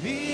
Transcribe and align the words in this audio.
He 0.00 0.27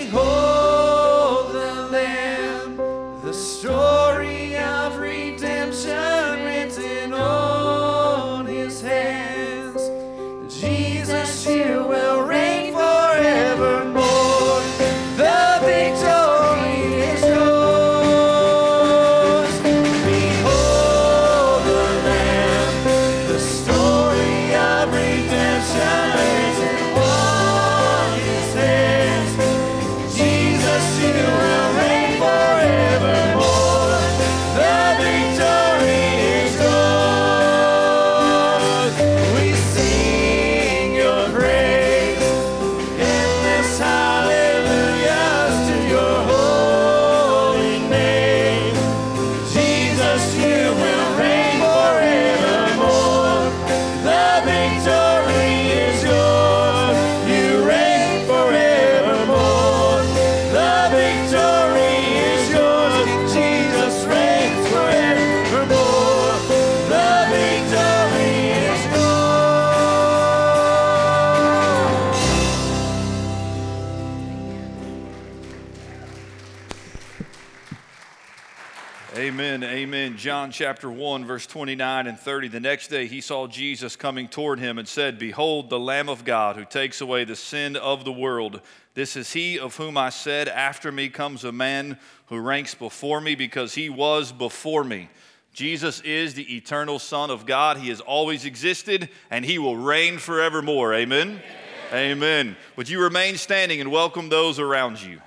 John 80.44 80.50
chapter 80.50 80.90
1, 80.90 81.24
verse 81.24 81.46
29 81.46 82.06
and 82.06 82.20
30. 82.20 82.48
The 82.48 82.60
next 82.60 82.88
day 82.88 83.06
he 83.06 83.22
saw 83.22 83.46
Jesus 83.46 83.96
coming 83.96 84.28
toward 84.28 84.58
him 84.58 84.76
and 84.78 84.86
said, 84.86 85.18
Behold, 85.18 85.70
the 85.70 85.80
Lamb 85.80 86.10
of 86.10 86.22
God 86.22 86.56
who 86.56 86.66
takes 86.66 87.00
away 87.00 87.24
the 87.24 87.34
sin 87.34 87.76
of 87.76 88.04
the 88.04 88.12
world. 88.12 88.60
This 88.92 89.16
is 89.16 89.32
he 89.32 89.58
of 89.58 89.74
whom 89.76 89.96
I 89.96 90.10
said, 90.10 90.48
After 90.48 90.92
me 90.92 91.08
comes 91.08 91.44
a 91.44 91.52
man 91.52 91.98
who 92.26 92.38
ranks 92.40 92.74
before 92.74 93.22
me 93.22 93.34
because 93.34 93.72
he 93.72 93.88
was 93.88 94.32
before 94.32 94.84
me. 94.84 95.08
Jesus 95.54 96.02
is 96.02 96.34
the 96.34 96.54
eternal 96.54 96.98
Son 96.98 97.30
of 97.30 97.46
God. 97.46 97.78
He 97.78 97.88
has 97.88 98.02
always 98.02 98.44
existed 98.44 99.08
and 99.30 99.46
he 99.46 99.58
will 99.58 99.78
reign 99.78 100.18
forevermore. 100.18 100.92
Amen. 100.92 101.40
Amen. 101.90 102.10
Amen. 102.12 102.56
Would 102.76 102.90
you 102.90 103.00
remain 103.00 103.38
standing 103.38 103.80
and 103.80 103.90
welcome 103.90 104.28
those 104.28 104.58
around 104.58 105.00
you? 105.00 105.22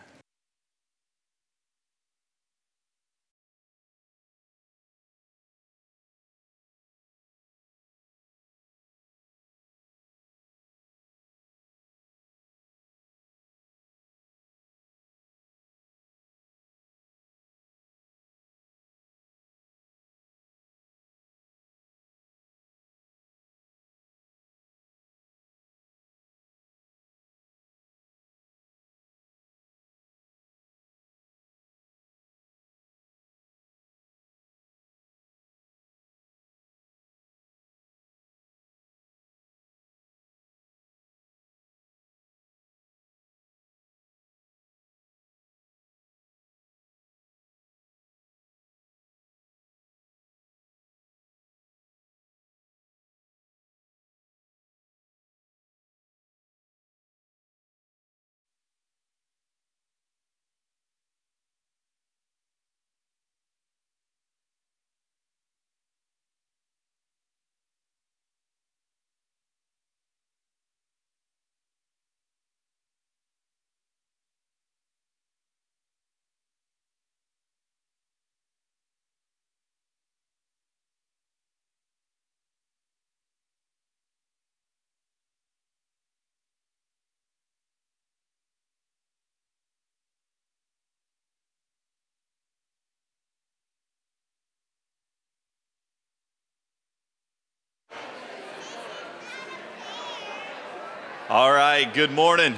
All 101.30 101.52
right, 101.52 101.94
good 101.94 102.12
morning. 102.12 102.56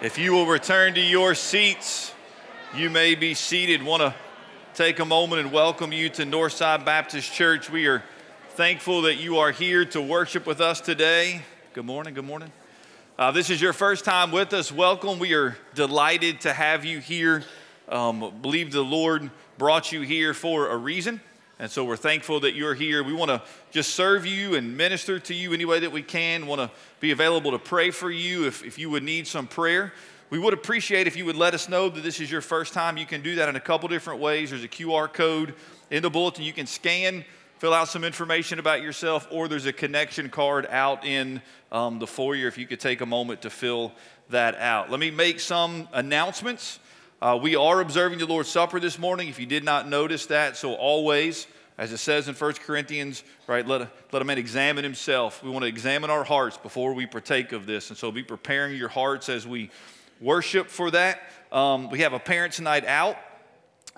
If 0.00 0.16
you 0.16 0.30
will 0.30 0.46
return 0.46 0.94
to 0.94 1.00
your 1.00 1.34
seats, 1.34 2.14
you 2.76 2.88
may 2.88 3.16
be 3.16 3.34
seated. 3.34 3.82
Want 3.82 4.00
to 4.00 4.14
take 4.74 5.00
a 5.00 5.04
moment 5.04 5.40
and 5.40 5.50
welcome 5.50 5.92
you 5.92 6.08
to 6.10 6.22
Northside 6.22 6.84
Baptist 6.84 7.32
Church. 7.32 7.68
We 7.68 7.88
are 7.88 8.04
thankful 8.50 9.02
that 9.02 9.16
you 9.16 9.38
are 9.38 9.50
here 9.50 9.84
to 9.86 10.00
worship 10.00 10.46
with 10.46 10.60
us 10.60 10.80
today. 10.80 11.42
Good 11.72 11.84
morning, 11.84 12.14
good 12.14 12.24
morning. 12.24 12.52
Uh, 13.18 13.32
this 13.32 13.50
is 13.50 13.60
your 13.60 13.72
first 13.72 14.04
time 14.04 14.30
with 14.30 14.52
us. 14.52 14.70
Welcome. 14.70 15.18
We 15.18 15.34
are 15.34 15.56
delighted 15.74 16.42
to 16.42 16.52
have 16.52 16.84
you 16.84 17.00
here. 17.00 17.42
Um, 17.88 18.34
believe 18.40 18.70
the 18.70 18.84
Lord 18.84 19.32
brought 19.58 19.90
you 19.90 20.02
here 20.02 20.32
for 20.32 20.68
a 20.68 20.76
reason. 20.76 21.20
And 21.58 21.70
so 21.70 21.84
we're 21.84 21.96
thankful 21.96 22.40
that 22.40 22.54
you're 22.54 22.74
here. 22.74 23.04
We 23.04 23.12
want 23.12 23.30
to 23.30 23.40
just 23.70 23.94
serve 23.94 24.26
you 24.26 24.56
and 24.56 24.76
minister 24.76 25.20
to 25.20 25.34
you 25.34 25.52
any 25.52 25.64
way 25.64 25.78
that 25.80 25.92
we 25.92 26.02
can. 26.02 26.46
Want 26.46 26.60
to 26.60 26.70
be 26.98 27.12
available 27.12 27.52
to 27.52 27.60
pray 27.60 27.90
for 27.90 28.10
you 28.10 28.46
if, 28.46 28.64
if 28.64 28.78
you 28.78 28.90
would 28.90 29.04
need 29.04 29.26
some 29.28 29.46
prayer. 29.46 29.92
We 30.30 30.38
would 30.40 30.52
appreciate 30.52 31.06
if 31.06 31.16
you 31.16 31.24
would 31.26 31.36
let 31.36 31.54
us 31.54 31.68
know 31.68 31.88
that 31.88 32.02
this 32.02 32.18
is 32.18 32.28
your 32.28 32.40
first 32.40 32.72
time. 32.72 32.96
You 32.96 33.06
can 33.06 33.22
do 33.22 33.36
that 33.36 33.48
in 33.48 33.54
a 33.54 33.60
couple 33.60 33.88
different 33.88 34.20
ways. 34.20 34.50
There's 34.50 34.64
a 34.64 34.68
QR 34.68 35.12
code 35.12 35.54
in 35.90 36.02
the 36.02 36.10
bulletin 36.10 36.42
you 36.42 36.52
can 36.52 36.66
scan, 36.66 37.24
fill 37.58 37.72
out 37.72 37.86
some 37.86 38.02
information 38.02 38.58
about 38.58 38.82
yourself, 38.82 39.28
or 39.30 39.46
there's 39.46 39.66
a 39.66 39.72
connection 39.72 40.28
card 40.30 40.66
out 40.70 41.04
in 41.04 41.40
um, 41.70 42.00
the 42.00 42.06
foyer 42.06 42.48
if 42.48 42.58
you 42.58 42.66
could 42.66 42.80
take 42.80 43.00
a 43.00 43.06
moment 43.06 43.42
to 43.42 43.50
fill 43.50 43.92
that 44.30 44.56
out. 44.56 44.90
Let 44.90 44.98
me 44.98 45.12
make 45.12 45.38
some 45.38 45.88
announcements. 45.92 46.80
Uh, 47.22 47.38
we 47.40 47.56
are 47.56 47.80
observing 47.80 48.18
the 48.18 48.26
Lord's 48.26 48.48
Supper 48.48 48.80
this 48.80 48.98
morning, 48.98 49.28
if 49.28 49.38
you 49.38 49.46
did 49.46 49.64
not 49.64 49.88
notice 49.88 50.26
that. 50.26 50.56
So, 50.56 50.74
always, 50.74 51.46
as 51.78 51.92
it 51.92 51.98
says 51.98 52.28
in 52.28 52.34
1 52.34 52.52
Corinthians, 52.54 53.22
right, 53.46 53.66
let 53.66 53.82
a, 53.82 53.90
let 54.12 54.20
a 54.20 54.24
man 54.24 54.36
examine 54.36 54.84
himself. 54.84 55.42
We 55.42 55.48
want 55.48 55.62
to 55.62 55.68
examine 55.68 56.10
our 56.10 56.24
hearts 56.24 56.58
before 56.58 56.92
we 56.92 57.06
partake 57.06 57.52
of 57.52 57.66
this. 57.66 57.88
And 57.88 57.96
so, 57.96 58.10
be 58.10 58.24
preparing 58.24 58.76
your 58.76 58.88
hearts 58.88 59.28
as 59.28 59.46
we 59.46 59.70
worship 60.20 60.68
for 60.68 60.90
that. 60.90 61.22
Um, 61.52 61.88
we 61.88 62.00
have 62.00 62.12
a 62.12 62.18
Parents' 62.18 62.60
Night 62.60 62.84
Out 62.84 63.16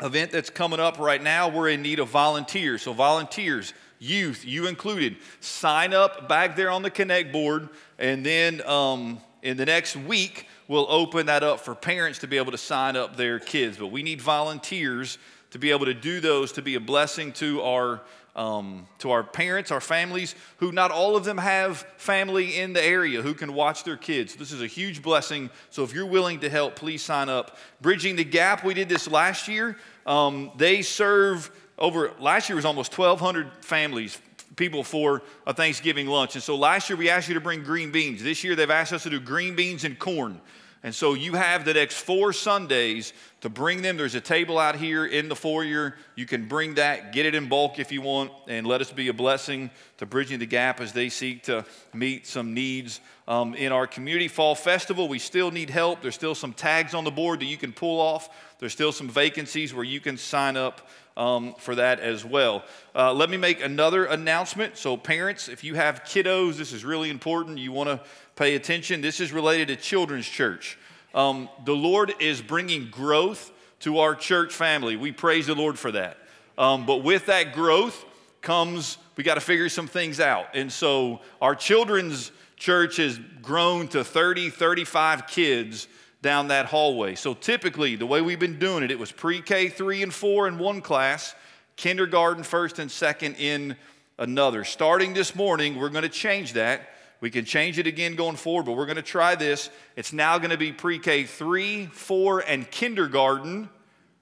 event 0.02 0.30
that's 0.30 0.50
coming 0.50 0.78
up 0.78 0.99
right 0.99 1.23
now. 1.23 1.49
We're 1.49 1.70
in 1.70 1.82
need 1.82 2.00
of 2.00 2.08
volunteers. 2.08 2.82
So, 2.82 2.92
volunteers, 2.92 3.73
youth, 3.99 4.44
you 4.44 4.66
included, 4.66 5.16
sign 5.40 5.94
up 5.94 6.28
back 6.28 6.54
there 6.54 6.70
on 6.70 6.82
the 6.82 6.90
Connect 6.90 7.32
board. 7.32 7.70
And 7.99 8.25
then 8.25 8.61
um, 8.66 9.20
in 9.42 9.56
the 9.56 9.64
next 9.64 9.96
week, 9.96 10.49
we'll 10.68 10.90
open 10.90 11.26
that 11.26 11.42
up 11.42 11.61
for 11.61 11.75
parents 11.75 12.20
to 12.20 12.26
be 12.26 12.37
able 12.37 12.52
to 12.52 12.58
sign 12.58 12.96
up 12.96 13.16
their 13.16 13.38
kids. 13.38 13.76
But 13.76 13.88
we 13.88 14.02
need 14.02 14.20
volunteers 14.20 15.18
to 15.50 15.58
be 15.58 15.70
able 15.70 15.87
to 15.87 15.94
do 15.94 16.20
those 16.20 16.52
to 16.52 16.62
be 16.62 16.75
a 16.75 16.80
blessing 16.80 17.32
to 17.32 17.62
our 17.62 18.02
um, 18.37 18.87
to 18.99 19.11
our 19.12 19.25
parents, 19.25 19.70
our 19.70 19.80
families, 19.80 20.35
who 20.58 20.70
not 20.70 20.90
all 20.90 21.16
of 21.16 21.25
them 21.25 21.38
have 21.38 21.78
family 21.96 22.58
in 22.58 22.75
the 22.75 22.85
area 22.85 23.23
who 23.23 23.32
can 23.32 23.54
watch 23.54 23.82
their 23.82 23.96
kids. 23.96 24.37
This 24.37 24.52
is 24.52 24.61
a 24.61 24.66
huge 24.66 25.02
blessing. 25.02 25.49
So 25.70 25.82
if 25.85 25.94
you're 25.94 26.04
willing 26.04 26.40
to 26.40 26.50
help, 26.50 26.76
please 26.76 27.02
sign 27.02 27.30
up. 27.30 27.56
Bridging 27.80 28.14
the 28.14 28.25
Gap, 28.25 28.62
we 28.62 28.75
did 28.75 28.90
this 28.90 29.11
last 29.11 29.49
year. 29.49 29.78
Um, 30.04 30.52
they 30.58 30.82
serve 30.82 31.50
over, 31.78 32.12
last 32.20 32.49
year 32.49 32.56
was 32.56 32.66
almost 32.66 32.96
1,200 32.96 33.64
families, 33.64 34.20
people 34.57 34.83
for 34.83 35.23
a 35.47 35.55
Thanksgiving 35.55 36.07
lunch. 36.07 36.35
And 36.35 36.43
so 36.43 36.57
last 36.57 36.91
year 36.91 36.97
we 36.97 37.09
asked 37.09 37.29
you 37.29 37.35
to 37.35 37.41
bring 37.41 37.63
green 37.63 37.93
beans. 37.93 38.23
This 38.23 38.43
year 38.43 38.57
they've 38.57 38.71
asked 38.71 38.93
us 38.93 39.05
to 39.05 39.11
do 39.11 39.21
green 39.21 39.55
beans 39.55 39.85
and 39.85 39.99
corn. 39.99 40.41
And 40.83 40.95
so 40.95 41.15
you 41.15 41.33
have 41.33 41.65
the 41.65 41.75
next 41.75 41.97
four 41.97 42.33
Sundays 42.33 43.13
to 43.41 43.49
bring 43.49 43.83
them. 43.83 43.97
There's 43.97 44.15
a 44.15 44.21
table 44.21 44.57
out 44.57 44.77
here 44.77 45.05
in 45.05 45.29
the 45.29 45.35
foyer. 45.35 45.97
You 46.15 46.27
can 46.27 46.47
bring 46.47 46.75
that, 46.75 47.13
get 47.13 47.27
it 47.27 47.35
in 47.35 47.49
bulk 47.49 47.81
if 47.81 47.91
you 47.91 48.03
want, 48.03 48.31
and 48.47 48.67
let 48.67 48.81
us 48.81 48.93
be 48.93 49.09
a 49.09 49.13
blessing 49.13 49.71
to 49.99 50.07
Bridging 50.07 50.39
the 50.39 50.47
Gap 50.47 50.81
as 50.81 50.93
they 50.93 51.09
seek 51.09 51.43
to 51.45 51.65
meet 51.93 52.27
some 52.27 52.55
needs 52.55 53.01
um, 53.27 53.55
in 53.55 53.73
our 53.73 53.89
community. 53.89 54.29
Fall 54.29 54.55
Festival, 54.55 55.09
we 55.09 55.19
still 55.19 55.51
need 55.51 55.71
help. 55.71 56.03
There's 56.03 56.15
still 56.15 56.37
some 56.37 56.53
tags 56.53 56.95
on 56.95 57.03
the 57.03 57.11
board 57.11 57.41
that 57.41 57.47
you 57.47 57.57
can 57.57 57.73
pull 57.73 58.01
off. 58.01 58.29
There's 58.59 58.73
still 58.73 58.93
some 58.93 59.09
vacancies 59.09 59.75
where 59.75 59.85
you 59.85 60.01
can 60.01 60.17
sign 60.17 60.57
up 60.57 60.89
um, 61.17 61.55
for 61.59 61.75
that 61.75 62.01
as 62.01 62.25
well. 62.25 62.65
Uh, 62.95 63.13
let 63.13 63.31
me 63.31 63.37
make 63.37 63.63
another 63.63 64.05
announcement. 64.05 64.77
So, 64.77 64.97
parents, 64.97 65.49
if 65.49 65.65
you 65.65 65.75
have 65.75 66.05
kiddos, 66.05 66.57
this 66.57 66.73
is 66.73 66.85
really 66.85 67.11
important. 67.11 67.59
You 67.59 67.73
want 67.73 67.89
to 67.89 68.01
pay 68.35 68.55
attention. 68.55 69.01
This 69.01 69.21
is 69.21 69.33
related 69.33 69.69
to 69.69 69.77
children's 69.77 70.27
church. 70.27 70.79
Um, 71.15 71.49
the 71.65 71.75
Lord 71.75 72.15
is 72.21 72.43
bringing 72.43 72.91
growth 72.91 73.51
to 73.81 73.99
our 73.99 74.15
church 74.15 74.55
family. 74.55 74.97
We 74.97 75.13
praise 75.13 75.47
the 75.47 75.55
Lord 75.55 75.79
for 75.79 75.93
that. 75.93 76.19
Um, 76.59 76.87
but 76.87 76.99
with 76.99 77.27
that 77.27 77.53
growth 77.53 78.05
comes, 78.43 78.99
we 79.17 79.25
got 79.25 79.35
to 79.35 79.41
figure 79.41 79.69
some 79.69 79.87
things 79.87 80.21
out. 80.21 80.47
And 80.55 80.71
so 80.73 81.21
our 81.41 81.55
children's 81.55 82.33
church 82.57 82.97
has 82.97 83.19
grown 83.43 83.89
to 83.89 84.05
30, 84.05 84.51
35 84.51 85.27
kids 85.27 85.89
down 86.26 86.49
that 86.49 86.66
hallway. 86.66 87.14
So 87.14 87.33
typically, 87.33 87.97
the 87.97 88.04
way 88.04 88.21
we've 88.21 88.38
been 88.38 88.59
doing 88.59 88.83
it, 88.83 88.90
it 88.90 88.99
was 88.99 89.11
pre 89.11 89.40
K 89.40 89.68
three 89.68 90.02
and 90.02 90.12
four 90.12 90.47
in 90.47 90.59
one 90.59 90.83
class, 90.83 91.35
kindergarten 91.76 92.42
first 92.42 92.78
and 92.78 92.90
second 92.90 93.37
in 93.37 93.76
another. 94.18 94.64
Starting 94.64 95.14
this 95.14 95.35
morning, 95.35 95.78
we're 95.78 95.88
going 95.88 96.02
to 96.02 96.09
change 96.11 96.52
that 96.52 96.90
we 97.21 97.30
can 97.30 97.45
change 97.45 97.78
it 97.78 97.87
again 97.87 98.14
going 98.14 98.37
forward, 98.37 98.66
but 98.66 98.73
we're 98.73 98.87
going 98.87 98.97
to 98.97 99.02
try 99.02 99.35
this. 99.35 99.71
It's 99.97 100.12
now 100.12 100.38
going 100.38 100.50
to 100.50 100.59
be 100.59 100.73
pre 100.73 100.99
K 100.99 101.25
3, 101.25 101.87
4, 101.87 102.40
and 102.40 102.71
kindergarten, 102.71 103.71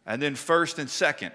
and 0.06 0.22
then 0.22 0.34
first 0.34 0.78
and 0.78 0.88
second. 0.88 1.32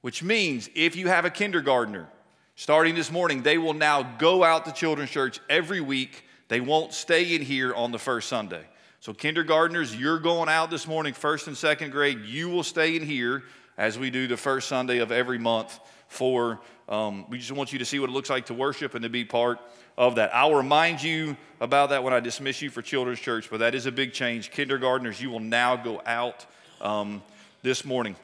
which 0.00 0.22
means 0.22 0.70
if 0.74 0.96
you 0.96 1.08
have 1.08 1.24
a 1.24 1.30
kindergartner, 1.30 2.08
starting 2.54 2.94
this 2.94 3.10
morning, 3.10 3.42
they 3.42 3.58
will 3.58 3.74
now 3.74 4.02
go 4.18 4.42
out 4.42 4.64
to 4.64 4.72
children's 4.72 5.10
church 5.10 5.38
every 5.48 5.80
week. 5.80 6.24
They 6.48 6.60
won't 6.60 6.92
stay 6.92 7.34
in 7.34 7.42
here 7.42 7.74
on 7.74 7.92
the 7.92 7.98
first 7.98 8.28
Sunday. 8.28 8.64
So, 9.02 9.14
kindergartners, 9.14 9.96
you're 9.96 10.18
going 10.18 10.50
out 10.50 10.70
this 10.70 10.86
morning, 10.86 11.14
first 11.14 11.46
and 11.46 11.56
second 11.56 11.90
grade. 11.90 12.20
You 12.26 12.50
will 12.50 12.62
stay 12.62 12.96
in 12.96 13.02
here 13.02 13.44
as 13.78 13.98
we 13.98 14.10
do 14.10 14.26
the 14.26 14.36
first 14.36 14.68
Sunday 14.68 14.98
of 14.98 15.10
every 15.10 15.38
month 15.38 15.80
for, 16.08 16.60
um, 16.86 17.24
we 17.30 17.38
just 17.38 17.50
want 17.50 17.72
you 17.72 17.78
to 17.78 17.86
see 17.86 17.98
what 17.98 18.10
it 18.10 18.12
looks 18.12 18.28
like 18.28 18.44
to 18.46 18.54
worship 18.54 18.94
and 18.94 19.02
to 19.02 19.08
be 19.08 19.24
part 19.24 19.58
of 19.96 20.16
that. 20.16 20.34
I'll 20.34 20.54
remind 20.54 21.02
you 21.02 21.34
about 21.62 21.88
that 21.88 22.04
when 22.04 22.12
I 22.12 22.20
dismiss 22.20 22.60
you 22.60 22.68
for 22.68 22.82
children's 22.82 23.20
church, 23.20 23.48
but 23.48 23.60
that 23.60 23.74
is 23.74 23.86
a 23.86 23.92
big 23.92 24.12
change. 24.12 24.50
Kindergartners, 24.50 25.18
you 25.18 25.30
will 25.30 25.40
now 25.40 25.76
go 25.76 26.02
out 26.04 26.44
um, 26.82 27.22
this 27.62 27.86
morning. 27.86 28.16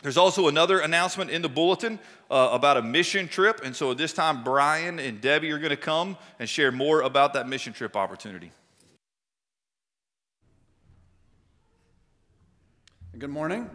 There's 0.00 0.16
also 0.16 0.48
another 0.48 0.80
announcement 0.80 1.30
in 1.30 1.42
the 1.42 1.50
bulletin 1.50 1.98
uh, 2.30 2.48
about 2.52 2.78
a 2.78 2.82
mission 2.82 3.28
trip. 3.28 3.60
And 3.62 3.76
so 3.76 3.92
this 3.92 4.14
time, 4.14 4.42
Brian 4.42 4.98
and 4.98 5.20
Debbie 5.20 5.52
are 5.52 5.58
going 5.58 5.68
to 5.68 5.76
come 5.76 6.16
and 6.38 6.48
share 6.48 6.72
more 6.72 7.02
about 7.02 7.34
that 7.34 7.46
mission 7.46 7.74
trip 7.74 7.94
opportunity. 7.96 8.50
Good 13.18 13.30
morning. 13.30 13.70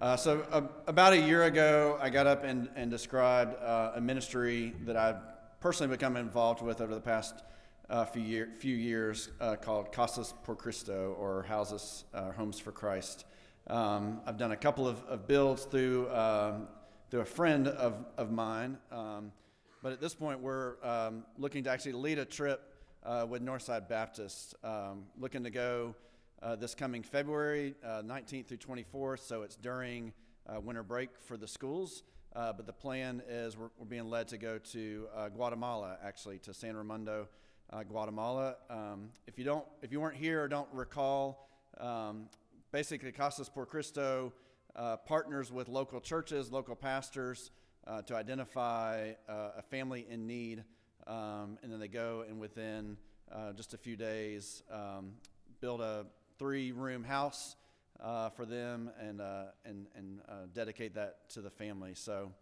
Uh, 0.00 0.16
so, 0.16 0.46
uh, 0.50 0.62
about 0.86 1.12
a 1.12 1.18
year 1.18 1.42
ago, 1.44 1.98
I 2.00 2.08
got 2.08 2.26
up 2.26 2.42
and, 2.42 2.70
and 2.74 2.90
described 2.90 3.54
uh, 3.62 3.92
a 3.96 4.00
ministry 4.00 4.72
that 4.86 4.96
I've 4.96 5.16
personally 5.60 5.94
become 5.94 6.16
involved 6.16 6.62
with 6.62 6.80
over 6.80 6.94
the 6.94 7.00
past 7.00 7.42
uh, 7.90 8.06
few, 8.06 8.22
year, 8.22 8.48
few 8.58 8.74
years 8.74 9.28
uh, 9.42 9.56
called 9.56 9.92
Casas 9.92 10.32
por 10.42 10.56
Cristo, 10.56 11.14
or 11.20 11.42
Houses, 11.42 12.04
uh, 12.14 12.32
Homes 12.32 12.58
for 12.58 12.72
Christ. 12.72 13.26
Um, 13.66 14.22
I've 14.24 14.38
done 14.38 14.52
a 14.52 14.56
couple 14.56 14.88
of, 14.88 15.04
of 15.04 15.28
builds 15.28 15.64
through, 15.64 16.10
um, 16.10 16.68
through 17.10 17.20
a 17.20 17.26
friend 17.26 17.68
of, 17.68 18.06
of 18.16 18.30
mine, 18.30 18.78
um, 18.90 19.32
but 19.82 19.92
at 19.92 20.00
this 20.00 20.14
point, 20.14 20.40
we're 20.40 20.82
um, 20.82 21.24
looking 21.36 21.62
to 21.64 21.70
actually 21.70 21.92
lead 21.92 22.18
a 22.18 22.24
trip 22.24 22.62
with 23.28 23.44
Northside 23.44 23.86
Baptist, 23.86 24.54
um, 24.64 25.04
looking 25.18 25.44
to 25.44 25.50
go 25.50 25.94
uh, 26.42 26.56
this 26.56 26.74
coming 26.74 27.02
February 27.02 27.74
uh, 27.84 28.02
19th 28.02 28.46
through 28.46 28.58
24th. 28.58 29.20
So 29.26 29.42
it's 29.42 29.56
during 29.56 30.12
uh, 30.46 30.60
winter 30.60 30.82
break 30.82 31.10
for 31.20 31.36
the 31.36 31.48
schools. 31.48 32.02
Uh, 32.36 32.52
but 32.52 32.66
the 32.66 32.72
plan 32.72 33.22
is 33.28 33.56
we're, 33.56 33.70
we're, 33.78 33.86
being 33.86 34.08
led 34.08 34.28
to 34.28 34.38
go 34.38 34.58
to 34.58 35.08
uh, 35.16 35.28
Guatemala, 35.28 35.96
actually, 36.04 36.38
to 36.38 36.52
San 36.54 36.76
Raimundo, 36.76 37.26
uh, 37.70 37.82
Guatemala. 37.82 38.56
Um, 38.70 39.10
if 39.26 39.38
you 39.38 39.44
don't, 39.44 39.64
if 39.82 39.92
you 39.92 40.00
weren't 40.00 40.16
here 40.16 40.44
or 40.44 40.48
don't 40.48 40.68
recall, 40.72 41.48
um, 41.78 42.28
basically 42.70 43.12
Casas 43.12 43.48
por 43.48 43.66
Cristo 43.66 44.32
partners 45.06 45.50
with 45.50 45.68
local 45.68 46.00
churches, 46.00 46.52
local 46.52 46.76
pastors 46.76 47.50
to 48.06 48.14
identify 48.14 49.12
a 49.28 49.62
family 49.62 50.06
in 50.08 50.26
need, 50.26 50.62
um, 51.06 51.58
and 51.62 51.72
then 51.72 51.80
they 51.80 51.88
go 51.88 52.24
and 52.28 52.38
within 52.38 52.96
just 53.56 53.74
a 53.74 53.78
few 53.78 53.96
days 53.96 54.62
um, 54.70 55.14
build 55.60 55.80
a 55.80 56.06
three 56.38 56.72
room 56.72 57.04
house 57.04 57.56
uh, 58.00 58.30
for 58.30 58.46
them 58.46 58.90
and, 59.00 59.20
uh, 59.20 59.44
and, 59.64 59.86
and 59.96 60.20
uh, 60.28 60.32
dedicate 60.54 60.94
that 60.94 61.28
to 61.30 61.40
the 61.40 61.50
family. 61.50 61.94
So 61.94 62.32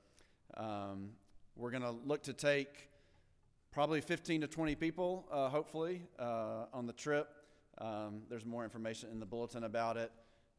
um, 0.57 1.11
we're 1.57 1.71
going 1.71 1.83
to 1.83 1.95
look 2.05 2.23
to 2.25 2.33
take 2.33 2.91
probably 3.73 4.01
15 4.01 4.43
to 4.43 4.47
20 4.47 4.75
people, 4.75 5.27
uh, 5.31 5.49
hopefully, 5.49 6.03
uh, 6.19 6.67
on 6.73 6.87
the 6.87 6.93
trip. 6.93 7.29
Um, 7.79 8.23
there's 8.29 8.45
more 8.45 8.65
information 8.65 9.11
in 9.11 9.21
the 9.21 9.27
bulletin 9.27 9.65
about 9.65 9.97
it. 9.97 10.13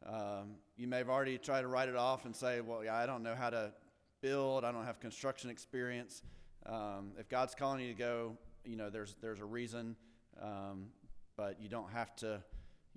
Um, 0.05 0.55
you 0.75 0.87
may 0.87 0.97
have 0.97 1.09
already 1.09 1.37
tried 1.37 1.61
to 1.61 1.67
write 1.67 1.89
it 1.89 1.95
off 1.95 2.25
and 2.25 2.35
say, 2.35 2.61
well, 2.61 2.83
yeah, 2.83 2.95
I 2.95 3.05
don't 3.05 3.23
know 3.23 3.35
how 3.35 3.49
to 3.49 3.73
build, 4.21 4.63
I 4.63 4.71
don't 4.71 4.85
have 4.85 4.99
construction 4.99 5.49
experience. 5.49 6.21
Um, 6.65 7.11
if 7.17 7.29
God's 7.29 7.55
calling 7.55 7.81
you 7.81 7.93
to 7.93 7.97
go, 7.97 8.37
you 8.65 8.75
know, 8.75 8.89
there's, 8.89 9.15
there's 9.21 9.39
a 9.39 9.45
reason, 9.45 9.95
um, 10.41 10.87
but 11.35 11.61
you 11.61 11.69
don't 11.69 11.91
have 11.91 12.15
to 12.17 12.41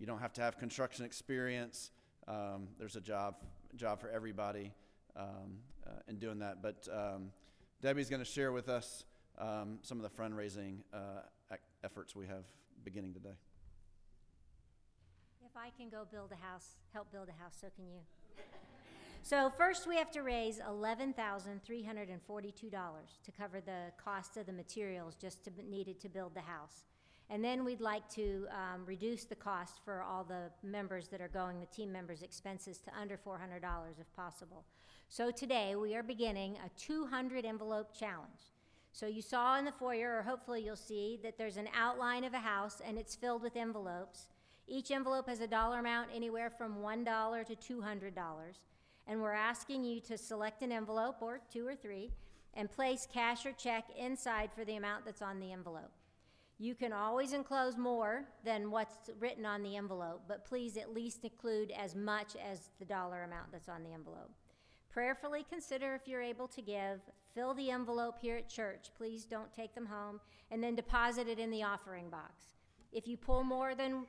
you 0.01 0.07
don't 0.07 0.19
have 0.19 0.33
to 0.33 0.41
have 0.41 0.59
construction 0.59 1.05
experience. 1.05 1.91
Um, 2.27 2.69
there's 2.79 2.97
a 2.97 3.01
job 3.01 3.37
job 3.77 4.01
for 4.01 4.09
everybody 4.09 4.73
um, 5.17 5.59
uh, 5.87 5.91
in 6.09 6.17
doing 6.17 6.41
that. 6.41 6.63
But 6.63 6.89
um, 6.93 7.31
Debbie's 7.83 8.11
going 8.11 8.21
to 8.21 8.29
share 8.29 8.51
with 8.51 8.69
us 8.69 9.05
um, 9.39 9.79
some 9.83 10.03
of 10.03 10.11
the 10.11 10.23
fundraising 10.23 10.79
uh, 10.93 11.23
efforts 11.85 12.17
we 12.17 12.27
have 12.27 12.45
beginning 12.85 13.13
today. 13.13 13.35
If 15.45 15.57
I 15.57 15.71
can 15.77 15.89
go 15.89 16.07
build 16.11 16.33
a 16.33 16.37
house, 16.37 16.77
help 16.93 17.13
build 17.13 17.29
a 17.29 17.43
house, 17.43 17.57
so 17.61 17.69
can 17.75 17.87
you. 17.87 18.01
So 19.23 19.53
first 19.59 19.87
we 19.87 19.97
have 19.97 20.11
to 20.13 20.23
raise 20.23 20.61
$11,342 20.61 22.61
to 22.63 23.33
cover 23.33 23.61
the 23.61 23.93
cost 24.03 24.39
of 24.39 24.47
the 24.47 24.53
materials 24.53 25.15
just 25.15 25.45
to, 25.45 25.51
needed 25.69 26.01
to 26.01 26.09
build 26.09 26.35
the 26.35 26.41
house. 26.41 26.85
And 27.33 27.45
then 27.45 27.65
we'd 27.65 27.81
like 27.81 28.09
to 28.15 28.49
um, 28.51 28.85
reduce 28.85 29.23
the 29.25 29.37
cost 29.37 29.81
for 29.85 30.03
all 30.03 30.25
the 30.25 30.51
members 30.67 31.07
that 31.09 31.21
are 31.21 31.29
going, 31.29 31.61
the 31.61 31.67
team 31.67 31.93
members' 31.93 32.23
expenses, 32.23 32.79
to 32.79 32.91
under 33.01 33.17
$400 33.17 33.63
if 34.01 34.13
possible. 34.17 34.65
So 35.09 35.31
today 35.31 35.77
we 35.77 35.95
are 35.95 36.03
beginning 36.03 36.57
a 36.57 36.69
200 36.77 37.45
envelope 37.45 37.97
challenge. 37.97 38.51
So 38.93 39.07
you 39.07 39.23
saw 39.23 39.57
in 39.59 39.65
the 39.65 39.71
foyer, 39.71 40.19
or 40.19 40.23
hopefully 40.23 40.65
you'll 40.65 40.75
see, 40.75 41.21
that 41.23 41.39
there's 41.39 41.57
an 41.57 41.69
outline 41.73 42.25
of 42.25 42.35
a 42.35 42.39
house 42.39 42.83
and 42.85 42.99
it's 42.99 43.15
filled 43.15 43.43
with 43.43 43.55
envelopes. 43.55 44.27
Each 44.67 44.91
envelope 44.91 45.29
has 45.29 45.39
a 45.39 45.47
dollar 45.47 45.79
amount 45.79 46.11
anywhere 46.13 46.51
from 46.51 46.79
$1 46.79 47.47
to 47.47 47.75
$200. 47.75 48.13
And 49.07 49.23
we're 49.23 49.33
asking 49.33 49.85
you 49.85 50.01
to 50.01 50.19
select 50.19 50.63
an 50.63 50.73
envelope, 50.73 51.17
or 51.21 51.41
two 51.53 51.67
or 51.67 51.77
three, 51.77 52.11
and 52.55 52.69
place 52.69 53.07
cash 53.13 53.47
or 53.47 53.53
check 53.53 53.85
inside 53.97 54.51
for 54.53 54.65
the 54.65 54.77
amount 54.77 55.05
that's 55.05 55.23
on 55.23 55.39
the 55.39 55.53
envelope. 55.53 55.93
You 56.63 56.75
can 56.75 56.93
always 56.93 57.33
enclose 57.33 57.79
more 57.79 58.27
than 58.45 58.71
what's 58.71 59.09
written 59.19 59.47
on 59.47 59.63
the 59.63 59.79
envelope, 59.79 60.25
but 60.29 60.45
please 60.45 60.77
at 60.77 60.93
least 60.93 61.25
include 61.25 61.71
as 61.71 61.97
much 61.97 62.37
as 62.37 62.69
the 62.79 62.85
dollar 62.85 63.23
amount 63.23 63.51
that's 63.51 63.71
on 63.71 63.83
the 63.83 63.95
envelope. 63.95 64.31
Prayerfully 64.91 65.47
consider 65.49 65.95
if 65.95 66.07
you're 66.07 66.21
able 66.21 66.47
to 66.49 66.61
give. 66.61 67.01
Fill 67.35 67.55
the 67.55 67.71
envelope 67.71 68.19
here 68.21 68.37
at 68.37 68.51
church. 68.51 68.91
Please 68.95 69.25
don't 69.25 69.51
take 69.55 69.75
them 69.75 69.87
home, 69.87 70.21
and 70.51 70.63
then 70.63 70.75
deposit 70.75 71.29
it 71.29 71.39
in 71.39 71.51
the 71.51 71.63
offering 71.63 72.11
box. 72.11 72.57
If 72.93 73.09
you 73.09 73.17
pull 73.17 73.43
more 73.43 73.75
than 73.75 74.05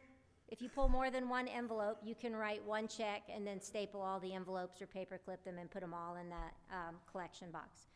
if 0.50 0.62
you 0.62 0.68
pull 0.68 0.90
more 0.90 1.10
than 1.10 1.30
one 1.30 1.48
envelope, 1.48 2.00
you 2.04 2.16
can 2.16 2.36
write 2.36 2.62
one 2.66 2.90
check 2.90 3.22
and 3.34 3.48
then 3.48 3.62
staple 3.62 4.02
all 4.02 4.20
the 4.20 4.34
envelopes 4.34 4.82
or 4.82 4.88
paperclip 4.88 5.46
them 5.46 5.58
and 5.58 5.72
put 5.72 5.80
them 5.80 5.94
all 5.94 6.18
in 6.18 6.28
that 6.28 6.54
um, 6.70 6.96
collection 7.10 7.50
box. 7.52 7.88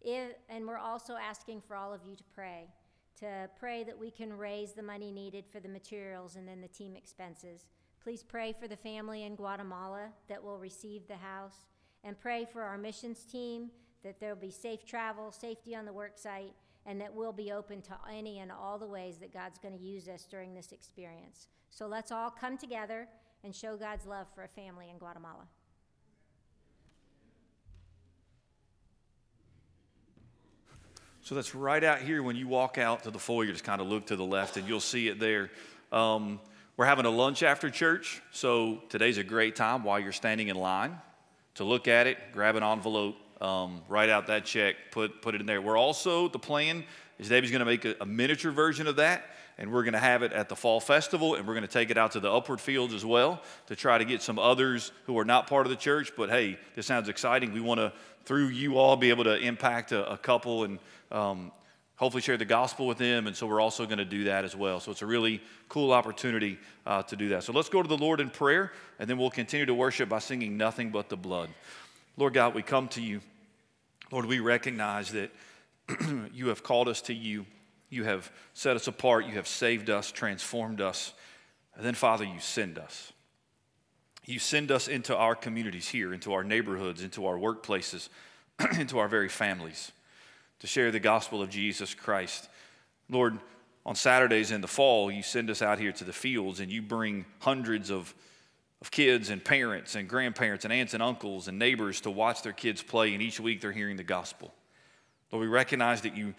If, 0.00 0.34
and 0.48 0.64
we're 0.64 0.78
also 0.78 1.16
asking 1.16 1.62
for 1.66 1.74
all 1.74 1.92
of 1.92 2.02
you 2.06 2.14
to 2.14 2.22
pray 2.32 2.68
to 3.20 3.48
pray 3.58 3.84
that 3.84 3.98
we 3.98 4.10
can 4.10 4.32
raise 4.32 4.72
the 4.72 4.82
money 4.82 5.10
needed 5.10 5.44
for 5.50 5.60
the 5.60 5.68
materials 5.68 6.36
and 6.36 6.46
then 6.46 6.60
the 6.60 6.68
team 6.68 6.94
expenses. 6.96 7.66
Please 8.02 8.22
pray 8.22 8.54
for 8.58 8.68
the 8.68 8.76
family 8.76 9.24
in 9.24 9.34
Guatemala 9.34 10.08
that 10.28 10.42
will 10.42 10.58
receive 10.58 11.06
the 11.08 11.16
house, 11.16 11.66
and 12.04 12.18
pray 12.18 12.46
for 12.50 12.62
our 12.62 12.78
missions 12.78 13.24
team 13.24 13.70
that 14.04 14.20
there 14.20 14.34
will 14.34 14.40
be 14.40 14.50
safe 14.50 14.86
travel, 14.86 15.32
safety 15.32 15.74
on 15.74 15.84
the 15.84 15.92
work 15.92 16.16
site, 16.16 16.54
and 16.86 17.00
that 17.00 17.12
we'll 17.12 17.32
be 17.32 17.52
open 17.52 17.82
to 17.82 17.98
any 18.10 18.38
and 18.38 18.52
all 18.52 18.78
the 18.78 18.86
ways 18.86 19.18
that 19.18 19.32
God's 19.32 19.58
going 19.58 19.76
to 19.76 19.84
use 19.84 20.08
us 20.08 20.26
during 20.30 20.54
this 20.54 20.72
experience. 20.72 21.48
So 21.70 21.86
let's 21.86 22.12
all 22.12 22.30
come 22.30 22.56
together 22.56 23.08
and 23.44 23.54
show 23.54 23.76
God's 23.76 24.06
love 24.06 24.26
for 24.34 24.44
a 24.44 24.48
family 24.48 24.90
in 24.90 24.98
Guatemala. 24.98 25.48
So 31.28 31.34
that's 31.34 31.54
right 31.54 31.84
out 31.84 31.98
here 31.98 32.22
when 32.22 32.36
you 32.36 32.48
walk 32.48 32.78
out 32.78 33.02
to 33.02 33.10
the 33.10 33.18
foyer, 33.18 33.52
just 33.52 33.62
kind 33.62 33.82
of 33.82 33.86
look 33.86 34.06
to 34.06 34.16
the 34.16 34.24
left 34.24 34.56
and 34.56 34.66
you'll 34.66 34.80
see 34.80 35.08
it 35.08 35.20
there. 35.20 35.50
Um, 35.92 36.40
we're 36.78 36.86
having 36.86 37.04
a 37.04 37.10
lunch 37.10 37.42
after 37.42 37.68
church, 37.68 38.22
so 38.30 38.80
today's 38.88 39.18
a 39.18 39.22
great 39.24 39.54
time 39.54 39.84
while 39.84 40.00
you're 40.00 40.10
standing 40.10 40.48
in 40.48 40.56
line 40.56 40.96
to 41.56 41.64
look 41.64 41.86
at 41.86 42.06
it, 42.06 42.16
grab 42.32 42.56
an 42.56 42.62
envelope, 42.62 43.16
um, 43.42 43.82
write 43.90 44.08
out 44.08 44.28
that 44.28 44.46
check, 44.46 44.76
put, 44.90 45.20
put 45.20 45.34
it 45.34 45.42
in 45.42 45.46
there. 45.46 45.60
We're 45.60 45.76
also, 45.76 46.30
the 46.30 46.38
plan 46.38 46.82
is 47.18 47.28
Debbie's 47.28 47.50
going 47.50 47.60
to 47.60 47.66
make 47.66 47.84
a, 47.84 47.94
a 48.00 48.06
miniature 48.06 48.50
version 48.50 48.86
of 48.86 48.96
that 48.96 49.22
and 49.58 49.72
we're 49.72 49.82
going 49.82 49.92
to 49.92 49.98
have 49.98 50.22
it 50.22 50.32
at 50.32 50.48
the 50.48 50.56
fall 50.56 50.80
festival 50.80 51.34
and 51.34 51.46
we're 51.46 51.54
going 51.54 51.66
to 51.66 51.72
take 51.72 51.90
it 51.90 51.98
out 51.98 52.12
to 52.12 52.20
the 52.20 52.32
upward 52.32 52.60
fields 52.60 52.94
as 52.94 53.04
well 53.04 53.42
to 53.66 53.76
try 53.76 53.98
to 53.98 54.04
get 54.04 54.22
some 54.22 54.38
others 54.38 54.92
who 55.04 55.18
are 55.18 55.24
not 55.24 55.46
part 55.48 55.66
of 55.66 55.70
the 55.70 55.76
church 55.76 56.12
but 56.16 56.30
hey 56.30 56.56
this 56.74 56.86
sounds 56.86 57.08
exciting 57.08 57.52
we 57.52 57.60
want 57.60 57.78
to 57.78 57.92
through 58.24 58.48
you 58.48 58.78
all 58.78 58.96
be 58.96 59.10
able 59.10 59.24
to 59.24 59.36
impact 59.36 59.92
a, 59.92 60.10
a 60.10 60.16
couple 60.16 60.64
and 60.64 60.78
um, 61.10 61.52
hopefully 61.98 62.22
share 62.22 62.36
the 62.36 62.44
gospel 62.44 62.86
with 62.86 62.98
them. 62.98 63.26
And 63.26 63.36
so 63.36 63.46
we're 63.46 63.60
also 63.60 63.84
going 63.84 63.98
to 63.98 64.04
do 64.04 64.24
that 64.24 64.44
as 64.44 64.56
well. 64.56 64.80
So 64.80 64.92
it's 64.92 65.02
a 65.02 65.06
really 65.06 65.42
cool 65.68 65.92
opportunity 65.92 66.58
uh, 66.86 67.02
to 67.02 67.16
do 67.16 67.30
that. 67.30 67.42
So 67.42 67.52
let's 67.52 67.68
go 67.68 67.82
to 67.82 67.88
the 67.88 67.98
Lord 67.98 68.20
in 68.20 68.30
prayer, 68.30 68.72
and 68.98 69.10
then 69.10 69.18
we'll 69.18 69.30
continue 69.30 69.66
to 69.66 69.74
worship 69.74 70.08
by 70.08 70.20
singing 70.20 70.56
Nothing 70.56 70.90
But 70.90 71.08
the 71.08 71.16
Blood. 71.16 71.50
Lord 72.16 72.34
God, 72.34 72.54
we 72.54 72.62
come 72.62 72.88
to 72.88 73.02
you. 73.02 73.20
Lord, 74.10 74.26
we 74.26 74.38
recognize 74.38 75.12
that 75.12 75.30
you 76.32 76.48
have 76.48 76.62
called 76.62 76.88
us 76.88 77.02
to 77.02 77.14
you. 77.14 77.46
You 77.90 78.04
have 78.04 78.30
set 78.54 78.76
us 78.76 78.86
apart. 78.86 79.26
You 79.26 79.32
have 79.34 79.48
saved 79.48 79.90
us, 79.90 80.12
transformed 80.12 80.80
us. 80.80 81.12
And 81.74 81.84
then, 81.84 81.94
Father, 81.94 82.24
you 82.24 82.40
send 82.40 82.78
us. 82.78 83.12
you 84.24 84.38
send 84.38 84.70
us 84.70 84.88
into 84.88 85.16
our 85.16 85.34
communities 85.34 85.88
here, 85.88 86.12
into 86.12 86.32
our 86.32 86.44
neighborhoods, 86.44 87.02
into 87.02 87.26
our 87.26 87.36
workplaces, 87.36 88.08
into 88.78 88.98
our 88.98 89.08
very 89.08 89.28
families 89.28 89.90
to 90.60 90.66
share 90.66 90.90
the 90.90 91.00
gospel 91.00 91.42
of 91.42 91.50
Jesus 91.50 91.94
Christ. 91.94 92.48
Lord, 93.08 93.38
on 93.86 93.94
Saturdays 93.94 94.50
in 94.50 94.60
the 94.60 94.68
fall, 94.68 95.10
you 95.10 95.22
send 95.22 95.50
us 95.50 95.62
out 95.62 95.78
here 95.78 95.92
to 95.92 96.04
the 96.04 96.12
fields 96.12 96.60
and 96.60 96.70
you 96.70 96.82
bring 96.82 97.24
hundreds 97.40 97.90
of, 97.90 98.14
of 98.82 98.90
kids 98.90 99.30
and 99.30 99.42
parents 99.42 99.94
and 99.94 100.08
grandparents 100.08 100.64
and 100.64 100.72
aunts 100.72 100.94
and 100.94 101.02
uncles 101.02 101.48
and 101.48 101.58
neighbors 101.58 102.00
to 102.02 102.10
watch 102.10 102.42
their 102.42 102.52
kids 102.52 102.82
play, 102.82 103.14
and 103.14 103.22
each 103.22 103.40
week 103.40 103.60
they're 103.60 103.72
hearing 103.72 103.96
the 103.96 104.04
gospel. 104.04 104.52
Lord, 105.32 105.42
we 105.42 105.48
recognize 105.48 106.02
that 106.02 106.16
you 106.16 106.34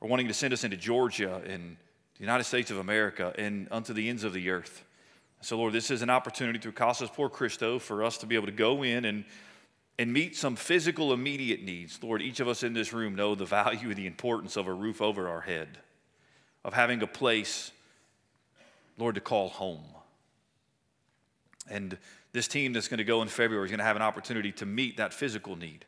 are 0.00 0.08
wanting 0.08 0.28
to 0.28 0.34
send 0.34 0.52
us 0.52 0.64
into 0.64 0.76
Georgia 0.76 1.42
and 1.46 1.76
the 2.16 2.20
United 2.20 2.44
States 2.44 2.70
of 2.70 2.78
America 2.78 3.32
and 3.38 3.68
unto 3.70 3.92
the 3.92 4.08
ends 4.08 4.22
of 4.24 4.32
the 4.32 4.50
earth. 4.50 4.84
So, 5.40 5.56
Lord, 5.56 5.72
this 5.72 5.90
is 5.90 6.02
an 6.02 6.10
opportunity 6.10 6.60
through 6.60 6.72
Casas 6.72 7.10
Por 7.10 7.28
Cristo 7.28 7.80
for 7.80 8.04
us 8.04 8.18
to 8.18 8.26
be 8.26 8.36
able 8.36 8.46
to 8.46 8.52
go 8.52 8.84
in 8.84 9.04
and, 9.04 9.24
and 9.98 10.12
meet 10.12 10.36
some 10.36 10.56
physical 10.56 11.12
immediate 11.12 11.62
needs. 11.62 11.98
Lord, 12.02 12.22
each 12.22 12.40
of 12.40 12.48
us 12.48 12.62
in 12.62 12.72
this 12.72 12.92
room 12.92 13.14
know 13.14 13.34
the 13.34 13.44
value 13.44 13.88
and 13.88 13.96
the 13.96 14.06
importance 14.06 14.56
of 14.56 14.66
a 14.66 14.72
roof 14.72 15.00
over 15.02 15.28
our 15.28 15.42
head, 15.42 15.78
of 16.64 16.74
having 16.74 17.02
a 17.02 17.06
place, 17.06 17.70
Lord, 18.98 19.14
to 19.16 19.20
call 19.20 19.48
home. 19.48 19.84
And 21.68 21.96
this 22.32 22.48
team 22.48 22.72
that's 22.72 22.88
going 22.88 22.98
to 22.98 23.04
go 23.04 23.22
in 23.22 23.28
February 23.28 23.66
is 23.66 23.70
going 23.70 23.78
to 23.78 23.84
have 23.84 23.96
an 23.96 24.02
opportunity 24.02 24.52
to 24.52 24.66
meet 24.66 24.96
that 24.96 25.12
physical 25.12 25.56
need. 25.56 25.84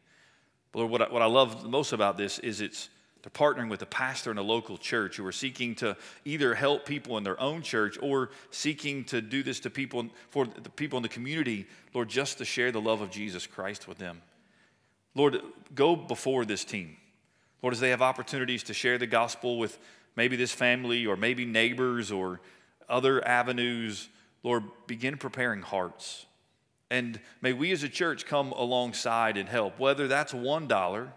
But 0.73 0.81
Lord, 0.81 0.91
what 0.91 1.03
I, 1.03 1.13
what 1.13 1.23
I 1.23 1.27
love 1.27 1.65
most 1.65 1.93
about 1.93 2.17
this 2.17 2.39
is 2.39 2.61
it's 2.61 2.91
they're 3.25 3.31
partnering 3.31 3.71
with 3.71 3.81
a 3.81 3.87
pastor 3.87 4.31
in 4.31 4.37
a 4.37 4.43
local 4.43 4.77
church 4.77 5.17
who 5.17 5.25
are 5.25 5.33
seeking 5.33 5.75
to 5.77 5.97
either 6.27 6.55
help 6.55 6.85
people 6.85 7.17
in 7.17 7.25
their 7.25 7.41
own 7.41 7.63
church 7.63 7.97
or 8.03 8.29
seeking 8.51 9.03
to 9.05 9.23
do 9.23 9.43
this 9.43 9.61
to 9.61 9.71
people 9.71 10.05
for 10.29 10.45
the 10.45 10.69
people 10.69 10.99
in 10.99 11.03
the 11.03 11.09
community, 11.09 11.67
Lord, 11.95 12.11
just 12.11 12.37
to 12.37 12.45
share 12.45 12.71
the 12.71 12.83
love 12.83 13.01
of 13.01 13.11
Jesus 13.11 13.47
Christ 13.47 13.89
with 13.89 13.97
them. 13.97 14.21
Lord, 15.15 15.41
go 15.75 15.97
before 15.97 16.45
this 16.45 16.65
team. 16.65 16.99
Lord, 17.63 17.73
as 17.73 17.81
they 17.81 17.89
have 17.89 18.03
opportunities 18.03 18.63
to 18.65 18.75
share 18.75 18.99
the 18.99 19.07
gospel 19.07 19.59
with 19.59 19.79
maybe 20.17 20.37
this 20.37 20.53
family 20.53 21.07
or 21.07 21.17
maybe 21.17 21.47
neighbors 21.47 22.13
or 22.13 22.43
other 22.91 23.27
avenues, 23.27 24.11
Lord, 24.43 24.65
begin 24.87 25.17
preparing 25.17 25.63
hearts. 25.63 26.27
And 26.91 27.19
may 27.41 27.55
we 27.55 27.73
as 27.73 27.85
a 27.85 27.89
church 27.89 28.27
come 28.27 28.53
alongside 28.53 29.39
and 29.39 29.49
help, 29.49 29.79
whether 29.79 30.09
that's 30.09 30.35
$1 30.35 31.09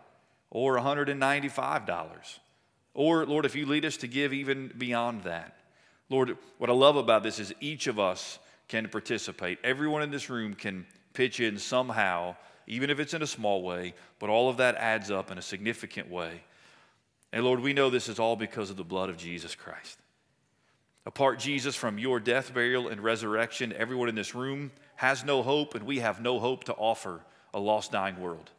or 0.49 0.77
$195. 0.77 2.39
Or, 2.93 3.25
Lord, 3.25 3.45
if 3.45 3.55
you 3.55 3.65
lead 3.65 3.86
us 3.86 3.97
to 3.97 4.07
give 4.07 4.33
even 4.33 4.71
beyond 4.77 5.23
that. 5.23 5.55
Lord, 6.10 6.38
what 6.57 6.69
I 6.69 6.73
love 6.73 6.95
about 6.95 7.23
this 7.23 7.39
is 7.39 7.53
each 7.60 7.88
of 7.88 7.99
us 7.99 8.39
can 8.67 8.88
participate. 8.88 9.60
Everyone 9.63 10.01
in 10.01 10.12
this 10.12 10.29
room 10.29 10.53
can 10.53 10.86
pitch 11.13 11.39
in 11.39 11.57
somehow, 11.57 12.36
even 12.65 12.89
if 12.89 12.99
it's 12.99 13.13
in 13.13 13.21
a 13.21 13.27
small 13.27 13.62
way, 13.62 13.93
but 14.19 14.29
all 14.29 14.49
of 14.49 14.57
that 14.57 14.75
adds 14.75 15.12
up 15.12 15.31
in 15.31 15.38
a 15.38 15.41
significant 15.41 16.10
way. 16.10 16.41
And 17.33 17.43
Lord, 17.43 17.60
we 17.60 17.73
know 17.73 17.89
this 17.89 18.10
is 18.10 18.19
all 18.19 18.36
because 18.36 18.69
of 18.69 18.77
the 18.77 18.83
blood 18.83 19.10
of 19.10 19.17
Jesus 19.17 19.53
Christ. 19.53 19.99
Apart, 21.05 21.39
Jesus, 21.39 21.75
from 21.75 21.97
your 21.97 22.19
death, 22.19 22.53
burial, 22.53 22.89
and 22.89 23.01
resurrection, 23.01 23.73
everyone 23.73 24.10
in 24.10 24.15
this 24.15 24.36
room 24.36 24.71
has 24.95 25.23
no 25.23 25.41
hope, 25.41 25.75
and 25.75 25.86
we 25.86 25.99
have 25.99 26.19
no 26.19 26.39
hope 26.39 26.65
to 26.65 26.73
offer 26.73 27.21
a 27.53 27.60
lost, 27.60 27.91
dying 27.91 28.19
world. 28.19 28.49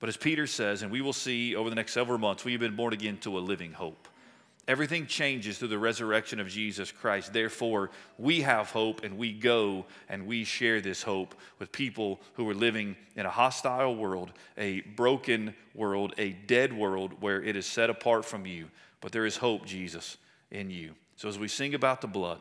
But 0.00 0.08
as 0.08 0.16
Peter 0.16 0.46
says, 0.46 0.82
and 0.82 0.92
we 0.92 1.00
will 1.00 1.12
see 1.12 1.56
over 1.56 1.70
the 1.70 1.76
next 1.76 1.92
several 1.92 2.18
months, 2.18 2.44
we 2.44 2.52
have 2.52 2.60
been 2.60 2.76
born 2.76 2.92
again 2.92 3.18
to 3.18 3.38
a 3.38 3.40
living 3.40 3.72
hope. 3.72 4.08
Everything 4.68 5.06
changes 5.06 5.56
through 5.56 5.68
the 5.68 5.78
resurrection 5.78 6.40
of 6.40 6.48
Jesus 6.48 6.92
Christ. 6.92 7.32
Therefore, 7.32 7.90
we 8.18 8.42
have 8.42 8.70
hope 8.70 9.02
and 9.02 9.16
we 9.16 9.32
go 9.32 9.86
and 10.10 10.26
we 10.26 10.44
share 10.44 10.82
this 10.82 11.02
hope 11.02 11.34
with 11.58 11.72
people 11.72 12.20
who 12.34 12.48
are 12.50 12.54
living 12.54 12.94
in 13.16 13.24
a 13.24 13.30
hostile 13.30 13.96
world, 13.96 14.30
a 14.58 14.82
broken 14.82 15.54
world, 15.74 16.12
a 16.18 16.32
dead 16.32 16.74
world 16.74 17.14
where 17.20 17.42
it 17.42 17.56
is 17.56 17.64
set 17.64 17.88
apart 17.88 18.26
from 18.26 18.44
you. 18.44 18.66
But 19.00 19.10
there 19.10 19.24
is 19.24 19.38
hope, 19.38 19.64
Jesus, 19.64 20.18
in 20.50 20.68
you. 20.68 20.94
So 21.16 21.30
as 21.30 21.38
we 21.38 21.48
sing 21.48 21.74
about 21.74 22.02
the 22.02 22.06
blood, 22.06 22.38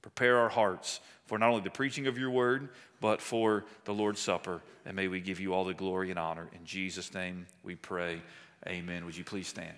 prepare 0.00 0.38
our 0.38 0.48
hearts 0.48 1.00
for 1.26 1.38
not 1.38 1.50
only 1.50 1.60
the 1.60 1.70
preaching 1.70 2.06
of 2.06 2.16
your 2.16 2.30
word, 2.30 2.70
but 3.00 3.20
for 3.20 3.64
the 3.84 3.94
Lord's 3.94 4.20
Supper. 4.20 4.60
And 4.84 4.96
may 4.96 5.08
we 5.08 5.20
give 5.20 5.40
you 5.40 5.54
all 5.54 5.64
the 5.64 5.74
glory 5.74 6.10
and 6.10 6.18
honor. 6.18 6.48
In 6.52 6.64
Jesus' 6.64 7.12
name 7.12 7.46
we 7.62 7.74
pray. 7.74 8.20
Amen. 8.66 9.04
Would 9.04 9.16
you 9.16 9.24
please 9.24 9.48
stand? 9.48 9.76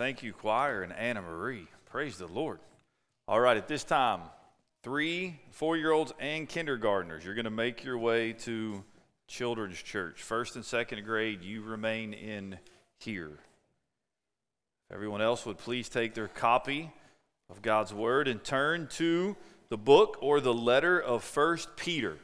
Thank 0.00 0.22
you, 0.22 0.32
choir 0.32 0.80
and 0.82 0.94
Anna 0.94 1.20
Marie. 1.20 1.66
Praise 1.90 2.16
the 2.16 2.26
Lord. 2.26 2.58
All 3.28 3.38
right, 3.38 3.58
at 3.58 3.68
this 3.68 3.84
time, 3.84 4.22
three, 4.82 5.38
four 5.50 5.76
year 5.76 5.92
olds, 5.92 6.14
and 6.18 6.48
kindergartners, 6.48 7.22
you're 7.22 7.34
going 7.34 7.44
to 7.44 7.50
make 7.50 7.84
your 7.84 7.98
way 7.98 8.32
to 8.32 8.82
Children's 9.28 9.82
Church. 9.82 10.22
First 10.22 10.56
and 10.56 10.64
second 10.64 11.04
grade, 11.04 11.42
you 11.42 11.60
remain 11.60 12.14
in 12.14 12.58
here. 12.96 13.40
Everyone 14.90 15.20
else 15.20 15.44
would 15.44 15.58
please 15.58 15.90
take 15.90 16.14
their 16.14 16.28
copy 16.28 16.90
of 17.50 17.60
God's 17.60 17.92
Word 17.92 18.26
and 18.26 18.42
turn 18.42 18.88
to 18.92 19.36
the 19.68 19.76
book 19.76 20.16
or 20.22 20.40
the 20.40 20.54
letter 20.54 20.98
of 20.98 21.22
First 21.22 21.76
Peter. 21.76 22.16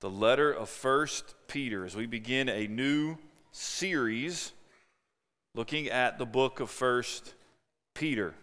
The 0.00 0.10
letter 0.10 0.50
of 0.50 0.68
First 0.68 1.36
Peter 1.46 1.84
as 1.84 1.94
we 1.94 2.06
begin 2.06 2.48
a 2.48 2.66
new 2.66 3.16
series 3.52 4.50
looking 5.56 5.88
at 5.88 6.18
the 6.18 6.26
book 6.26 6.58
of 6.58 6.68
First 6.68 7.34
Peter. 7.94 8.34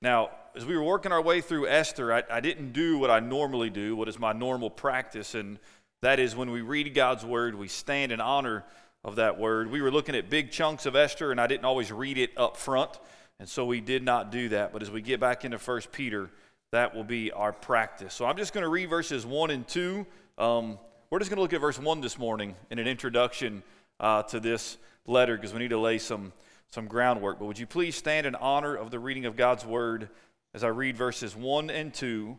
Now, 0.00 0.30
as 0.56 0.64
we 0.64 0.74
were 0.74 0.82
working 0.82 1.12
our 1.12 1.20
way 1.20 1.42
through 1.42 1.68
Esther, 1.68 2.10
I, 2.10 2.22
I, 2.30 2.40
didn't 2.40 2.72
do 2.72 2.96
what 2.96 3.10
I 3.10 3.20
normally 3.20 3.68
do, 3.68 3.94
what 3.94 4.08
is 4.08 4.18
my 4.18 4.32
normal 4.32 4.70
practice, 4.70 5.34
and 5.34 5.58
that 6.00 6.18
is 6.18 6.34
when 6.34 6.50
we 6.50 6.62
read 6.62 6.94
God's 6.94 7.24
word, 7.24 7.54
we 7.54 7.68
stand 7.68 8.12
in 8.12 8.20
honor 8.20 8.64
of 9.04 9.16
that 9.16 9.38
word. 9.38 9.70
We 9.70 9.82
were 9.82 9.90
looking 9.90 10.14
at 10.14 10.30
big 10.30 10.50
chunks 10.50 10.86
of 10.86 10.96
Esther, 10.96 11.32
and 11.32 11.40
I 11.40 11.46
didn't 11.46 11.66
always 11.66 11.92
read 11.92 12.16
it 12.16 12.30
up 12.38 12.56
front, 12.56 12.98
and 13.38 13.46
so 13.46 13.66
we 13.66 13.82
did 13.82 14.02
not 14.02 14.32
do 14.32 14.48
that. 14.50 14.72
But 14.72 14.80
as 14.80 14.90
we 14.90 15.02
get 15.02 15.20
back 15.20 15.44
into 15.44 15.58
First 15.58 15.92
Peter, 15.92 16.30
that 16.70 16.94
will 16.94 17.04
be 17.04 17.30
our 17.30 17.52
practice. 17.52 18.14
So 18.14 18.24
I'm 18.24 18.38
just 18.38 18.54
going 18.54 18.64
to 18.64 18.70
read 18.70 18.88
verses 18.88 19.26
1 19.26 19.50
and 19.50 19.68
2. 19.68 20.06
Um, 20.38 20.78
we're 21.10 21.18
just 21.18 21.30
going 21.30 21.36
to 21.36 21.42
look 21.42 21.52
at 21.52 21.60
verse 21.60 21.78
1 21.78 22.00
this 22.00 22.18
morning 22.18 22.54
in 22.70 22.78
an 22.78 22.88
introduction 22.88 23.62
uh, 24.00 24.22
to 24.24 24.40
this 24.40 24.78
letter 25.06 25.36
because 25.36 25.52
we 25.52 25.60
need 25.60 25.70
to 25.70 25.78
lay 25.78 25.98
some, 25.98 26.32
some 26.70 26.86
groundwork. 26.86 27.38
But 27.38 27.46
would 27.46 27.58
you 27.58 27.66
please 27.66 27.96
stand 27.96 28.26
in 28.26 28.34
honor 28.34 28.74
of 28.74 28.90
the 28.90 28.98
reading 28.98 29.26
of 29.26 29.36
God's 29.36 29.64
word 29.64 30.08
as 30.54 30.64
I 30.64 30.68
read 30.68 30.96
verses 30.96 31.34
1 31.34 31.70
and 31.70 31.92
2 31.92 32.38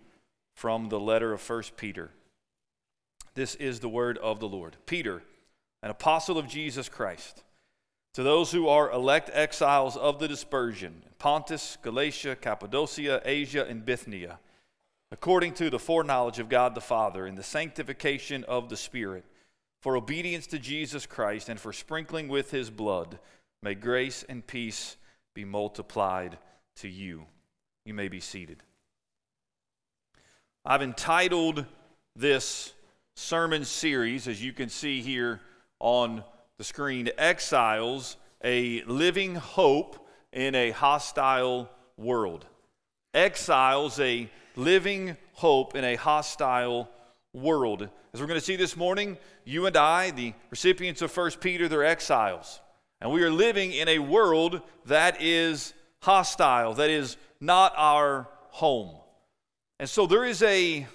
from 0.55 0.89
the 0.89 0.99
letter 0.99 1.33
of 1.33 1.41
First 1.41 1.77
Peter? 1.77 2.11
This 3.35 3.55
is 3.55 3.79
the 3.79 3.89
word 3.89 4.17
of 4.19 4.39
the 4.39 4.47
Lord. 4.47 4.77
Peter 4.85 5.23
an 5.83 5.89
apostle 5.89 6.37
of 6.37 6.47
Jesus 6.47 6.87
Christ, 6.87 7.43
to 8.13 8.23
those 8.23 8.53
who 8.53 8.69
are 8.69 8.89
elect 8.89 9.29
exiles 9.33 9.97
of 9.97 10.17
the 10.17 10.29
dispersion, 10.29 11.03
in 11.05 11.11
Pontus, 11.19 11.77
Galatia, 11.81 12.37
Cappadocia, 12.37 13.21
Asia, 13.25 13.65
and 13.67 13.85
Bithynia, 13.85 14.39
according 15.11 15.53
to 15.55 15.69
the 15.69 15.77
foreknowledge 15.77 16.39
of 16.39 16.47
God 16.47 16.73
the 16.73 16.81
Father, 16.81 17.27
in 17.27 17.35
the 17.35 17.43
sanctification 17.43 18.45
of 18.45 18.69
the 18.69 18.77
Spirit, 18.77 19.25
for 19.83 19.97
obedience 19.97 20.47
to 20.47 20.57
Jesus 20.57 21.05
Christ, 21.05 21.49
and 21.49 21.59
for 21.59 21.73
sprinkling 21.73 22.29
with 22.29 22.51
his 22.51 22.69
blood, 22.69 23.19
may 23.61 23.75
grace 23.75 24.23
and 24.29 24.47
peace 24.47 24.95
be 25.35 25.43
multiplied 25.43 26.37
to 26.77 26.87
you. 26.87 27.25
You 27.85 27.93
may 27.93 28.07
be 28.07 28.21
seated. 28.21 28.63
I've 30.63 30.81
entitled 30.81 31.65
this 32.15 32.71
sermon 33.17 33.65
series, 33.65 34.29
as 34.29 34.41
you 34.41 34.53
can 34.53 34.69
see 34.69 35.01
here 35.01 35.41
on 35.81 36.23
the 36.57 36.63
screen 36.63 37.09
Exiles, 37.17 38.15
a 38.41 38.83
living 38.83 39.35
hope 39.35 40.07
in 40.31 40.55
a 40.55 40.71
hostile 40.71 41.69
world. 41.97 42.45
Exiles, 43.13 43.99
a 43.99 44.29
living 44.55 45.17
hope 45.33 45.75
in 45.75 45.83
a 45.83 45.95
hostile 45.95 46.89
world. 47.33 47.89
As 48.13 48.21
we're 48.21 48.27
going 48.27 48.39
to 48.39 48.45
see 48.45 48.55
this 48.55 48.77
morning, 48.77 49.17
you 49.43 49.65
and 49.65 49.75
I, 49.75 50.11
the 50.11 50.33
recipients 50.49 51.01
of 51.01 51.15
1 51.15 51.31
Peter, 51.41 51.67
they're 51.67 51.83
exiles. 51.83 52.61
And 53.01 53.11
we 53.11 53.23
are 53.23 53.31
living 53.31 53.73
in 53.73 53.89
a 53.89 53.99
world 53.99 54.61
that 54.85 55.21
is 55.21 55.73
hostile, 56.01 56.75
that 56.75 56.89
is 56.89 57.17
not 57.41 57.73
our 57.75 58.29
home. 58.49 58.95
And 59.79 59.89
so 59.89 60.07
there 60.07 60.25
is 60.25 60.41
a, 60.43 60.87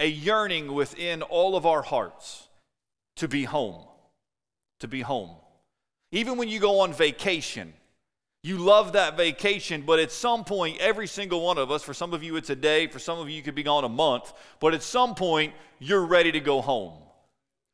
a 0.00 0.06
yearning 0.06 0.72
within 0.72 1.22
all 1.22 1.54
of 1.54 1.66
our 1.66 1.82
hearts 1.82 2.48
to 3.16 3.28
be 3.28 3.44
home 3.44 3.84
to 4.82 4.88
be 4.88 5.00
home. 5.00 5.30
Even 6.10 6.36
when 6.36 6.48
you 6.48 6.60
go 6.60 6.80
on 6.80 6.92
vacation, 6.92 7.72
you 8.42 8.58
love 8.58 8.94
that 8.94 9.16
vacation, 9.16 9.82
but 9.82 10.00
at 10.00 10.10
some 10.10 10.44
point, 10.44 10.78
every 10.80 11.06
single 11.06 11.44
one 11.44 11.58
of 11.58 11.70
us, 11.70 11.82
for 11.82 11.94
some 11.94 12.12
of 12.12 12.22
you 12.22 12.36
it's 12.36 12.50
a 12.50 12.56
day, 12.56 12.88
for 12.88 12.98
some 12.98 13.18
of 13.18 13.28
you, 13.28 13.36
you 13.36 13.42
could 13.42 13.54
be 13.54 13.62
gone 13.62 13.84
a 13.84 13.88
month, 13.88 14.32
but 14.58 14.74
at 14.74 14.82
some 14.82 15.14
point, 15.14 15.54
you're 15.78 16.04
ready 16.04 16.32
to 16.32 16.40
go 16.40 16.60
home. 16.60 16.94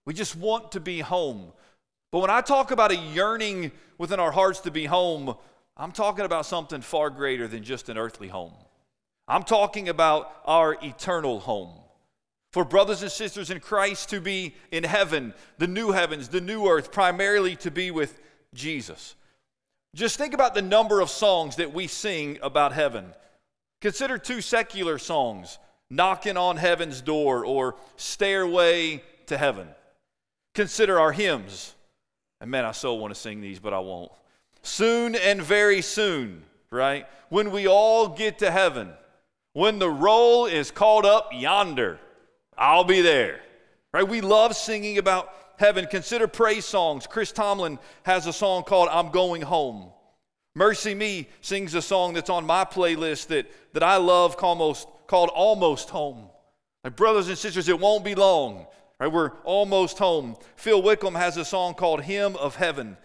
We 0.04 0.12
just 0.12 0.36
want 0.36 0.72
to 0.72 0.80
be 0.80 1.00
home. 1.00 1.52
But 2.12 2.20
when 2.20 2.30
I 2.30 2.42
talk 2.42 2.70
about 2.70 2.90
a 2.90 2.96
yearning 2.96 3.72
within 3.96 4.20
our 4.20 4.32
hearts 4.32 4.60
to 4.60 4.70
be 4.70 4.84
home, 4.84 5.34
I'm 5.76 5.92
talking 5.92 6.24
about 6.24 6.44
something 6.44 6.82
far 6.82 7.08
greater 7.10 7.48
than 7.48 7.62
just 7.62 7.88
an 7.88 7.96
earthly 7.96 8.28
home. 8.28 8.54
I'm 9.26 9.44
talking 9.44 9.88
about 9.88 10.32
our 10.44 10.76
eternal 10.82 11.40
home 11.40 11.78
for 12.52 12.64
brothers 12.64 13.02
and 13.02 13.12
sisters 13.12 13.50
in 13.50 13.60
Christ 13.60 14.08
to 14.10 14.20
be 14.20 14.54
in 14.70 14.84
heaven, 14.84 15.34
the 15.58 15.66
new 15.66 15.92
heavens, 15.92 16.28
the 16.28 16.40
new 16.40 16.66
earth, 16.66 16.90
primarily 16.90 17.56
to 17.56 17.70
be 17.70 17.90
with 17.90 18.20
Jesus. 18.54 19.14
Just 19.94 20.18
think 20.18 20.34
about 20.34 20.54
the 20.54 20.62
number 20.62 21.00
of 21.00 21.10
songs 21.10 21.56
that 21.56 21.72
we 21.72 21.86
sing 21.86 22.38
about 22.42 22.72
heaven. 22.72 23.14
Consider 23.80 24.18
two 24.18 24.40
secular 24.40 24.98
songs 24.98 25.58
Knocking 25.90 26.36
on 26.36 26.58
Heaven's 26.58 27.00
Door 27.00 27.46
or 27.46 27.76
Stairway 27.96 29.02
to 29.26 29.38
Heaven. 29.38 29.68
Consider 30.54 31.00
our 31.00 31.12
hymns. 31.12 31.74
And 32.42 32.50
man, 32.50 32.66
I 32.66 32.72
so 32.72 32.94
want 32.94 33.14
to 33.14 33.18
sing 33.18 33.40
these, 33.40 33.58
but 33.58 33.72
I 33.72 33.78
won't. 33.78 34.12
Soon 34.62 35.14
and 35.14 35.40
very 35.40 35.80
soon, 35.80 36.42
right? 36.70 37.06
When 37.30 37.50
we 37.52 37.66
all 37.66 38.08
get 38.08 38.40
to 38.40 38.50
heaven, 38.50 38.90
when 39.54 39.78
the 39.78 39.88
roll 39.88 40.44
is 40.44 40.70
called 40.70 41.06
up 41.06 41.30
yonder 41.32 41.98
I'll 42.58 42.84
be 42.84 43.00
there. 43.00 43.40
Right? 43.92 44.06
We 44.06 44.20
love 44.20 44.56
singing 44.56 44.98
about 44.98 45.32
heaven. 45.58 45.86
Consider 45.86 46.26
praise 46.26 46.64
songs. 46.64 47.06
Chris 47.06 47.30
Tomlin 47.30 47.78
has 48.04 48.26
a 48.26 48.32
song 48.32 48.62
called 48.62 48.88
I'm 48.90 49.10
Going 49.10 49.42
Home. 49.42 49.90
Mercy 50.54 50.94
Me 50.94 51.28
sings 51.40 51.74
a 51.74 51.82
song 51.82 52.14
that's 52.14 52.30
on 52.30 52.46
my 52.46 52.64
playlist 52.64 53.28
that, 53.28 53.46
that 53.74 53.82
I 53.82 53.96
love 53.96 54.36
almost, 54.42 54.88
called 55.06 55.30
Almost 55.34 55.90
Home. 55.90 56.30
My 56.82 56.90
brothers 56.90 57.28
and 57.28 57.36
sisters, 57.36 57.68
it 57.68 57.78
won't 57.78 58.04
be 58.04 58.14
long. 58.14 58.66
Right? 58.98 59.12
We're 59.12 59.32
almost 59.44 59.98
home. 59.98 60.36
Phil 60.56 60.82
Wickham 60.82 61.14
has 61.14 61.36
a 61.36 61.44
song 61.44 61.74
called 61.74 62.02
Hymn 62.02 62.34
of 62.36 62.56
Heaven. 62.56 62.96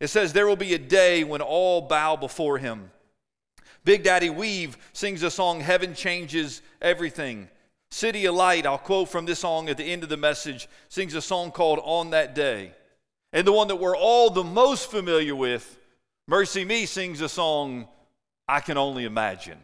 It 0.00 0.08
says, 0.08 0.32
There 0.32 0.46
will 0.46 0.56
be 0.56 0.74
a 0.74 0.78
day 0.78 1.24
when 1.24 1.42
all 1.42 1.82
bow 1.82 2.16
before 2.16 2.58
him. 2.58 2.90
Big 3.84 4.02
Daddy 4.02 4.30
Weave 4.30 4.76
sings 4.92 5.22
a 5.22 5.30
song, 5.30 5.60
Heaven 5.60 5.94
Changes 5.94 6.62
Everything. 6.80 7.48
CityAlight, 7.90 8.66
I'll 8.66 8.78
quote 8.78 9.08
from 9.08 9.26
this 9.26 9.40
song 9.40 9.68
at 9.68 9.76
the 9.76 9.84
end 9.84 10.02
of 10.02 10.08
the 10.08 10.16
message, 10.16 10.68
sings 10.88 11.14
a 11.14 11.22
song 11.22 11.50
called 11.50 11.80
On 11.82 12.10
That 12.10 12.34
Day. 12.34 12.72
And 13.32 13.46
the 13.46 13.52
one 13.52 13.68
that 13.68 13.76
we're 13.76 13.96
all 13.96 14.30
the 14.30 14.44
most 14.44 14.90
familiar 14.90 15.34
with, 15.34 15.78
Mercy 16.28 16.64
Me, 16.64 16.86
sings 16.86 17.20
a 17.20 17.28
song, 17.28 17.88
I 18.48 18.60
Can 18.60 18.76
Only 18.76 19.04
Imagine. 19.04 19.58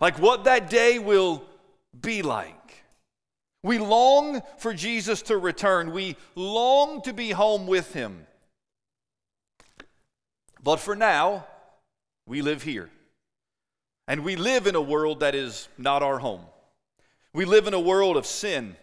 Like 0.00 0.18
what 0.18 0.44
that 0.44 0.70
day 0.70 0.98
will 0.98 1.44
be 2.00 2.22
like. 2.22 2.54
We 3.62 3.78
long 3.78 4.42
for 4.58 4.72
Jesus 4.72 5.22
to 5.22 5.36
return. 5.36 5.92
We 5.92 6.16
long 6.34 7.02
to 7.02 7.12
be 7.12 7.30
home 7.30 7.66
with 7.66 7.92
him. 7.92 8.26
But 10.62 10.76
for 10.76 10.94
now, 10.94 11.46
we 12.26 12.42
live 12.42 12.62
here. 12.62 12.90
And 14.06 14.24
we 14.24 14.36
live 14.36 14.66
in 14.66 14.74
a 14.74 14.80
world 14.80 15.20
that 15.20 15.34
is 15.34 15.68
not 15.76 16.02
our 16.02 16.18
home. 16.18 16.42
We 17.32 17.44
live 17.44 17.66
in 17.66 17.74
a 17.74 17.80
world 17.80 18.16
of 18.16 18.26
sin, 18.26 18.76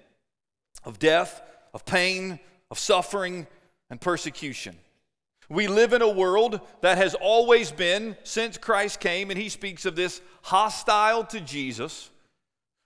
of 0.83 0.99
death, 0.99 1.41
of 1.73 1.85
pain, 1.85 2.39
of 2.71 2.79
suffering, 2.79 3.47
and 3.89 3.99
persecution. 3.99 4.75
We 5.49 5.67
live 5.67 5.93
in 5.93 6.01
a 6.01 6.09
world 6.09 6.59
that 6.81 6.97
has 6.97 7.13
always 7.13 7.71
been, 7.71 8.17
since 8.23 8.57
Christ 8.57 8.99
came, 8.99 9.29
and 9.29 9.39
he 9.39 9.49
speaks 9.49 9.85
of 9.85 9.95
this, 9.95 10.21
hostile 10.41 11.23
to 11.25 11.39
Jesus. 11.39 12.09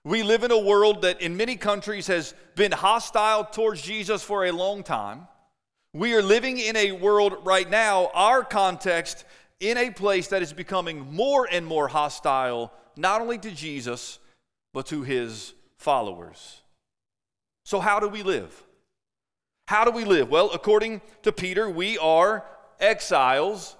We 0.04 0.22
live 0.22 0.44
in 0.44 0.50
a 0.50 0.58
world 0.58 1.02
that 1.02 1.20
in 1.20 1.36
many 1.36 1.56
countries 1.56 2.06
has 2.06 2.34
been 2.56 2.72
hostile 2.72 3.44
towards 3.44 3.82
Jesus 3.82 4.22
for 4.22 4.44
a 4.44 4.52
long 4.52 4.82
time. 4.82 5.26
We 5.92 6.14
are 6.14 6.22
living 6.22 6.58
in 6.58 6.76
a 6.76 6.92
world 6.92 7.38
right 7.44 7.68
now, 7.68 8.10
our 8.14 8.44
context, 8.44 9.24
in 9.58 9.76
a 9.76 9.90
place 9.90 10.28
that 10.28 10.42
is 10.42 10.52
becoming 10.52 11.14
more 11.14 11.48
and 11.50 11.66
more 11.66 11.88
hostile, 11.88 12.72
not 12.96 13.20
only 13.20 13.38
to 13.38 13.50
Jesus, 13.50 14.18
but 14.72 14.86
to 14.86 15.02
his 15.02 15.54
followers. 15.80 16.60
So, 17.64 17.80
how 17.80 18.00
do 18.00 18.08
we 18.08 18.22
live? 18.22 18.52
How 19.66 19.84
do 19.84 19.90
we 19.90 20.04
live? 20.04 20.28
Well, 20.28 20.50
according 20.52 21.00
to 21.22 21.32
Peter, 21.32 21.70
we 21.70 21.96
are 21.96 22.44
exiles 22.78 23.76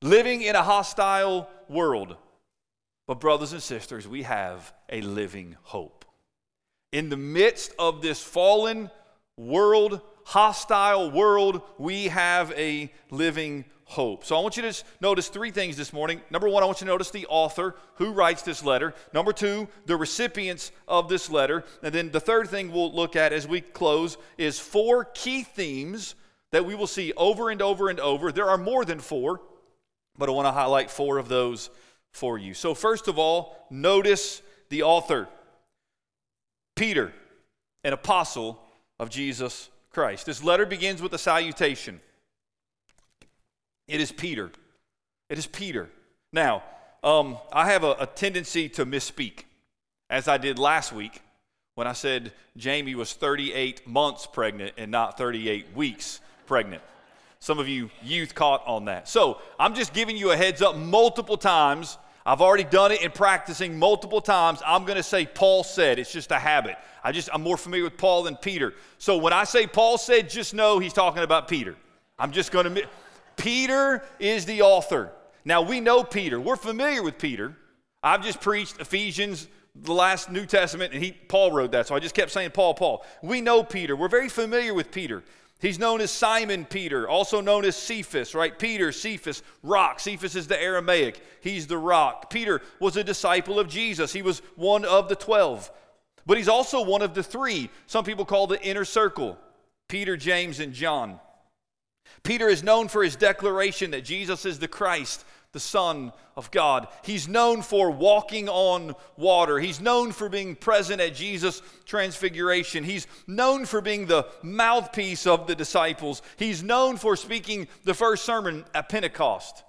living 0.00 0.42
in 0.42 0.54
a 0.54 0.62
hostile 0.62 1.50
world. 1.68 2.16
But, 3.08 3.18
brothers 3.18 3.52
and 3.52 3.60
sisters, 3.62 4.06
we 4.06 4.22
have 4.22 4.72
a 4.90 5.00
living 5.00 5.56
hope. 5.62 6.04
In 6.92 7.08
the 7.08 7.16
midst 7.16 7.72
of 7.80 8.00
this 8.00 8.22
fallen 8.22 8.88
world, 9.36 10.00
hostile 10.24 11.10
world, 11.10 11.62
we 11.78 12.08
have 12.08 12.52
a 12.52 12.92
living 13.10 13.64
hope. 13.90 14.24
So 14.24 14.36
I 14.36 14.40
want 14.40 14.56
you 14.56 14.62
to 14.62 14.84
notice 15.00 15.28
three 15.28 15.50
things 15.50 15.76
this 15.76 15.92
morning. 15.92 16.20
Number 16.30 16.48
one, 16.48 16.62
I 16.62 16.66
want 16.66 16.80
you 16.80 16.86
to 16.86 16.92
notice 16.92 17.10
the 17.10 17.26
author 17.26 17.74
who 17.96 18.12
writes 18.12 18.42
this 18.42 18.64
letter. 18.64 18.94
Number 19.12 19.32
two, 19.32 19.66
the 19.86 19.96
recipients 19.96 20.70
of 20.86 21.08
this 21.08 21.28
letter. 21.28 21.64
And 21.82 21.92
then 21.92 22.12
the 22.12 22.20
third 22.20 22.48
thing 22.48 22.70
we'll 22.70 22.94
look 22.94 23.16
at 23.16 23.32
as 23.32 23.48
we 23.48 23.60
close 23.60 24.16
is 24.38 24.60
four 24.60 25.06
key 25.06 25.42
themes 25.42 26.14
that 26.52 26.64
we 26.64 26.76
will 26.76 26.86
see 26.86 27.12
over 27.16 27.50
and 27.50 27.60
over 27.60 27.88
and 27.88 27.98
over. 27.98 28.30
There 28.30 28.48
are 28.48 28.56
more 28.56 28.84
than 28.84 29.00
four, 29.00 29.40
but 30.16 30.28
I 30.28 30.32
want 30.32 30.46
to 30.46 30.52
highlight 30.52 30.88
four 30.88 31.18
of 31.18 31.28
those 31.28 31.68
for 32.12 32.38
you. 32.38 32.54
So, 32.54 32.74
first 32.74 33.08
of 33.08 33.18
all, 33.18 33.66
notice 33.70 34.40
the 34.68 34.84
author 34.84 35.28
Peter, 36.76 37.12
an 37.82 37.92
apostle 37.92 38.62
of 39.00 39.10
Jesus 39.10 39.68
Christ. 39.90 40.26
This 40.26 40.44
letter 40.44 40.64
begins 40.64 41.02
with 41.02 41.12
a 41.12 41.18
salutation. 41.18 42.00
It 43.90 44.00
is 44.00 44.12
Peter. 44.12 44.52
It 45.28 45.36
is 45.36 45.46
Peter. 45.46 45.90
Now, 46.32 46.62
um, 47.02 47.38
I 47.52 47.70
have 47.72 47.82
a, 47.82 47.96
a 47.98 48.06
tendency 48.06 48.68
to 48.70 48.86
misspeak, 48.86 49.44
as 50.08 50.28
I 50.28 50.38
did 50.38 50.60
last 50.60 50.92
week 50.92 51.22
when 51.74 51.88
I 51.88 51.92
said 51.92 52.32
Jamie 52.56 52.94
was 52.94 53.12
38 53.14 53.88
months 53.88 54.26
pregnant 54.26 54.74
and 54.76 54.92
not 54.92 55.18
38 55.18 55.74
weeks 55.74 56.20
pregnant. 56.46 56.82
Some 57.40 57.58
of 57.58 57.68
you 57.68 57.90
youth 58.02 58.34
caught 58.34 58.62
on 58.64 58.84
that. 58.84 59.08
So 59.08 59.38
I'm 59.58 59.74
just 59.74 59.92
giving 59.92 60.16
you 60.16 60.30
a 60.30 60.36
heads 60.36 60.62
up 60.62 60.76
multiple 60.76 61.36
times. 61.36 61.98
I've 62.24 62.42
already 62.42 62.64
done 62.64 62.92
it 62.92 63.02
in 63.02 63.10
practicing 63.10 63.76
multiple 63.76 64.20
times. 64.20 64.62
I'm 64.64 64.84
going 64.84 64.98
to 64.98 65.02
say 65.02 65.26
Paul 65.26 65.64
said. 65.64 65.98
It's 65.98 66.12
just 66.12 66.30
a 66.30 66.38
habit. 66.38 66.76
I 67.02 67.10
just 67.10 67.28
I'm 67.32 67.42
more 67.42 67.56
familiar 67.56 67.84
with 67.84 67.96
Paul 67.96 68.22
than 68.22 68.36
Peter. 68.36 68.74
So 68.98 69.16
when 69.16 69.32
I 69.32 69.44
say 69.44 69.66
Paul 69.66 69.98
said, 69.98 70.30
just 70.30 70.54
know 70.54 70.78
he's 70.78 70.92
talking 70.92 71.22
about 71.24 71.48
Peter. 71.48 71.74
I'm 72.18 72.30
just 72.30 72.52
going 72.52 72.72
to 72.72 72.86
Peter 73.40 74.04
is 74.18 74.44
the 74.44 74.62
author. 74.62 75.12
Now 75.44 75.62
we 75.62 75.80
know 75.80 76.04
Peter. 76.04 76.40
We're 76.40 76.56
familiar 76.56 77.02
with 77.02 77.18
Peter. 77.18 77.56
I've 78.02 78.22
just 78.22 78.40
preached 78.40 78.80
Ephesians, 78.80 79.48
the 79.74 79.92
last 79.92 80.30
New 80.30 80.46
Testament, 80.46 80.92
and 80.92 81.02
he 81.02 81.12
Paul 81.12 81.52
wrote 81.52 81.72
that. 81.72 81.86
So 81.86 81.94
I 81.94 82.00
just 82.00 82.14
kept 82.14 82.30
saying 82.30 82.50
Paul, 82.50 82.74
Paul. 82.74 83.04
We 83.22 83.40
know 83.40 83.62
Peter. 83.62 83.96
We're 83.96 84.08
very 84.08 84.28
familiar 84.28 84.74
with 84.74 84.90
Peter. 84.90 85.22
He's 85.60 85.78
known 85.78 86.00
as 86.00 86.10
Simon 86.10 86.64
Peter, 86.64 87.06
also 87.06 87.42
known 87.42 87.66
as 87.66 87.76
Cephas, 87.76 88.34
right? 88.34 88.58
Peter, 88.58 88.92
Cephas, 88.92 89.42
rock. 89.62 90.00
Cephas 90.00 90.34
is 90.34 90.46
the 90.46 90.60
Aramaic. 90.60 91.22
He's 91.42 91.66
the 91.66 91.76
rock. 91.76 92.30
Peter 92.30 92.62
was 92.78 92.96
a 92.96 93.04
disciple 93.04 93.60
of 93.60 93.68
Jesus. 93.68 94.10
He 94.12 94.22
was 94.22 94.40
one 94.56 94.86
of 94.86 95.10
the 95.10 95.16
12. 95.16 95.70
But 96.24 96.38
he's 96.38 96.48
also 96.48 96.82
one 96.82 97.02
of 97.02 97.12
the 97.12 97.22
three, 97.22 97.68
some 97.86 98.04
people 98.04 98.24
call 98.24 98.46
the 98.46 98.60
inner 98.62 98.84
circle 98.84 99.36
Peter, 99.88 100.16
James, 100.16 100.60
and 100.60 100.72
John. 100.72 101.20
Peter 102.22 102.48
is 102.48 102.62
known 102.62 102.88
for 102.88 103.02
his 103.02 103.16
declaration 103.16 103.90
that 103.92 104.04
Jesus 104.04 104.44
is 104.44 104.58
the 104.58 104.68
Christ, 104.68 105.24
the 105.52 105.60
Son 105.60 106.12
of 106.36 106.50
God. 106.50 106.88
He's 107.02 107.28
known 107.28 107.62
for 107.62 107.90
walking 107.90 108.48
on 108.48 108.94
water. 109.16 109.58
He's 109.58 109.80
known 109.80 110.12
for 110.12 110.28
being 110.28 110.54
present 110.54 111.00
at 111.00 111.14
Jesus' 111.14 111.62
transfiguration. 111.84 112.84
He's 112.84 113.06
known 113.26 113.66
for 113.66 113.80
being 113.80 114.06
the 114.06 114.28
mouthpiece 114.42 115.26
of 115.26 115.46
the 115.46 115.54
disciples. 115.54 116.22
He's 116.36 116.62
known 116.62 116.96
for 116.96 117.16
speaking 117.16 117.68
the 117.84 117.94
first 117.94 118.24
sermon 118.24 118.64
at 118.74 118.88
Pentecost. 118.88 119.64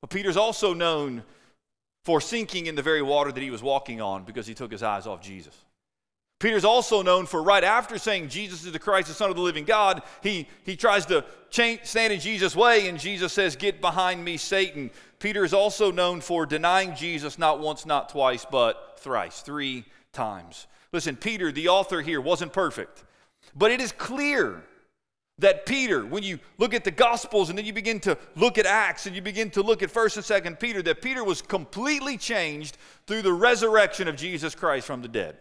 But 0.00 0.10
Peter's 0.10 0.36
also 0.36 0.74
known 0.74 1.22
for 2.04 2.20
sinking 2.20 2.66
in 2.66 2.74
the 2.74 2.82
very 2.82 3.02
water 3.02 3.32
that 3.32 3.42
he 3.42 3.50
was 3.50 3.62
walking 3.62 4.00
on 4.00 4.24
because 4.24 4.46
he 4.46 4.54
took 4.54 4.72
his 4.72 4.82
eyes 4.82 5.06
off 5.06 5.20
Jesus. 5.20 5.56
Peter's 6.42 6.64
also 6.64 7.02
known 7.02 7.24
for 7.24 7.40
right 7.40 7.62
after 7.62 7.96
saying 7.96 8.28
Jesus 8.28 8.64
is 8.64 8.72
the 8.72 8.78
Christ, 8.80 9.06
the 9.06 9.14
Son 9.14 9.30
of 9.30 9.36
the 9.36 9.42
living 9.42 9.64
God, 9.64 10.02
he, 10.24 10.48
he 10.64 10.74
tries 10.74 11.06
to 11.06 11.24
change, 11.50 11.84
stand 11.84 12.12
in 12.12 12.18
Jesus' 12.18 12.56
way, 12.56 12.88
and 12.88 12.98
Jesus 12.98 13.32
says, 13.32 13.54
Get 13.54 13.80
behind 13.80 14.24
me, 14.24 14.36
Satan. 14.36 14.90
Peter 15.20 15.44
is 15.44 15.54
also 15.54 15.92
known 15.92 16.20
for 16.20 16.44
denying 16.44 16.96
Jesus 16.96 17.38
not 17.38 17.60
once, 17.60 17.86
not 17.86 18.08
twice, 18.08 18.44
but 18.44 18.98
thrice, 18.98 19.40
three 19.42 19.84
times. 20.12 20.66
Listen, 20.92 21.14
Peter, 21.14 21.52
the 21.52 21.68
author 21.68 22.00
here, 22.00 22.20
wasn't 22.20 22.52
perfect, 22.52 23.04
but 23.54 23.70
it 23.70 23.80
is 23.80 23.92
clear 23.92 24.64
that 25.38 25.64
Peter, 25.64 26.04
when 26.04 26.24
you 26.24 26.40
look 26.58 26.74
at 26.74 26.82
the 26.82 26.90
Gospels 26.90 27.50
and 27.50 27.58
then 27.58 27.66
you 27.66 27.72
begin 27.72 28.00
to 28.00 28.18
look 28.34 28.58
at 28.58 28.66
Acts 28.66 29.06
and 29.06 29.14
you 29.14 29.22
begin 29.22 29.48
to 29.50 29.62
look 29.62 29.80
at 29.80 29.92
1st 29.92 30.16
and 30.16 30.44
2nd 30.44 30.58
Peter, 30.58 30.82
that 30.82 31.02
Peter 31.02 31.22
was 31.22 31.40
completely 31.40 32.16
changed 32.18 32.78
through 33.06 33.22
the 33.22 33.32
resurrection 33.32 34.08
of 34.08 34.16
Jesus 34.16 34.56
Christ 34.56 34.88
from 34.88 35.02
the 35.02 35.08
dead. 35.08 35.36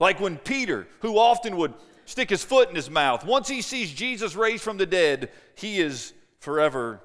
Like 0.00 0.20
when 0.20 0.36
Peter, 0.36 0.86
who 1.00 1.18
often 1.18 1.56
would 1.56 1.74
stick 2.04 2.30
his 2.30 2.44
foot 2.44 2.68
in 2.68 2.76
his 2.76 2.90
mouth, 2.90 3.24
once 3.24 3.48
he 3.48 3.62
sees 3.62 3.92
Jesus 3.92 4.36
raised 4.36 4.62
from 4.62 4.78
the 4.78 4.86
dead, 4.86 5.30
he 5.54 5.80
is 5.80 6.12
forever 6.40 7.00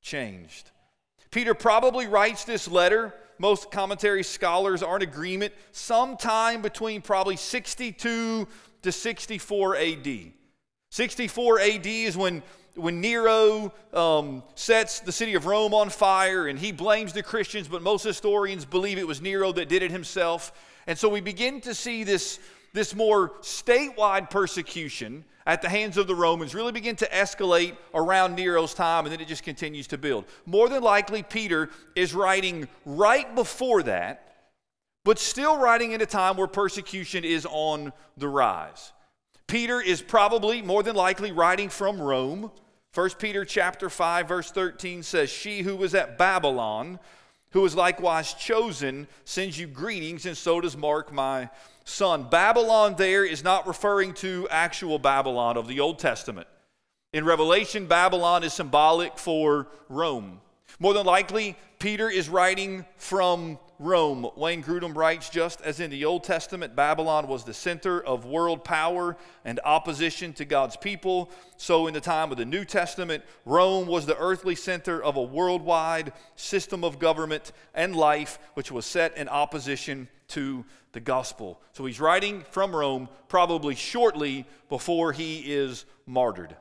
changed. 0.00 0.70
Peter 1.30 1.54
probably 1.54 2.06
writes 2.06 2.44
this 2.44 2.68
letter. 2.68 3.12
Most 3.38 3.70
commentary 3.70 4.22
scholars 4.22 4.82
are 4.82 4.96
in 4.96 5.02
agreement 5.02 5.52
sometime 5.72 6.62
between 6.62 7.02
probably 7.02 7.36
62 7.36 8.48
to 8.82 8.92
64 8.92 9.76
AD. 9.76 10.32
64 10.90 11.60
AD 11.60 11.86
is 11.86 12.16
when, 12.16 12.42
when 12.74 13.00
Nero 13.00 13.74
um, 13.92 14.42
sets 14.54 15.00
the 15.00 15.12
city 15.12 15.34
of 15.34 15.44
Rome 15.44 15.74
on 15.74 15.90
fire 15.90 16.46
and 16.46 16.58
he 16.58 16.72
blames 16.72 17.12
the 17.12 17.22
Christians, 17.22 17.68
but 17.68 17.82
most 17.82 18.04
historians 18.04 18.64
believe 18.64 18.96
it 18.96 19.06
was 19.06 19.20
Nero 19.20 19.52
that 19.52 19.68
did 19.68 19.82
it 19.82 19.90
himself. 19.90 20.52
And 20.86 20.98
so 20.98 21.08
we 21.08 21.20
begin 21.20 21.60
to 21.62 21.74
see 21.74 22.04
this, 22.04 22.38
this 22.72 22.94
more 22.94 23.30
statewide 23.40 24.30
persecution 24.30 25.24
at 25.46 25.62
the 25.62 25.68
hands 25.68 25.96
of 25.96 26.06
the 26.06 26.14
Romans 26.14 26.54
really 26.54 26.72
begin 26.72 26.96
to 26.96 27.08
escalate 27.08 27.76
around 27.94 28.34
Nero's 28.34 28.74
time, 28.74 29.04
and 29.04 29.12
then 29.12 29.20
it 29.20 29.28
just 29.28 29.44
continues 29.44 29.86
to 29.88 29.98
build. 29.98 30.24
More 30.44 30.68
than 30.68 30.82
likely, 30.82 31.22
Peter 31.22 31.70
is 31.94 32.14
writing 32.14 32.68
right 32.84 33.32
before 33.34 33.82
that, 33.84 34.34
but 35.04 35.18
still 35.18 35.56
writing 35.58 35.94
at 35.94 36.02
a 36.02 36.06
time 36.06 36.36
where 36.36 36.48
persecution 36.48 37.24
is 37.24 37.46
on 37.48 37.92
the 38.16 38.28
rise. 38.28 38.92
Peter 39.46 39.80
is 39.80 40.02
probably 40.02 40.62
more 40.62 40.82
than 40.82 40.96
likely 40.96 41.30
writing 41.30 41.68
from 41.68 42.00
Rome. 42.00 42.50
1 42.94 43.10
Peter 43.18 43.44
chapter 43.44 43.88
5 43.88 44.26
verse 44.26 44.50
13 44.50 45.02
says 45.02 45.30
she 45.30 45.62
who 45.62 45.76
was 45.76 45.94
at 45.94 46.18
Babylon 46.18 46.98
who 47.56 47.64
is 47.64 47.74
likewise 47.74 48.34
chosen, 48.34 49.08
sends 49.24 49.58
you 49.58 49.66
greetings, 49.66 50.26
and 50.26 50.36
so 50.36 50.60
does 50.60 50.76
Mark, 50.76 51.10
my 51.10 51.48
son. 51.86 52.28
Babylon 52.28 52.96
there 52.98 53.24
is 53.24 53.42
not 53.42 53.66
referring 53.66 54.12
to 54.12 54.46
actual 54.50 54.98
Babylon 54.98 55.56
of 55.56 55.66
the 55.66 55.80
Old 55.80 55.98
Testament. 55.98 56.46
In 57.14 57.24
Revelation, 57.24 57.86
Babylon 57.86 58.44
is 58.44 58.52
symbolic 58.52 59.18
for 59.18 59.68
Rome. 59.88 60.42
More 60.78 60.92
than 60.92 61.06
likely, 61.06 61.56
Peter 61.78 62.10
is 62.10 62.28
writing 62.28 62.84
from 62.98 63.58
Rome. 63.78 64.28
Wayne 64.36 64.62
Grudem 64.62 64.96
writes 64.96 65.28
just 65.28 65.60
as 65.60 65.80
in 65.80 65.90
the 65.90 66.04
Old 66.04 66.24
Testament, 66.24 66.74
Babylon 66.74 67.28
was 67.28 67.44
the 67.44 67.54
center 67.54 68.02
of 68.02 68.24
world 68.24 68.64
power 68.64 69.16
and 69.44 69.60
opposition 69.64 70.32
to 70.34 70.44
God's 70.44 70.76
people. 70.76 71.30
So, 71.56 71.86
in 71.86 71.94
the 71.94 72.00
time 72.00 72.30
of 72.32 72.38
the 72.38 72.44
New 72.44 72.64
Testament, 72.64 73.22
Rome 73.44 73.86
was 73.86 74.06
the 74.06 74.16
earthly 74.18 74.54
center 74.54 75.02
of 75.02 75.16
a 75.16 75.22
worldwide 75.22 76.12
system 76.36 76.84
of 76.84 76.98
government 76.98 77.52
and 77.74 77.94
life, 77.94 78.38
which 78.54 78.72
was 78.72 78.86
set 78.86 79.16
in 79.16 79.28
opposition 79.28 80.08
to 80.28 80.64
the 80.92 81.00
gospel. 81.00 81.60
So, 81.72 81.84
he's 81.84 82.00
writing 82.00 82.44
from 82.50 82.74
Rome 82.74 83.08
probably 83.28 83.74
shortly 83.74 84.46
before 84.68 85.12
he 85.12 85.40
is 85.52 85.84
martyred. 86.06 86.56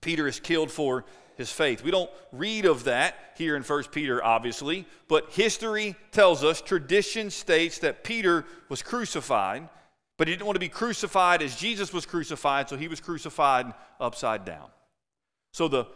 Peter 0.00 0.28
is 0.28 0.40
killed 0.40 0.70
for 0.70 1.04
his 1.36 1.50
faith. 1.50 1.82
We 1.82 1.90
don't 1.90 2.10
read 2.32 2.64
of 2.64 2.84
that 2.84 3.14
here 3.36 3.56
in 3.56 3.62
1 3.62 3.84
Peter, 3.84 4.24
obviously, 4.24 4.86
but 5.08 5.30
history 5.32 5.94
tells 6.12 6.42
us, 6.42 6.60
tradition 6.60 7.30
states 7.30 7.78
that 7.80 8.04
Peter 8.04 8.44
was 8.68 8.82
crucified, 8.82 9.68
but 10.16 10.28
he 10.28 10.34
didn't 10.34 10.46
want 10.46 10.56
to 10.56 10.60
be 10.60 10.68
crucified 10.68 11.42
as 11.42 11.56
Jesus 11.56 11.92
was 11.92 12.06
crucified, 12.06 12.68
so 12.68 12.76
he 12.76 12.88
was 12.88 13.00
crucified 13.00 13.72
upside 14.00 14.44
down. 14.44 14.68
So 15.52 15.68
the, 15.68 15.86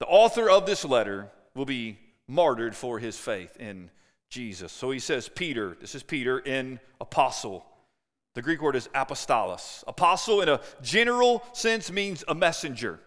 the 0.00 0.06
author 0.06 0.48
of 0.48 0.66
this 0.66 0.84
letter 0.84 1.30
will 1.54 1.66
be 1.66 1.98
martyred 2.26 2.74
for 2.74 2.98
his 2.98 3.18
faith 3.18 3.56
in 3.58 3.90
Jesus. 4.30 4.72
So 4.72 4.90
he 4.90 4.98
says, 4.98 5.28
Peter, 5.28 5.76
this 5.80 5.94
is 5.94 6.02
Peter, 6.02 6.38
in 6.38 6.80
apostle. 7.00 7.66
The 8.34 8.42
Greek 8.42 8.60
word 8.60 8.76
is 8.76 8.88
apostolos. 8.88 9.84
Apostle, 9.86 10.40
in 10.40 10.48
a 10.48 10.60
general 10.82 11.44
sense, 11.52 11.92
means 11.92 12.24
a 12.26 12.34
messenger. 12.34 12.98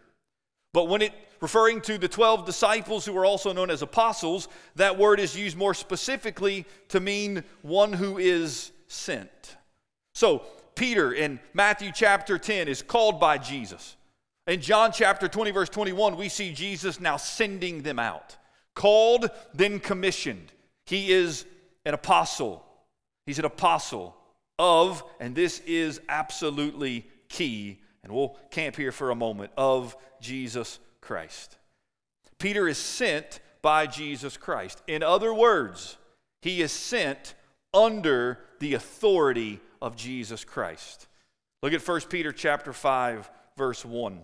But 0.74 0.88
when 0.88 1.02
it 1.02 1.12
referring 1.42 1.82
to 1.82 1.98
the 1.98 2.08
12 2.08 2.46
disciples 2.46 3.06
who 3.06 3.18
are 3.18 3.26
also 3.26 3.54
known 3.54 3.70
as 3.70 3.82
apostles, 3.82 4.48
that 4.76 4.98
word 4.98 5.20
is 5.20 5.36
used 5.36 5.58
more 5.58 5.74
specifically 5.74 6.66
to 6.90 7.00
mean 7.00 7.44
one 7.62 7.94
who 7.94 8.18
is 8.18 8.72
sent. 8.88 9.58
So, 10.14 10.44
Peter 10.76 11.12
in 11.12 11.40
Matthew 11.54 11.92
chapter 11.94 12.38
10 12.38 12.68
is 12.68 12.82
called 12.82 13.20
by 13.20 13.38
Jesus. 13.38 13.96
In 14.46 14.62
John 14.62 14.92
chapter 14.92 15.28
20, 15.28 15.52
verse 15.52 15.70
21, 15.70 16.16
we 16.16 16.30
see 16.30 16.54
Jesus 16.54 17.00
now 17.00 17.18
sending 17.18 17.82
them 17.82 18.00
out. 18.00 18.38
Called, 18.76 19.30
then 19.54 19.80
commissioned. 19.80 20.52
He 20.86 21.12
is 21.12 21.46
an 21.86 21.94
apostle. 21.94 22.64
He's 23.26 23.40
an 23.40 23.46
apostle 23.46 24.16
of, 24.60 25.04
and 25.20 25.36
this 25.36 25.60
is 25.66 26.00
absolutely 26.08 27.08
key, 27.28 27.80
and 28.04 28.12
we'll 28.12 28.38
camp 28.52 28.76
here 28.76 28.92
for 28.92 29.12
a 29.12 29.16
moment, 29.16 29.52
of 29.58 29.96
Jesus 30.22 30.80
Christ. 31.08 31.56
Peter 32.38 32.68
is 32.68 32.78
sent 32.78 33.40
by 33.62 33.88
Jesus 33.88 34.36
Christ. 34.36 34.84
In 34.88 35.02
other 35.04 35.34
words, 35.34 35.98
he 36.42 36.62
is 36.62 36.74
sent 36.74 37.34
under 37.74 38.40
the 38.60 38.74
authority 38.74 39.62
of 39.82 39.96
Jesus 39.96 40.44
Christ. 40.44 41.08
Look 41.64 41.74
at 41.74 41.88
1 41.88 42.02
Peter 42.10 42.34
chapter 42.34 42.74
5 42.74 43.30
verse 43.56 43.86
1. 43.86 44.20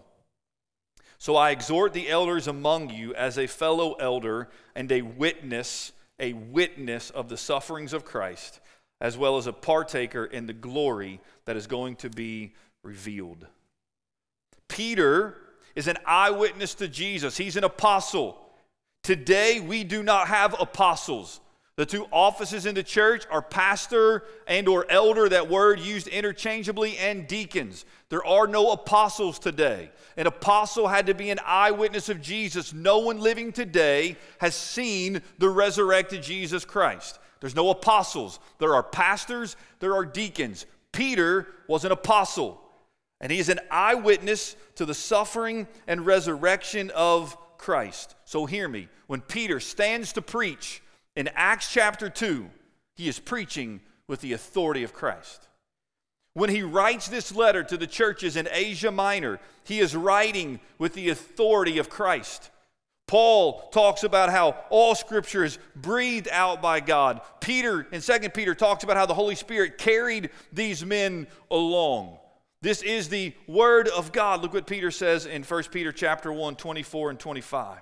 So 1.17 1.37
I 1.37 1.51
exhort 1.51 1.93
the 1.93 2.09
elders 2.09 2.47
among 2.47 2.89
you 2.89 3.15
as 3.15 3.37
a 3.37 3.47
fellow 3.47 3.93
elder 3.93 4.49
and 4.75 4.91
a 4.91 5.01
witness, 5.03 5.93
a 6.19 6.33
witness 6.33 7.09
of 7.11 7.29
the 7.29 7.37
sufferings 7.37 7.93
of 7.93 8.03
Christ, 8.03 8.59
as 8.99 9.17
well 9.17 9.37
as 9.37 9.47
a 9.47 9.53
partaker 9.53 10.25
in 10.25 10.47
the 10.47 10.53
glory 10.53 11.21
that 11.45 11.55
is 11.55 11.65
going 11.65 11.95
to 11.97 12.09
be 12.09 12.53
revealed. 12.83 13.47
Peter 14.67 15.37
is 15.75 15.87
an 15.87 15.97
eyewitness 16.05 16.75
to 16.75 16.87
Jesus. 16.87 17.37
He's 17.37 17.57
an 17.57 17.63
apostle. 17.63 18.37
Today 19.03 19.59
we 19.59 19.83
do 19.83 20.03
not 20.03 20.27
have 20.27 20.55
apostles. 20.59 21.39
The 21.75 21.85
two 21.87 22.05
offices 22.11 22.67
in 22.67 22.75
the 22.75 22.83
church 22.83 23.25
are 23.31 23.41
pastor 23.41 24.25
and 24.47 24.67
or 24.67 24.85
elder, 24.89 25.27
that 25.29 25.49
word 25.49 25.79
used 25.79 26.07
interchangeably, 26.07 26.97
and 26.97 27.27
deacons. 27.27 27.85
There 28.09 28.23
are 28.23 28.45
no 28.45 28.71
apostles 28.71 29.39
today. 29.39 29.89
An 30.15 30.27
apostle 30.27 30.87
had 30.87 31.07
to 31.07 31.15
be 31.15 31.31
an 31.31 31.39
eyewitness 31.43 32.09
of 32.09 32.21
Jesus. 32.21 32.73
No 32.73 32.99
one 32.99 33.19
living 33.19 33.51
today 33.51 34.17
has 34.37 34.53
seen 34.53 35.23
the 35.39 35.49
resurrected 35.49 36.21
Jesus 36.21 36.63
Christ. 36.63 37.17
There's 37.39 37.55
no 37.55 37.71
apostles. 37.71 38.39
There 38.59 38.75
are 38.75 38.83
pastors, 38.83 39.55
there 39.79 39.95
are 39.95 40.05
deacons. 40.05 40.67
Peter 40.91 41.47
was 41.67 41.85
an 41.85 41.91
apostle, 41.91 42.61
and 43.23 43.31
he 43.31 43.39
is 43.39 43.47
an 43.47 43.61
eyewitness 43.71 44.57
to 44.75 44.85
the 44.85 44.93
suffering 44.93 45.65
and 45.87 46.05
resurrection 46.05 46.91
of 46.93 47.37
Christ. 47.57 48.15
So 48.25 48.45
hear 48.45 48.67
me. 48.67 48.89
When 49.07 49.21
Peter 49.21 49.61
stands 49.61 50.11
to 50.13 50.21
preach, 50.21 50.83
in 51.15 51.29
Acts 51.33 51.71
chapter 51.71 52.09
2, 52.09 52.49
he 52.95 53.07
is 53.07 53.19
preaching 53.19 53.79
with 54.09 54.19
the 54.19 54.33
authority 54.33 54.83
of 54.83 54.93
Christ. 54.93 55.47
When 56.33 56.49
he 56.49 56.63
writes 56.63 57.07
this 57.07 57.33
letter 57.33 57.63
to 57.63 57.77
the 57.77 57.87
churches 57.87 58.35
in 58.35 58.49
Asia 58.51 58.91
Minor, 58.91 59.39
he 59.63 59.79
is 59.79 59.95
writing 59.95 60.59
with 60.77 60.93
the 60.93 61.07
authority 61.07 61.77
of 61.77 61.89
Christ. 61.89 62.51
Paul 63.07 63.69
talks 63.69 64.03
about 64.03 64.31
how 64.31 64.57
all 64.69 64.95
scripture 64.95 65.45
is 65.45 65.59
breathed 65.77 66.27
out 66.29 66.61
by 66.61 66.81
God. 66.81 67.21
Peter 67.39 67.87
in 67.93 68.01
2 68.01 68.29
Peter 68.31 68.53
talks 68.53 68.83
about 68.83 68.97
how 68.97 69.05
the 69.05 69.13
Holy 69.13 69.35
Spirit 69.35 69.77
carried 69.77 70.29
these 70.51 70.85
men 70.85 71.27
along. 71.49 72.17
This 72.63 72.81
is 72.81 73.09
the 73.09 73.33
word 73.45 73.89
of 73.89 74.13
God. 74.13 74.41
Look 74.41 74.53
what 74.53 74.65
Peter 74.65 74.89
says 74.89 75.25
in 75.25 75.43
1 75.43 75.63
Peter 75.65 75.91
chapter 75.91 76.31
1, 76.31 76.55
24 76.55 77.09
and 77.09 77.19
25. 77.19 77.79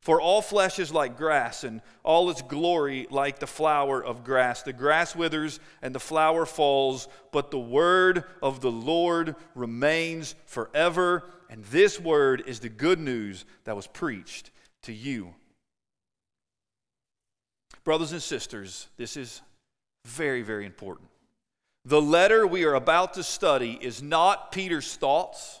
For 0.00 0.22
all 0.22 0.40
flesh 0.40 0.78
is 0.78 0.90
like 0.90 1.18
grass, 1.18 1.64
and 1.64 1.82
all 2.02 2.30
its 2.30 2.40
glory 2.40 3.06
like 3.10 3.40
the 3.40 3.46
flower 3.46 4.02
of 4.02 4.24
grass. 4.24 4.62
The 4.62 4.72
grass 4.72 5.14
withers 5.14 5.60
and 5.82 5.94
the 5.94 6.00
flower 6.00 6.46
falls, 6.46 7.08
but 7.30 7.50
the 7.50 7.58
word 7.58 8.24
of 8.42 8.62
the 8.62 8.72
Lord 8.72 9.36
remains 9.54 10.34
forever. 10.46 11.24
And 11.50 11.62
this 11.66 12.00
word 12.00 12.42
is 12.46 12.60
the 12.60 12.70
good 12.70 13.00
news 13.00 13.44
that 13.64 13.76
was 13.76 13.86
preached 13.86 14.50
to 14.84 14.94
you. 14.94 15.34
Brothers 17.84 18.12
and 18.12 18.22
sisters, 18.22 18.88
this 18.96 19.18
is 19.18 19.42
very, 20.06 20.40
very 20.40 20.64
important. 20.64 21.10
The 21.84 22.00
letter 22.00 22.46
we 22.46 22.64
are 22.64 22.74
about 22.74 23.14
to 23.14 23.22
study 23.22 23.78
is 23.80 24.02
not 24.02 24.52
Peter's 24.52 24.96
thoughts, 24.96 25.60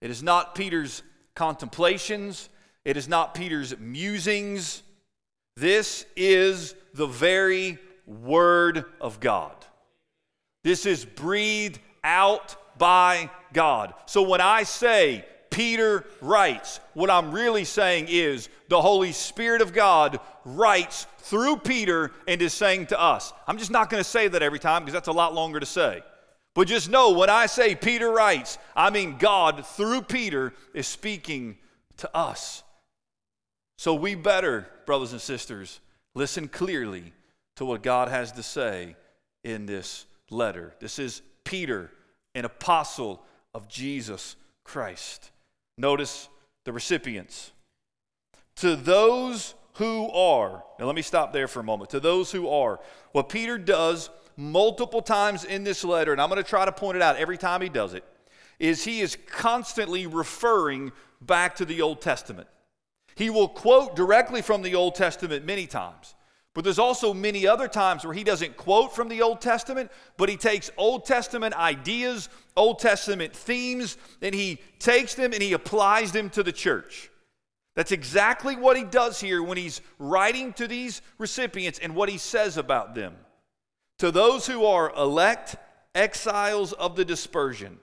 it 0.00 0.10
is 0.10 0.22
not 0.22 0.54
Peter's 0.54 1.02
contemplations. 1.38 2.48
It 2.84 2.96
is 2.96 3.08
not 3.08 3.34
Peter's 3.34 3.78
musings. 3.78 4.82
This 5.56 6.04
is 6.16 6.74
the 6.94 7.06
very 7.06 7.78
Word 8.06 8.84
of 9.00 9.20
God. 9.20 9.54
This 10.64 10.86
is 10.86 11.04
breathed 11.04 11.78
out 12.02 12.56
by 12.78 13.30
God. 13.52 13.94
So 14.06 14.22
when 14.22 14.40
I 14.40 14.62
say 14.62 15.24
Peter 15.50 16.06
writes, 16.20 16.80
what 16.94 17.10
I'm 17.10 17.30
really 17.32 17.64
saying 17.64 18.06
is 18.08 18.48
the 18.68 18.80
Holy 18.80 19.12
Spirit 19.12 19.60
of 19.60 19.72
God 19.72 20.20
writes 20.56 21.06
through 21.18 21.58
Peter 21.58 22.12
and 22.26 22.40
is 22.40 22.52
saying 22.52 22.86
to 22.86 23.00
us. 23.00 23.32
I'm 23.46 23.58
just 23.58 23.70
not 23.70 23.90
going 23.90 24.02
to 24.02 24.08
say 24.08 24.28
that 24.28 24.42
every 24.42 24.58
time 24.58 24.82
because 24.82 24.94
that's 24.94 25.08
a 25.08 25.12
lot 25.12 25.34
longer 25.34 25.60
to 25.60 25.66
say. 25.66 26.02
But 26.54 26.68
just 26.68 26.90
know 26.90 27.12
when 27.12 27.30
I 27.30 27.46
say 27.46 27.74
Peter 27.74 28.10
writes, 28.10 28.58
I 28.74 28.90
mean 28.90 29.16
God 29.18 29.64
through 29.66 30.02
Peter 30.02 30.52
is 30.74 30.86
speaking 30.86 31.58
to 31.98 32.16
us. 32.16 32.62
So 33.76 33.94
we 33.94 34.14
better, 34.14 34.66
brothers 34.86 35.12
and 35.12 35.20
sisters, 35.20 35.80
listen 36.14 36.48
clearly 36.48 37.12
to 37.56 37.64
what 37.64 37.82
God 37.82 38.08
has 38.08 38.32
to 38.32 38.42
say 38.42 38.96
in 39.44 39.66
this 39.66 40.06
letter. 40.30 40.74
This 40.80 40.98
is 40.98 41.22
Peter, 41.44 41.90
an 42.34 42.44
apostle 42.44 43.22
of 43.54 43.68
Jesus 43.68 44.36
Christ. 44.64 45.30
Notice 45.76 46.28
the 46.64 46.72
recipients. 46.72 47.52
To 48.56 48.74
those 48.74 49.54
who 49.78 50.10
are, 50.10 50.64
now 50.78 50.86
let 50.86 50.96
me 50.96 51.02
stop 51.02 51.32
there 51.32 51.46
for 51.46 51.60
a 51.60 51.64
moment. 51.64 51.90
To 51.90 52.00
those 52.00 52.32
who 52.32 52.48
are, 52.48 52.80
what 53.12 53.28
Peter 53.28 53.56
does 53.56 54.10
multiple 54.36 55.00
times 55.00 55.44
in 55.44 55.62
this 55.62 55.84
letter, 55.84 56.10
and 56.10 56.20
I'm 56.20 56.28
going 56.28 56.42
to 56.42 56.48
try 56.48 56.64
to 56.64 56.72
point 56.72 56.96
it 56.96 57.02
out 57.02 57.16
every 57.16 57.38
time 57.38 57.62
he 57.62 57.68
does 57.68 57.94
it, 57.94 58.04
is 58.58 58.84
he 58.84 59.00
is 59.00 59.16
constantly 59.30 60.06
referring 60.06 60.90
back 61.20 61.54
to 61.56 61.64
the 61.64 61.80
Old 61.80 62.00
Testament. 62.00 62.48
He 63.14 63.30
will 63.30 63.48
quote 63.48 63.94
directly 63.94 64.42
from 64.42 64.62
the 64.62 64.74
Old 64.74 64.96
Testament 64.96 65.44
many 65.44 65.66
times. 65.66 66.16
But 66.54 66.64
there's 66.64 66.80
also 66.80 67.14
many 67.14 67.46
other 67.46 67.68
times 67.68 68.04
where 68.04 68.14
he 68.14 68.24
doesn't 68.24 68.56
quote 68.56 68.96
from 68.96 69.08
the 69.08 69.22
Old 69.22 69.40
Testament, 69.40 69.92
but 70.16 70.28
he 70.28 70.36
takes 70.36 70.72
Old 70.76 71.04
Testament 71.04 71.54
ideas, 71.54 72.28
Old 72.56 72.80
Testament 72.80 73.32
themes, 73.32 73.96
and 74.22 74.34
he 74.34 74.58
takes 74.80 75.14
them 75.14 75.32
and 75.32 75.40
he 75.40 75.52
applies 75.52 76.10
them 76.10 76.30
to 76.30 76.42
the 76.42 76.50
church. 76.50 77.10
That's 77.78 77.92
exactly 77.92 78.56
what 78.56 78.76
he 78.76 78.82
does 78.82 79.20
here 79.20 79.40
when 79.40 79.56
he's 79.56 79.80
writing 80.00 80.52
to 80.54 80.66
these 80.66 81.00
recipients 81.16 81.78
and 81.78 81.94
what 81.94 82.08
he 82.08 82.18
says 82.18 82.56
about 82.56 82.96
them. 82.96 83.14
To 84.00 84.10
those 84.10 84.48
who 84.48 84.64
are 84.64 84.92
elect, 84.96 85.54
exiles 85.94 86.72
of 86.72 86.96
the 86.96 87.04
dispersion. 87.04 87.78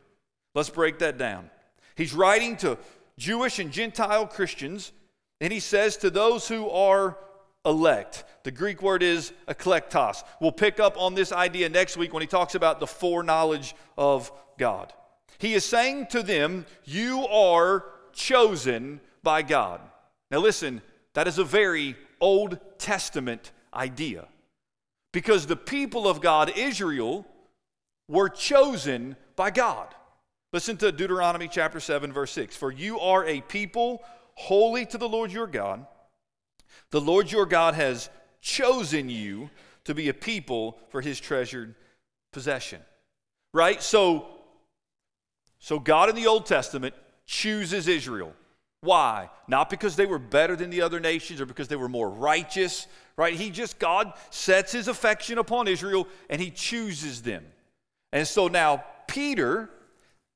Let's 0.53 0.69
break 0.69 0.99
that 0.99 1.17
down. 1.17 1.49
He's 1.95 2.13
writing 2.13 2.57
to 2.57 2.77
Jewish 3.17 3.57
and 3.59 3.71
Gentile 3.71 4.27
Christians 4.27 4.91
and 5.39 5.53
he 5.53 5.61
says 5.61 5.95
to 5.97 6.09
those 6.09 6.45
who 6.45 6.69
are 6.69 7.17
elect, 7.65 8.25
the 8.43 8.51
Greek 8.51 8.81
word 8.81 9.01
is 9.01 9.31
eklektos. 9.47 10.25
We'll 10.41 10.51
pick 10.51 10.81
up 10.81 10.99
on 10.99 11.15
this 11.15 11.31
idea 11.31 11.69
next 11.69 11.95
week 11.95 12.11
when 12.11 12.19
he 12.19 12.27
talks 12.27 12.55
about 12.55 12.81
the 12.81 12.87
foreknowledge 12.87 13.73
of 13.97 14.29
God. 14.57 14.91
He 15.37 15.53
is 15.53 15.63
saying 15.63 16.07
to 16.07 16.21
them, 16.21 16.65
You 16.83 17.25
are 17.27 17.85
chosen 18.11 18.99
by 19.25 19.41
God. 19.41 19.81
Now, 20.31 20.39
listen, 20.39 20.81
that 21.15 21.27
is 21.27 21.37
a 21.37 21.43
very 21.43 21.97
Old 22.21 22.57
Testament 22.77 23.51
idea 23.73 24.29
because 25.11 25.45
the 25.45 25.57
people 25.57 26.07
of 26.07 26.21
God, 26.21 26.53
Israel, 26.55 27.25
were 28.07 28.29
chosen 28.29 29.17
by 29.35 29.51
God. 29.51 29.93
Listen 30.53 30.77
to 30.77 30.93
Deuteronomy 30.93 31.49
chapter 31.49 31.81
7, 31.81 32.13
verse 32.13 32.31
6. 32.31 32.55
For 32.55 32.71
you 32.71 32.97
are 33.01 33.25
a 33.25 33.41
people 33.41 34.01
holy 34.35 34.85
to 34.85 34.97
the 34.97 35.09
Lord 35.09 35.31
your 35.31 35.47
God. 35.47 35.85
The 36.91 37.01
Lord 37.01 37.29
your 37.29 37.45
God 37.45 37.73
has 37.73 38.09
chosen 38.39 39.09
you 39.09 39.49
to 39.83 39.93
be 39.93 40.07
a 40.07 40.13
people 40.13 40.77
for 40.89 41.01
his 41.01 41.19
treasured 41.19 41.75
possession. 42.31 42.79
Right? 43.53 43.81
So 43.81 44.27
so 45.59 45.79
God 45.79 46.09
in 46.09 46.15
the 46.15 46.27
Old 46.27 46.45
Testament 46.45 46.93
chooses 47.25 47.87
Israel. 47.87 48.33
Why? 48.85 49.29
Not 49.47 49.69
because 49.69 49.95
they 49.95 50.05
were 50.05 50.19
better 50.19 50.55
than 50.55 50.69
the 50.69 50.81
other 50.81 50.99
nations 50.99 51.41
or 51.41 51.45
because 51.45 51.67
they 51.67 51.75
were 51.75 51.89
more 51.89 52.09
righteous, 52.09 52.87
right? 53.17 53.33
He 53.33 53.49
just 53.49 53.79
God 53.79 54.13
sets 54.29 54.71
his 54.71 54.87
affection 54.87 55.37
upon 55.39 55.67
Israel 55.67 56.07
and 56.29 56.39
he 56.39 56.51
chooses 56.51 57.23
them. 57.23 57.43
And 58.13 58.27
so 58.27 58.47
now 58.47 58.83
Peter 59.07 59.69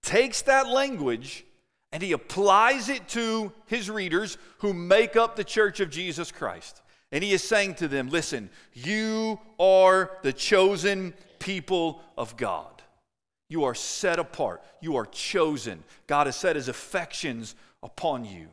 takes 0.02 0.42
that 0.44 0.68
language 0.68 1.46
and 1.92 2.04
he 2.04 2.12
applies 2.12 2.90
it 2.90 3.08
to 3.10 3.52
his 3.68 3.90
readers 3.90 4.38
who 4.60 4.74
make 4.74 5.16
up 5.16 5.36
the 5.36 5.44
church 5.44 5.80
of 5.80 5.90
Jesus 5.90 6.32
Christ. 6.32 6.82
And 7.12 7.24
he 7.24 7.32
is 7.32 7.44
saying 7.44 7.76
to 7.76 7.88
them, 7.88 8.10
Listen, 8.10 8.50
you 8.74 9.40
are 9.60 10.12
the 10.22 10.34
chosen 10.34 11.14
people 11.40 12.02
of 12.18 12.36
God. 12.38 12.82
You 13.50 13.64
are 13.64 13.74
set 13.74 14.20
apart. 14.20 14.64
You 14.80 14.96
are 14.98 15.08
chosen. 15.08 15.84
God 16.06 16.28
has 16.28 16.36
set 16.36 16.56
his 16.56 16.68
affections 16.68 17.56
upon 17.84 18.26
you. 18.26 18.48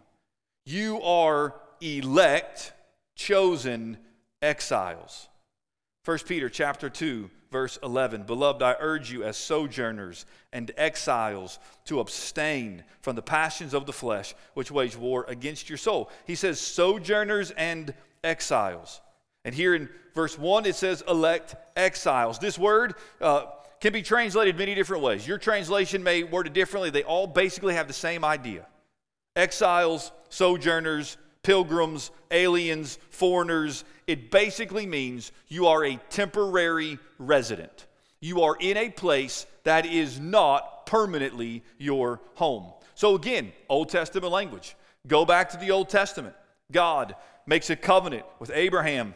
You 0.65 1.01
are 1.03 1.55
elect, 1.81 2.73
chosen 3.15 3.99
exiles. 4.43 5.29
1 6.05 6.19
Peter 6.27 6.49
chapter 6.49 6.89
2 6.89 7.31
verse 7.51 7.79
11 7.83 8.25
Beloved, 8.25 8.63
I 8.63 8.77
urge 8.81 9.11
you 9.11 9.25
as 9.25 9.37
sojourners 9.37 10.27
and 10.53 10.71
exiles 10.77 11.59
to 11.87 12.01
abstain 12.01 12.85
from 13.01 13.17
the 13.17 13.23
passions 13.23 13.75
of 13.75 13.87
the 13.87 13.93
flesh, 13.93 14.35
which 14.55 14.71
wage 14.71 14.97
war 14.97 15.25
against 15.29 15.69
your 15.69 15.79
soul. 15.79 16.11
He 16.27 16.35
says 16.35 16.61
sojourners 16.61 17.53
and 17.53 17.95
exiles. 18.23 19.01
And 19.45 19.55
here 19.55 19.75
in 19.75 19.89
verse 20.15 20.39
1, 20.39 20.67
it 20.67 20.75
says 20.75 21.03
elect 21.09 21.55
exiles. 21.77 22.39
This 22.39 22.59
word 22.59 22.95
uh, 23.21 23.47
can 23.81 23.93
be 23.93 24.03
translated 24.03 24.59
many 24.59 24.75
different 24.75 25.03
ways. 25.03 25.27
Your 25.27 25.39
translation 25.39 26.03
may 26.03 26.25
word 26.25 26.49
it 26.49 26.53
differently. 26.53 26.91
They 26.91 27.05
all 27.05 27.27
basically 27.27 27.75
have 27.75 27.87
the 27.87 27.95
same 27.95 28.25
idea 28.25 28.67
exiles, 29.37 30.11
sojourners, 30.29 31.17
pilgrims, 31.43 32.11
aliens, 32.31 32.99
foreigners. 33.11 33.85
It 34.07 34.31
basically 34.31 34.87
means 34.87 35.31
you 35.47 35.69
are 35.69 35.85
a 35.85 35.97
temporary 36.11 36.99
resident. 37.19 37.87
You 38.21 38.43
are 38.43 38.57
in 38.59 38.77
a 38.77 38.91
place 38.91 39.47
that 39.63 39.87
is 39.87 40.19
not 40.19 40.87
permanently 40.87 41.63
your 41.79 42.21
home. 42.35 42.73
So, 42.95 43.15
again, 43.15 43.53
Old 43.69 43.91
Testament 43.91 44.33
language. 44.33 44.75
Go 45.07 45.25
back 45.25 45.51
to 45.51 45.57
the 45.57 45.71
Old 45.71 45.89
Testament. 45.89 46.35
God 46.73 47.15
makes 47.47 47.71
a 47.71 47.77
covenant 47.77 48.25
with 48.41 48.51
Abraham, 48.53 49.15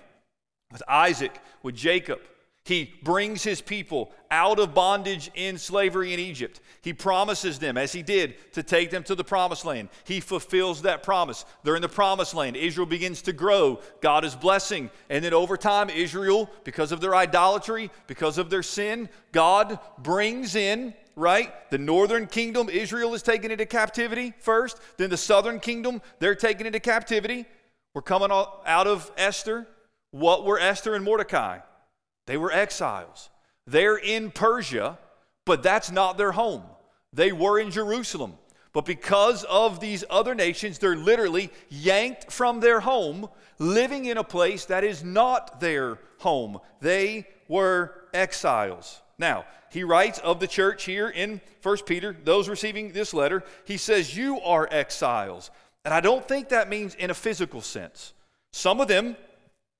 with 0.70 0.82
Isaac, 0.86 1.36
with 1.62 1.74
Jacob. 1.74 2.20
He 2.70 2.94
brings 3.02 3.42
his 3.42 3.60
people 3.60 4.12
out 4.30 4.60
of 4.60 4.74
bondage 4.74 5.28
in 5.34 5.58
slavery 5.58 6.14
in 6.14 6.20
Egypt. 6.20 6.60
He 6.82 6.92
promises 6.92 7.58
them, 7.58 7.76
as 7.76 7.92
he 7.92 8.00
did, 8.00 8.36
to 8.52 8.62
take 8.62 8.92
them 8.92 9.02
to 9.04 9.16
the 9.16 9.24
promised 9.24 9.64
land. 9.64 9.88
He 10.04 10.20
fulfills 10.20 10.82
that 10.82 11.02
promise. 11.02 11.44
They're 11.64 11.74
in 11.74 11.82
the 11.82 11.88
promised 11.88 12.32
land. 12.32 12.54
Israel 12.54 12.86
begins 12.86 13.22
to 13.22 13.32
grow. 13.32 13.80
God 14.00 14.24
is 14.24 14.36
blessing. 14.36 14.88
And 15.08 15.24
then 15.24 15.34
over 15.34 15.56
time, 15.56 15.90
Israel, 15.90 16.48
because 16.62 16.92
of 16.92 17.00
their 17.00 17.16
idolatry, 17.16 17.90
because 18.06 18.38
of 18.38 18.50
their 18.50 18.62
sin, 18.62 19.08
God 19.32 19.80
brings 19.98 20.54
in, 20.54 20.94
right? 21.16 21.52
The 21.72 21.78
northern 21.78 22.28
kingdom, 22.28 22.68
Israel 22.68 23.14
is 23.14 23.24
taken 23.24 23.50
into 23.50 23.66
captivity 23.66 24.32
first. 24.38 24.78
Then 24.96 25.10
the 25.10 25.16
southern 25.16 25.58
kingdom, 25.58 26.00
they're 26.20 26.36
taken 26.36 26.68
into 26.68 26.78
captivity. 26.78 27.46
We're 27.94 28.02
coming 28.02 28.30
out 28.30 28.86
of 28.86 29.10
Esther. 29.16 29.66
What 30.12 30.44
were 30.44 30.60
Esther 30.60 30.94
and 30.94 31.04
Mordecai? 31.04 31.58
They 32.26 32.36
were 32.36 32.52
exiles. 32.52 33.30
They're 33.66 33.96
in 33.96 34.30
Persia, 34.30 34.98
but 35.44 35.62
that's 35.62 35.90
not 35.90 36.18
their 36.18 36.32
home. 36.32 36.62
They 37.12 37.32
were 37.32 37.58
in 37.58 37.70
Jerusalem. 37.70 38.34
But 38.72 38.84
because 38.84 39.42
of 39.44 39.80
these 39.80 40.04
other 40.08 40.34
nations, 40.34 40.78
they're 40.78 40.96
literally 40.96 41.50
yanked 41.68 42.30
from 42.30 42.60
their 42.60 42.80
home, 42.80 43.28
living 43.58 44.04
in 44.04 44.16
a 44.16 44.24
place 44.24 44.66
that 44.66 44.84
is 44.84 45.02
not 45.02 45.60
their 45.60 45.98
home. 46.18 46.58
They 46.80 47.26
were 47.48 48.04
exiles. 48.14 49.00
Now, 49.18 49.44
he 49.70 49.82
writes 49.84 50.18
of 50.20 50.40
the 50.40 50.46
church 50.46 50.84
here 50.84 51.08
in 51.08 51.40
1 51.62 51.78
Peter, 51.86 52.16
those 52.24 52.48
receiving 52.48 52.92
this 52.92 53.12
letter, 53.12 53.42
he 53.64 53.76
says, 53.76 54.16
You 54.16 54.40
are 54.40 54.68
exiles. 54.70 55.50
And 55.84 55.92
I 55.92 56.00
don't 56.00 56.26
think 56.26 56.48
that 56.50 56.68
means 56.68 56.94
in 56.94 57.10
a 57.10 57.14
physical 57.14 57.60
sense. 57.60 58.12
Some 58.52 58.80
of 58.80 58.88
them 58.88 59.16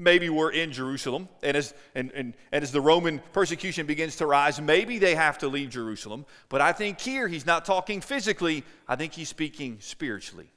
maybe 0.00 0.28
were 0.30 0.50
in 0.50 0.72
Jerusalem, 0.72 1.28
and 1.42 1.56
as, 1.56 1.74
and, 1.94 2.10
and, 2.12 2.34
and 2.50 2.64
as 2.64 2.72
the 2.72 2.80
Roman 2.80 3.20
persecution 3.32 3.86
begins 3.86 4.16
to 4.16 4.26
rise, 4.26 4.60
maybe 4.60 4.98
they 4.98 5.14
have 5.14 5.38
to 5.38 5.48
leave 5.48 5.70
Jerusalem. 5.70 6.24
But 6.48 6.60
I 6.60 6.72
think 6.72 7.00
here 7.00 7.28
he's 7.28 7.46
not 7.46 7.64
talking 7.64 8.00
physically, 8.00 8.64
I 8.88 8.96
think 8.96 9.12
he's 9.12 9.28
speaking 9.28 9.78
spiritually. 9.80 10.50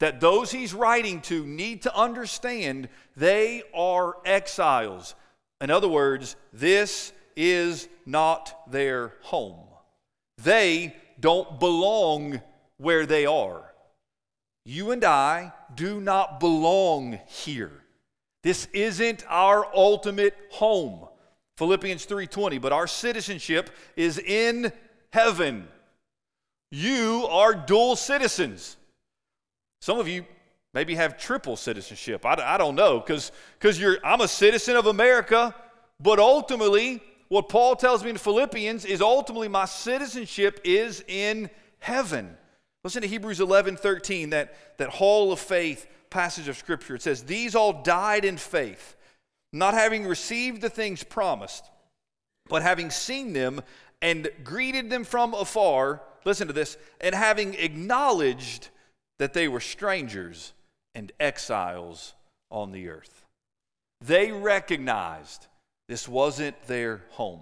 That 0.00 0.20
those 0.20 0.50
he's 0.50 0.72
writing 0.72 1.20
to 1.22 1.44
need 1.44 1.82
to 1.82 1.94
understand 1.94 2.88
they 3.16 3.62
are 3.74 4.16
exiles. 4.24 5.14
In 5.60 5.70
other 5.70 5.88
words, 5.88 6.36
this 6.52 7.12
is 7.36 7.88
not 8.06 8.70
their 8.70 9.12
home. 9.22 9.60
They 10.38 10.96
don't 11.20 11.60
belong 11.60 12.40
where 12.78 13.06
they 13.06 13.26
are. 13.26 13.62
You 14.64 14.92
and 14.92 15.04
I 15.04 15.52
do 15.74 16.00
not 16.00 16.40
belong 16.40 17.18
here. 17.26 17.81
This 18.42 18.66
isn't 18.72 19.24
our 19.28 19.66
ultimate 19.74 20.36
home. 20.50 21.08
Philippians 21.56 22.06
3:20, 22.06 22.58
but 22.60 22.72
our 22.72 22.86
citizenship 22.86 23.70
is 23.96 24.18
in 24.18 24.72
heaven. 25.12 25.68
You 26.70 27.26
are 27.30 27.54
dual 27.54 27.96
citizens. 27.96 28.76
Some 29.80 29.98
of 29.98 30.08
you 30.08 30.24
maybe 30.74 30.94
have 30.94 31.18
triple 31.18 31.56
citizenship. 31.56 32.24
I, 32.24 32.34
I 32.54 32.58
don't 32.58 32.74
know 32.74 33.00
because 33.00 33.30
you're 33.78 33.98
I'm 34.02 34.20
a 34.20 34.28
citizen 34.28 34.76
of 34.76 34.86
America, 34.86 35.54
but 36.00 36.18
ultimately 36.18 37.02
what 37.28 37.48
Paul 37.48 37.76
tells 37.76 38.04
me 38.04 38.10
in 38.10 38.18
Philippians 38.18 38.84
is 38.84 39.00
ultimately 39.00 39.48
my 39.48 39.64
citizenship 39.64 40.60
is 40.64 41.02
in 41.08 41.48
heaven. 41.78 42.36
Listen 42.84 43.00
to 43.00 43.08
Hebrews 43.08 43.40
11, 43.40 43.76
13, 43.76 44.30
that, 44.30 44.76
that 44.78 44.90
hall 44.90 45.32
of 45.32 45.38
faith 45.38 45.86
passage 46.12 46.46
of 46.46 46.56
Scripture. 46.56 46.94
It 46.94 47.02
says, 47.02 47.24
These 47.24 47.54
all 47.54 47.82
died 47.82 48.24
in 48.24 48.36
faith, 48.36 48.96
not 49.52 49.74
having 49.74 50.06
received 50.06 50.60
the 50.60 50.70
things 50.70 51.02
promised, 51.02 51.64
but 52.48 52.62
having 52.62 52.90
seen 52.90 53.32
them 53.32 53.62
and 54.00 54.30
greeted 54.44 54.90
them 54.90 55.04
from 55.04 55.34
afar. 55.34 56.02
Listen 56.24 56.46
to 56.46 56.52
this, 56.52 56.76
and 57.00 57.14
having 57.14 57.54
acknowledged 57.54 58.68
that 59.18 59.32
they 59.32 59.48
were 59.48 59.60
strangers 59.60 60.52
and 60.94 61.10
exiles 61.18 62.14
on 62.50 62.72
the 62.72 62.88
earth. 62.88 63.24
They 64.00 64.30
recognized 64.30 65.46
this 65.88 66.08
wasn't 66.08 66.60
their 66.66 67.02
home. 67.10 67.40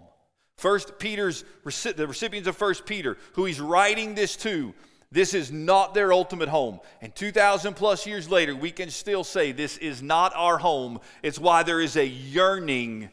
First 0.57 0.99
Peter's 0.99 1.45
the 1.64 2.07
recipients 2.07 2.49
of 2.49 2.57
First 2.57 2.85
Peter, 2.85 3.16
who 3.33 3.47
he's 3.47 3.61
writing 3.61 4.14
this 4.14 4.37
to, 4.37 4.75
this 5.12 5.34
is 5.34 5.50
not 5.50 5.92
their 5.92 6.12
ultimate 6.12 6.48
home. 6.48 6.80
And 7.00 7.14
2,000 7.14 7.74
plus 7.74 8.06
years 8.06 8.30
later, 8.30 8.54
we 8.54 8.70
can 8.70 8.90
still 8.90 9.24
say 9.24 9.50
this 9.50 9.76
is 9.78 10.02
not 10.02 10.32
our 10.36 10.58
home. 10.58 11.00
It's 11.22 11.38
why 11.38 11.64
there 11.64 11.80
is 11.80 11.96
a 11.96 12.06
yearning 12.06 13.11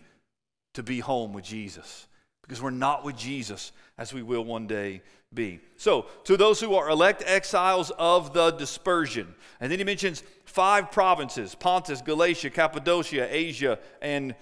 to 0.75 0.83
be 0.83 0.99
home 0.99 1.33
with 1.33 1.43
Jesus. 1.43 2.07
Because 2.43 2.61
we're 2.61 2.69
not 2.69 3.03
with 3.03 3.17
Jesus 3.17 3.71
as 3.97 4.13
we 4.13 4.21
will 4.21 4.45
one 4.45 4.67
day 4.67 5.01
be. 5.33 5.59
So, 5.75 6.05
to 6.25 6.37
those 6.37 6.61
who 6.61 6.75
are 6.75 6.89
elect 6.89 7.23
exiles 7.25 7.91
of 7.97 8.31
the 8.31 8.51
dispersion. 8.51 9.33
And 9.59 9.71
then 9.71 9.79
he 9.79 9.85
mentions 9.85 10.23
five 10.45 10.91
provinces 10.91 11.55
Pontus, 11.55 12.01
Galatia, 12.01 12.51
Cappadocia, 12.51 13.27
Asia, 13.29 13.79
and 14.01 14.35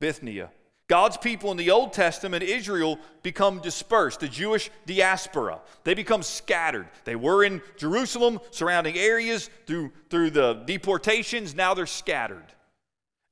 Bithynia. 0.00 0.50
God's 0.88 1.16
people 1.16 1.50
in 1.50 1.56
the 1.56 1.70
Old 1.70 1.92
Testament, 1.92 2.42
Israel, 2.42 2.98
become 3.22 3.60
dispersed, 3.60 4.20
the 4.20 4.28
Jewish 4.28 4.70
diaspora. 4.84 5.60
They 5.84 5.94
become 5.94 6.22
scattered. 6.22 6.88
They 7.04 7.16
were 7.16 7.44
in 7.44 7.62
Jerusalem, 7.76 8.40
surrounding 8.50 8.98
areas 8.98 9.48
through, 9.66 9.92
through 10.10 10.30
the 10.30 10.62
deportations. 10.66 11.54
Now 11.54 11.72
they're 11.74 11.86
scattered. 11.86 12.44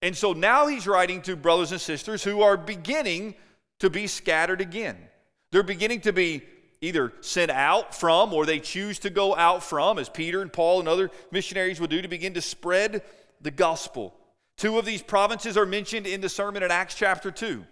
And 0.00 0.16
so 0.16 0.32
now 0.32 0.68
he's 0.68 0.86
writing 0.86 1.20
to 1.22 1.36
brothers 1.36 1.72
and 1.72 1.80
sisters 1.80 2.24
who 2.24 2.40
are 2.40 2.56
beginning 2.56 3.34
to 3.80 3.90
be 3.90 4.06
scattered 4.06 4.60
again. 4.60 4.96
They're 5.52 5.62
beginning 5.62 6.02
to 6.02 6.12
be 6.12 6.42
either 6.80 7.12
sent 7.20 7.50
out 7.50 7.94
from 7.94 8.32
or 8.32 8.46
they 8.46 8.60
choose 8.60 8.98
to 9.00 9.10
go 9.10 9.36
out 9.36 9.62
from, 9.62 9.98
as 9.98 10.08
Peter 10.08 10.40
and 10.40 10.52
Paul 10.52 10.80
and 10.80 10.88
other 10.88 11.10
missionaries 11.30 11.80
would 11.80 11.90
do, 11.90 12.00
to 12.00 12.08
begin 12.08 12.34
to 12.34 12.40
spread 12.40 13.02
the 13.42 13.50
gospel. 13.50 14.14
Two 14.60 14.78
of 14.78 14.84
these 14.84 15.00
provinces 15.00 15.56
are 15.56 15.64
mentioned 15.64 16.06
in 16.06 16.20
the 16.20 16.28
sermon 16.28 16.62
in 16.62 16.70
Acts 16.70 16.94
chapter 16.94 17.30
2, 17.30 17.64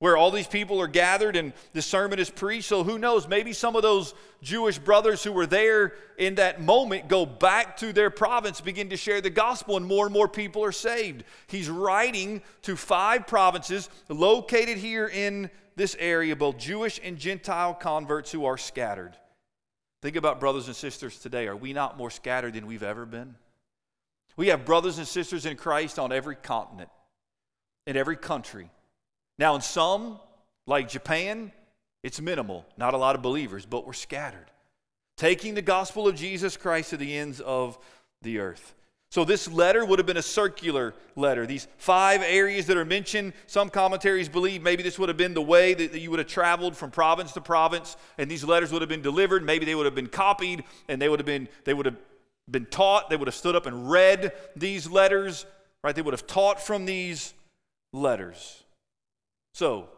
where 0.00 0.18
all 0.18 0.30
these 0.30 0.46
people 0.46 0.78
are 0.82 0.86
gathered 0.86 1.34
and 1.34 1.54
the 1.72 1.80
sermon 1.80 2.18
is 2.18 2.28
preached. 2.28 2.68
So 2.68 2.84
who 2.84 2.98
knows? 2.98 3.26
Maybe 3.26 3.54
some 3.54 3.74
of 3.74 3.80
those 3.80 4.12
Jewish 4.42 4.78
brothers 4.78 5.24
who 5.24 5.32
were 5.32 5.46
there 5.46 5.94
in 6.18 6.34
that 6.34 6.60
moment 6.60 7.08
go 7.08 7.24
back 7.24 7.78
to 7.78 7.90
their 7.90 8.10
province, 8.10 8.60
begin 8.60 8.90
to 8.90 8.98
share 8.98 9.22
the 9.22 9.30
gospel, 9.30 9.78
and 9.78 9.86
more 9.86 10.04
and 10.04 10.12
more 10.12 10.28
people 10.28 10.62
are 10.62 10.72
saved. 10.72 11.24
He's 11.46 11.70
writing 11.70 12.42
to 12.62 12.76
five 12.76 13.26
provinces 13.26 13.88
located 14.10 14.76
here 14.76 15.08
in 15.08 15.48
this 15.74 15.96
area, 15.98 16.36
both 16.36 16.58
Jewish 16.58 17.00
and 17.02 17.16
Gentile 17.16 17.72
converts 17.72 18.30
who 18.30 18.44
are 18.44 18.58
scattered. 18.58 19.16
Think 20.02 20.16
about 20.16 20.38
brothers 20.40 20.66
and 20.66 20.76
sisters 20.76 21.18
today. 21.18 21.46
Are 21.46 21.56
we 21.56 21.72
not 21.72 21.96
more 21.96 22.10
scattered 22.10 22.52
than 22.52 22.66
we've 22.66 22.82
ever 22.82 23.06
been? 23.06 23.36
We 24.36 24.48
have 24.48 24.64
brothers 24.64 24.98
and 24.98 25.06
sisters 25.06 25.46
in 25.46 25.56
Christ 25.56 25.98
on 25.98 26.12
every 26.12 26.36
continent, 26.36 26.90
in 27.86 27.96
every 27.96 28.16
country. 28.16 28.70
Now, 29.38 29.54
in 29.54 29.62
some, 29.62 30.18
like 30.66 30.88
Japan, 30.88 31.52
it's 32.02 32.20
minimal, 32.20 32.66
not 32.76 32.94
a 32.94 32.98
lot 32.98 33.16
of 33.16 33.22
believers, 33.22 33.66
but 33.66 33.86
we're 33.86 33.92
scattered, 33.92 34.50
taking 35.16 35.54
the 35.54 35.62
gospel 35.62 36.06
of 36.06 36.14
Jesus 36.14 36.56
Christ 36.56 36.90
to 36.90 36.96
the 36.96 37.16
ends 37.16 37.40
of 37.40 37.78
the 38.22 38.38
earth. 38.38 38.74
So, 39.10 39.24
this 39.24 39.50
letter 39.50 39.84
would 39.84 39.98
have 39.98 40.06
been 40.06 40.16
a 40.16 40.22
circular 40.22 40.92
letter. 41.14 41.46
These 41.46 41.68
five 41.78 42.22
areas 42.22 42.66
that 42.66 42.76
are 42.76 42.84
mentioned, 42.84 43.32
some 43.46 43.70
commentaries 43.70 44.28
believe 44.28 44.62
maybe 44.62 44.82
this 44.82 44.98
would 44.98 45.08
have 45.08 45.16
been 45.16 45.32
the 45.32 45.40
way 45.40 45.74
that 45.74 45.98
you 45.98 46.10
would 46.10 46.18
have 46.18 46.28
traveled 46.28 46.76
from 46.76 46.90
province 46.90 47.32
to 47.32 47.40
province, 47.40 47.96
and 48.18 48.30
these 48.30 48.44
letters 48.44 48.72
would 48.72 48.82
have 48.82 48.88
been 48.88 49.02
delivered. 49.02 49.44
Maybe 49.44 49.64
they 49.64 49.74
would 49.74 49.86
have 49.86 49.94
been 49.94 50.08
copied, 50.08 50.64
and 50.88 51.00
they 51.00 51.08
would 51.08 51.20
have 51.20 51.26
been, 51.26 51.48
they 51.64 51.72
would 51.72 51.86
have 51.86 51.96
been 52.50 52.66
taught, 52.66 53.10
they 53.10 53.16
would 53.16 53.28
have 53.28 53.34
stood 53.34 53.56
up 53.56 53.66
and 53.66 53.90
read 53.90 54.32
these 54.54 54.88
letters, 54.88 55.46
right? 55.82 55.94
They 55.94 56.02
would 56.02 56.14
have 56.14 56.26
taught 56.26 56.60
from 56.60 56.84
these 56.84 57.34
letters. 57.92 58.64
So, 59.54 59.88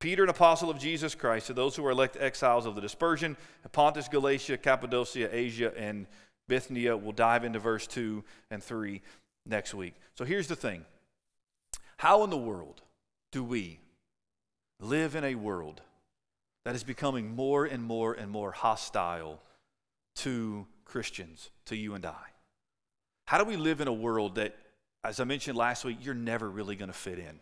Peter, 0.00 0.24
an 0.24 0.28
apostle 0.28 0.68
of 0.68 0.78
Jesus 0.78 1.14
Christ, 1.14 1.46
to 1.46 1.54
those 1.54 1.76
who 1.76 1.86
are 1.86 1.90
elect 1.90 2.16
exiles 2.18 2.66
of 2.66 2.74
the 2.74 2.80
dispersion, 2.80 3.36
Pontus, 3.72 4.08
Galatia, 4.08 4.58
Cappadocia, 4.58 5.34
Asia, 5.34 5.72
and 5.76 6.06
Bithynia. 6.48 6.96
We'll 6.96 7.12
dive 7.12 7.44
into 7.44 7.58
verse 7.58 7.86
2 7.86 8.22
and 8.50 8.62
3 8.62 9.00
next 9.46 9.74
week. 9.74 9.94
So 10.14 10.24
here's 10.24 10.48
the 10.48 10.56
thing 10.56 10.84
How 11.98 12.24
in 12.24 12.30
the 12.30 12.36
world 12.36 12.82
do 13.32 13.42
we 13.42 13.80
live 14.80 15.14
in 15.14 15.24
a 15.24 15.34
world 15.34 15.80
that 16.64 16.74
is 16.74 16.84
becoming 16.84 17.34
more 17.34 17.64
and 17.64 17.82
more 17.82 18.12
and 18.12 18.30
more 18.30 18.52
hostile 18.52 19.40
to 20.16 20.66
Christians, 20.84 21.50
to 21.66 21.76
you 21.76 21.94
and 21.94 22.04
I? 22.04 22.24
How 23.26 23.38
do 23.38 23.44
we 23.44 23.56
live 23.56 23.80
in 23.80 23.88
a 23.88 23.92
world 23.92 24.36
that, 24.36 24.54
as 25.02 25.20
I 25.20 25.24
mentioned 25.24 25.56
last 25.56 25.84
week, 25.84 25.98
you're 26.02 26.14
never 26.14 26.48
really 26.48 26.76
going 26.76 26.90
to 26.90 26.96
fit 26.96 27.18
in? 27.18 27.38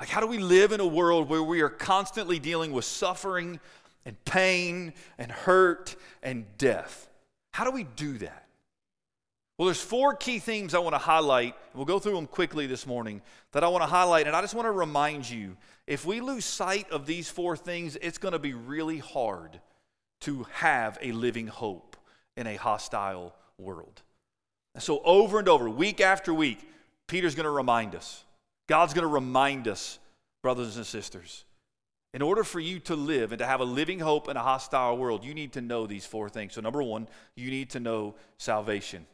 Like, 0.00 0.08
how 0.08 0.20
do 0.20 0.26
we 0.26 0.38
live 0.38 0.72
in 0.72 0.80
a 0.80 0.86
world 0.86 1.28
where 1.28 1.42
we 1.42 1.60
are 1.60 1.68
constantly 1.68 2.38
dealing 2.38 2.72
with 2.72 2.86
suffering 2.86 3.60
and 4.06 4.22
pain 4.24 4.94
and 5.18 5.30
hurt 5.30 5.94
and 6.22 6.46
death? 6.56 7.08
How 7.52 7.64
do 7.64 7.70
we 7.70 7.84
do 7.84 8.16
that? 8.18 8.46
Well, 9.58 9.66
there's 9.66 9.82
four 9.82 10.14
key 10.14 10.38
themes 10.38 10.74
I 10.74 10.78
want 10.78 10.94
to 10.94 10.98
highlight. 10.98 11.54
We'll 11.74 11.84
go 11.84 11.98
through 11.98 12.14
them 12.14 12.26
quickly 12.26 12.66
this 12.66 12.86
morning 12.86 13.20
that 13.52 13.62
I 13.62 13.68
want 13.68 13.82
to 13.82 13.86
highlight. 13.86 14.26
And 14.26 14.34
I 14.34 14.40
just 14.40 14.54
want 14.54 14.64
to 14.64 14.72
remind 14.72 15.28
you 15.28 15.54
if 15.86 16.06
we 16.06 16.22
lose 16.22 16.46
sight 16.46 16.90
of 16.90 17.04
these 17.04 17.28
four 17.28 17.58
things, 17.58 17.98
it's 18.00 18.16
going 18.16 18.32
to 18.32 18.38
be 18.38 18.54
really 18.54 18.96
hard 18.96 19.60
to 20.20 20.46
have 20.52 20.96
a 21.02 21.12
living 21.12 21.46
hope 21.46 21.89
in 22.40 22.46
a 22.46 22.56
hostile 22.56 23.34
world. 23.58 24.02
And 24.74 24.82
so, 24.82 25.00
over 25.04 25.38
and 25.38 25.48
over, 25.48 25.68
week 25.68 26.00
after 26.00 26.32
week, 26.32 26.58
Peter's 27.06 27.34
going 27.34 27.44
to 27.44 27.50
remind 27.50 27.94
us. 27.94 28.24
God's 28.68 28.94
going 28.94 29.06
to 29.06 29.12
remind 29.12 29.68
us, 29.68 29.98
brothers 30.42 30.76
and 30.76 30.86
sisters, 30.86 31.44
in 32.14 32.22
order 32.22 32.42
for 32.42 32.60
you 32.60 32.80
to 32.80 32.96
live 32.96 33.32
and 33.32 33.38
to 33.38 33.46
have 33.46 33.60
a 33.60 33.64
living 33.64 34.00
hope 34.00 34.28
in 34.28 34.36
a 34.36 34.42
hostile 34.42 34.96
world, 34.96 35.24
you 35.24 35.34
need 35.34 35.52
to 35.52 35.60
know 35.60 35.86
these 35.86 36.06
four 36.06 36.28
things. 36.28 36.54
So, 36.54 36.60
number 36.60 36.82
one, 36.82 37.08
you 37.36 37.50
need 37.50 37.70
to 37.70 37.80
know 37.80 38.14
salvation. 38.38 39.06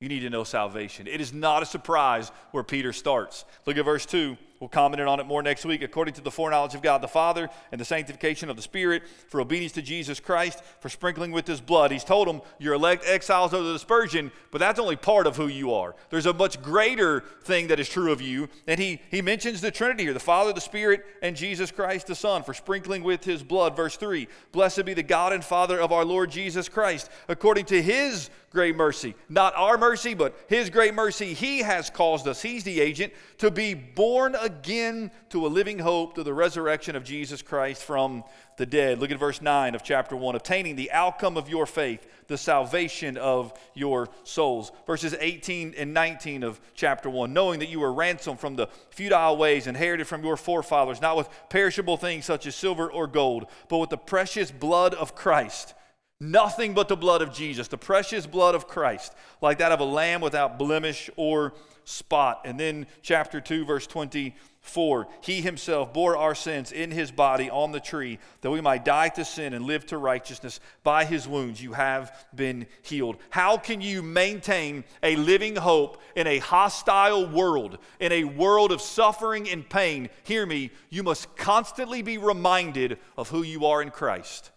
You 0.00 0.08
need 0.08 0.20
to 0.20 0.30
know 0.30 0.44
salvation. 0.44 1.08
It 1.08 1.20
is 1.20 1.32
not 1.32 1.62
a 1.62 1.66
surprise 1.66 2.30
where 2.52 2.62
Peter 2.62 2.92
starts. 2.92 3.44
Look 3.66 3.76
at 3.76 3.84
verse 3.84 4.06
2. 4.06 4.36
We'll 4.60 4.68
comment 4.68 5.00
on 5.00 5.20
it 5.20 5.26
more 5.26 5.42
next 5.42 5.64
week. 5.64 5.82
According 5.82 6.14
to 6.14 6.20
the 6.20 6.32
foreknowledge 6.32 6.74
of 6.74 6.82
God 6.82 7.00
the 7.00 7.08
Father 7.08 7.48
and 7.70 7.80
the 7.80 7.84
sanctification 7.84 8.50
of 8.50 8.56
the 8.56 8.62
Spirit, 8.62 9.04
for 9.28 9.40
obedience 9.40 9.72
to 9.72 9.82
Jesus 9.82 10.18
Christ, 10.18 10.62
for 10.80 10.88
sprinkling 10.88 11.30
with 11.30 11.46
his 11.46 11.60
blood. 11.60 11.92
He's 11.92 12.02
told 12.02 12.26
them, 12.26 12.42
You're 12.58 12.74
elect 12.74 13.04
exiles 13.06 13.52
of 13.52 13.64
the 13.64 13.72
dispersion, 13.72 14.32
but 14.50 14.58
that's 14.58 14.80
only 14.80 14.96
part 14.96 15.28
of 15.28 15.36
who 15.36 15.46
you 15.46 15.72
are. 15.72 15.94
There's 16.10 16.26
a 16.26 16.32
much 16.32 16.60
greater 16.60 17.20
thing 17.42 17.68
that 17.68 17.78
is 17.78 17.88
true 17.88 18.10
of 18.10 18.20
you. 18.20 18.48
And 18.66 18.80
he, 18.80 19.00
he 19.10 19.22
mentions 19.22 19.60
the 19.60 19.70
Trinity 19.70 20.02
here 20.04 20.12
the 20.12 20.20
Father, 20.20 20.52
the 20.52 20.60
Spirit, 20.60 21.04
and 21.22 21.36
Jesus 21.36 21.70
Christ 21.70 22.08
the 22.08 22.16
Son, 22.16 22.42
for 22.42 22.52
sprinkling 22.52 23.04
with 23.04 23.24
his 23.24 23.44
blood. 23.44 23.76
Verse 23.76 23.96
3 23.96 24.26
Blessed 24.50 24.84
be 24.84 24.94
the 24.94 25.02
God 25.04 25.32
and 25.32 25.44
Father 25.44 25.80
of 25.80 25.92
our 25.92 26.04
Lord 26.04 26.30
Jesus 26.30 26.68
Christ, 26.68 27.10
according 27.28 27.66
to 27.66 27.80
his 27.80 28.28
great 28.50 28.76
mercy. 28.76 29.14
Not 29.28 29.54
our 29.56 29.76
mercy, 29.76 30.14
but 30.14 30.36
his 30.48 30.70
great 30.70 30.94
mercy. 30.94 31.34
He 31.34 31.58
has 31.60 31.90
caused 31.90 32.26
us, 32.26 32.40
he's 32.40 32.64
the 32.64 32.80
agent, 32.80 33.12
to 33.38 33.50
be 33.50 33.74
born 33.74 34.34
again 34.34 35.10
to 35.30 35.46
a 35.46 35.48
living 35.48 35.78
hope 35.78 36.14
to 36.14 36.22
the 36.22 36.32
resurrection 36.32 36.96
of 36.96 37.04
Jesus 37.04 37.42
Christ 37.42 37.82
from 37.82 38.24
the 38.56 38.66
dead. 38.66 38.98
Look 38.98 39.10
at 39.10 39.18
verse 39.18 39.42
9 39.42 39.74
of 39.74 39.82
chapter 39.82 40.16
1 40.16 40.34
obtaining 40.34 40.76
the 40.76 40.90
outcome 40.90 41.36
of 41.36 41.48
your 41.48 41.66
faith, 41.66 42.06
the 42.26 42.38
salvation 42.38 43.16
of 43.16 43.52
your 43.74 44.08
souls. 44.24 44.72
Verses 44.86 45.14
18 45.18 45.74
and 45.76 45.92
19 45.92 46.42
of 46.42 46.60
chapter 46.74 47.10
1 47.10 47.32
knowing 47.32 47.60
that 47.60 47.68
you 47.68 47.80
were 47.80 47.92
ransomed 47.92 48.40
from 48.40 48.56
the 48.56 48.66
futile 48.90 49.36
ways 49.36 49.66
inherited 49.66 50.06
from 50.06 50.24
your 50.24 50.36
forefathers, 50.36 51.00
not 51.00 51.16
with 51.16 51.28
perishable 51.50 51.96
things 51.96 52.24
such 52.24 52.46
as 52.46 52.54
silver 52.54 52.90
or 52.90 53.06
gold, 53.06 53.46
but 53.68 53.78
with 53.78 53.90
the 53.90 53.98
precious 53.98 54.50
blood 54.50 54.94
of 54.94 55.14
Christ. 55.14 55.74
Nothing 56.20 56.74
but 56.74 56.88
the 56.88 56.96
blood 56.96 57.22
of 57.22 57.32
Jesus, 57.32 57.68
the 57.68 57.78
precious 57.78 58.26
blood 58.26 58.56
of 58.56 58.66
Christ, 58.66 59.14
like 59.40 59.58
that 59.58 59.70
of 59.70 59.78
a 59.78 59.84
lamb 59.84 60.20
without 60.20 60.58
blemish 60.58 61.08
or 61.14 61.52
spot. 61.84 62.40
And 62.44 62.58
then 62.58 62.88
chapter 63.02 63.40
2, 63.40 63.64
verse 63.64 63.86
24 63.86 65.06
He 65.20 65.40
himself 65.40 65.92
bore 65.92 66.16
our 66.16 66.34
sins 66.34 66.72
in 66.72 66.90
his 66.90 67.12
body 67.12 67.48
on 67.48 67.70
the 67.70 67.78
tree, 67.78 68.18
that 68.40 68.50
we 68.50 68.60
might 68.60 68.84
die 68.84 69.10
to 69.10 69.24
sin 69.24 69.54
and 69.54 69.64
live 69.64 69.86
to 69.86 69.96
righteousness. 69.98 70.58
By 70.82 71.04
his 71.04 71.28
wounds 71.28 71.62
you 71.62 71.74
have 71.74 72.26
been 72.34 72.66
healed. 72.82 73.18
How 73.30 73.56
can 73.56 73.80
you 73.80 74.02
maintain 74.02 74.82
a 75.04 75.14
living 75.14 75.54
hope 75.54 76.02
in 76.16 76.26
a 76.26 76.38
hostile 76.38 77.28
world, 77.28 77.78
in 78.00 78.10
a 78.10 78.24
world 78.24 78.72
of 78.72 78.80
suffering 78.80 79.48
and 79.48 79.70
pain? 79.70 80.08
Hear 80.24 80.44
me, 80.46 80.72
you 80.90 81.04
must 81.04 81.36
constantly 81.36 82.02
be 82.02 82.18
reminded 82.18 82.98
of 83.16 83.28
who 83.28 83.44
you 83.44 83.66
are 83.66 83.80
in 83.80 83.92
Christ 83.92 84.50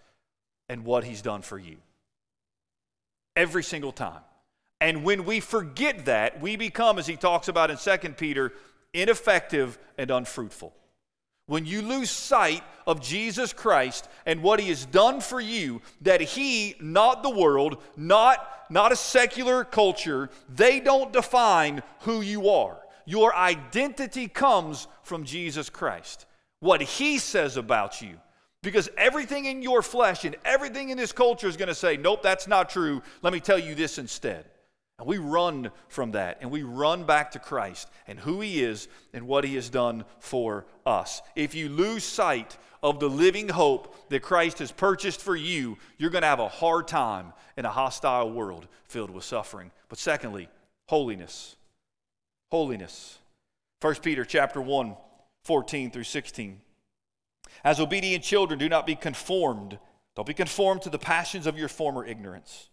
and 0.71 0.85
what 0.85 1.03
he's 1.03 1.21
done 1.21 1.41
for 1.41 1.59
you. 1.59 1.75
Every 3.35 3.61
single 3.61 3.91
time. 3.91 4.21
And 4.79 5.03
when 5.03 5.25
we 5.25 5.41
forget 5.41 6.05
that, 6.05 6.39
we 6.39 6.55
become, 6.55 6.97
as 6.97 7.05
he 7.05 7.17
talks 7.17 7.49
about 7.49 7.69
in 7.69 7.77
2 7.77 8.13
Peter, 8.13 8.53
ineffective 8.93 9.77
and 9.97 10.09
unfruitful. 10.09 10.73
When 11.47 11.65
you 11.65 11.81
lose 11.81 12.09
sight 12.09 12.63
of 12.87 13.01
Jesus 13.01 13.51
Christ 13.51 14.07
and 14.25 14.41
what 14.41 14.61
he 14.61 14.69
has 14.69 14.85
done 14.85 15.19
for 15.19 15.41
you, 15.41 15.81
that 16.03 16.21
he, 16.21 16.75
not 16.79 17.21
the 17.21 17.29
world, 17.29 17.83
not, 17.97 18.47
not 18.69 18.93
a 18.93 18.95
secular 18.95 19.65
culture, 19.65 20.29
they 20.47 20.79
don't 20.79 21.11
define 21.11 21.83
who 21.99 22.21
you 22.21 22.47
are. 22.49 22.77
Your 23.05 23.35
identity 23.35 24.29
comes 24.29 24.87
from 25.03 25.25
Jesus 25.25 25.69
Christ. 25.69 26.25
What 26.61 26.81
he 26.81 27.17
says 27.17 27.57
about 27.57 28.01
you. 28.01 28.19
Because 28.63 28.89
everything 28.95 29.45
in 29.45 29.61
your 29.61 29.81
flesh 29.81 30.23
and 30.23 30.35
everything 30.45 30.89
in 30.89 30.97
this 30.97 31.11
culture 31.11 31.47
is 31.47 31.57
going 31.57 31.69
to 31.69 31.75
say, 31.75 31.97
nope, 31.97 32.21
that's 32.21 32.47
not 32.47 32.69
true. 32.69 33.01
Let 33.21 33.33
me 33.33 33.39
tell 33.39 33.57
you 33.57 33.73
this 33.73 33.97
instead. 33.97 34.45
And 34.99 35.07
we 35.07 35.17
run 35.17 35.71
from 35.87 36.11
that 36.11 36.37
and 36.41 36.51
we 36.51 36.61
run 36.61 37.05
back 37.05 37.31
to 37.31 37.39
Christ 37.39 37.89
and 38.05 38.19
who 38.19 38.39
He 38.39 38.63
is 38.63 38.87
and 39.13 39.27
what 39.27 39.43
He 39.43 39.55
has 39.55 39.69
done 39.69 40.05
for 40.19 40.65
us. 40.85 41.23
If 41.35 41.55
you 41.55 41.69
lose 41.69 42.03
sight 42.03 42.55
of 42.83 42.99
the 42.99 43.09
living 43.09 43.49
hope 43.49 44.09
that 44.09 44.21
Christ 44.21 44.59
has 44.59 44.71
purchased 44.71 45.21
for 45.21 45.35
you, 45.35 45.79
you're 45.97 46.11
going 46.11 46.21
to 46.21 46.27
have 46.27 46.39
a 46.39 46.47
hard 46.47 46.87
time 46.87 47.33
in 47.57 47.65
a 47.65 47.71
hostile 47.71 48.31
world 48.31 48.67
filled 48.83 49.09
with 49.09 49.23
suffering. 49.23 49.71
But 49.89 49.97
secondly, 49.97 50.49
holiness. 50.87 51.55
Holiness. 52.51 53.17
1 53.81 53.95
Peter 53.95 54.23
chapter 54.23 54.61
1, 54.61 54.95
14 55.45 55.89
through 55.89 56.03
16. 56.03 56.61
As 57.63 57.79
obedient 57.79 58.23
children, 58.23 58.59
do 58.59 58.69
not 58.69 58.85
be 58.85 58.95
conformed. 58.95 59.79
Don't 60.15 60.27
be 60.27 60.33
conformed 60.33 60.81
to 60.83 60.89
the 60.89 60.99
passions 60.99 61.47
of 61.47 61.57
your 61.57 61.67
former 61.67 62.05
ignorance 62.05 62.69